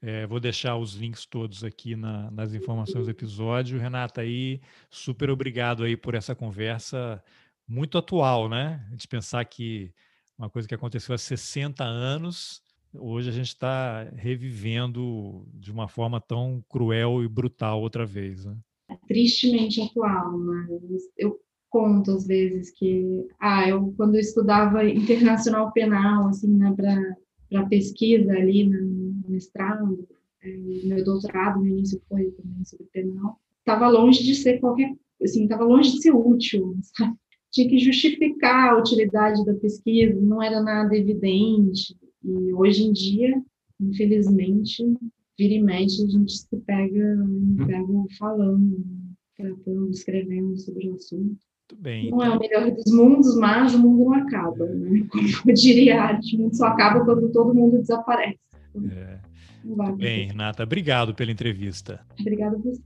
[0.00, 3.78] É, vou deixar os links todos aqui na, nas informações do episódio.
[3.78, 7.22] Renata, aí, super obrigado aí por essa conversa
[7.66, 8.84] muito atual, né?
[8.86, 9.92] A gente pensar que
[10.38, 12.62] uma coisa que aconteceu há 60 anos,
[13.00, 18.56] hoje a gente está revivendo de uma forma tão cruel e brutal outra vez, né?
[18.88, 20.68] É tristemente atual, mas
[21.16, 27.68] eu conto às vezes que, ah, eu quando eu estudava internacional penal, assim, né, para
[27.68, 30.06] pesquisa ali no mestrado,
[30.42, 35.44] é, meu doutorado no início foi também sobre penal, estava longe de ser qualquer, assim,
[35.44, 37.16] estava longe de ser útil, sabe?
[37.50, 41.96] Tinha que justificar a utilidade da pesquisa, não era nada evidente.
[42.26, 43.40] E hoje em dia,
[43.80, 44.84] infelizmente,
[45.38, 47.16] vira e mexe, a gente se pega,
[47.66, 47.86] pega
[48.18, 48.84] falando,
[49.36, 51.38] tratando, escrevendo sobre o assunto.
[51.70, 52.10] Muito bem.
[52.10, 54.66] Não é o melhor dos mundos, mas o mundo não acaba.
[54.66, 55.06] Né?
[55.10, 58.38] Como eu diria, o mundo só acaba quando todo mundo desaparece.
[58.90, 59.18] É.
[59.64, 60.62] Muito bem, Renata.
[60.62, 62.00] Obrigado pela entrevista.
[62.20, 62.82] Obrigada a você.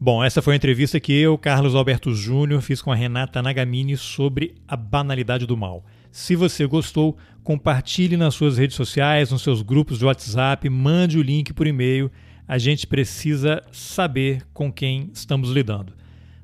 [0.00, 3.96] Bom, essa foi a entrevista que eu, Carlos Alberto Júnior, fiz com a Renata Nagamini
[3.96, 5.84] sobre a banalidade do mal.
[6.12, 7.16] Se você gostou,
[7.48, 12.10] compartilhe nas suas redes sociais, nos seus grupos de WhatsApp, mande o link por e-mail.
[12.46, 15.94] A gente precisa saber com quem estamos lidando.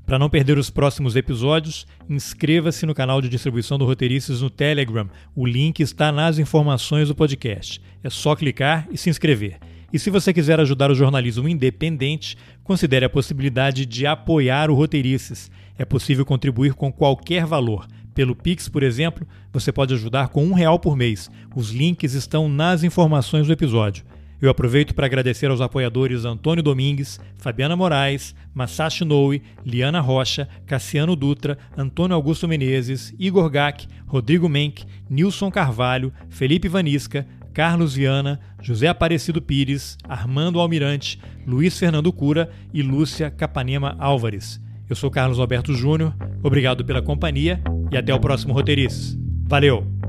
[0.07, 5.07] Para não perder os próximos episódios, inscreva-se no canal de distribuição do Roteiristas no Telegram.
[5.37, 7.83] O link está nas informações do podcast.
[8.03, 9.59] É só clicar e se inscrever.
[9.93, 15.51] E se você quiser ajudar o jornalismo independente, considere a possibilidade de apoiar o Roteirices.
[15.79, 17.87] É possível contribuir com qualquer valor.
[18.15, 21.29] Pelo Pix, por exemplo, você pode ajudar com um real por mês.
[21.55, 24.05] Os links estão nas informações do episódio.
[24.41, 31.17] Eu aproveito para agradecer aos apoiadores Antônio Domingues, Fabiana Moraes, Masashi Noe, Liana Rocha, Cassiano
[31.17, 38.89] Dutra, Antônio Augusto Menezes, Igor Gack, Rodrigo Menck, Nilson Carvalho, Felipe Vanisca, Carlos Viana, José
[38.89, 44.64] Aparecido Pires, Armando Almirante, Luiz Fernando Cura e Lúcia Capanema Álvares.
[44.95, 47.61] Eu sou Carlos Alberto Júnior, obrigado pela companhia
[47.91, 49.19] e até o próximo Roteirices.
[49.49, 50.04] Valeu!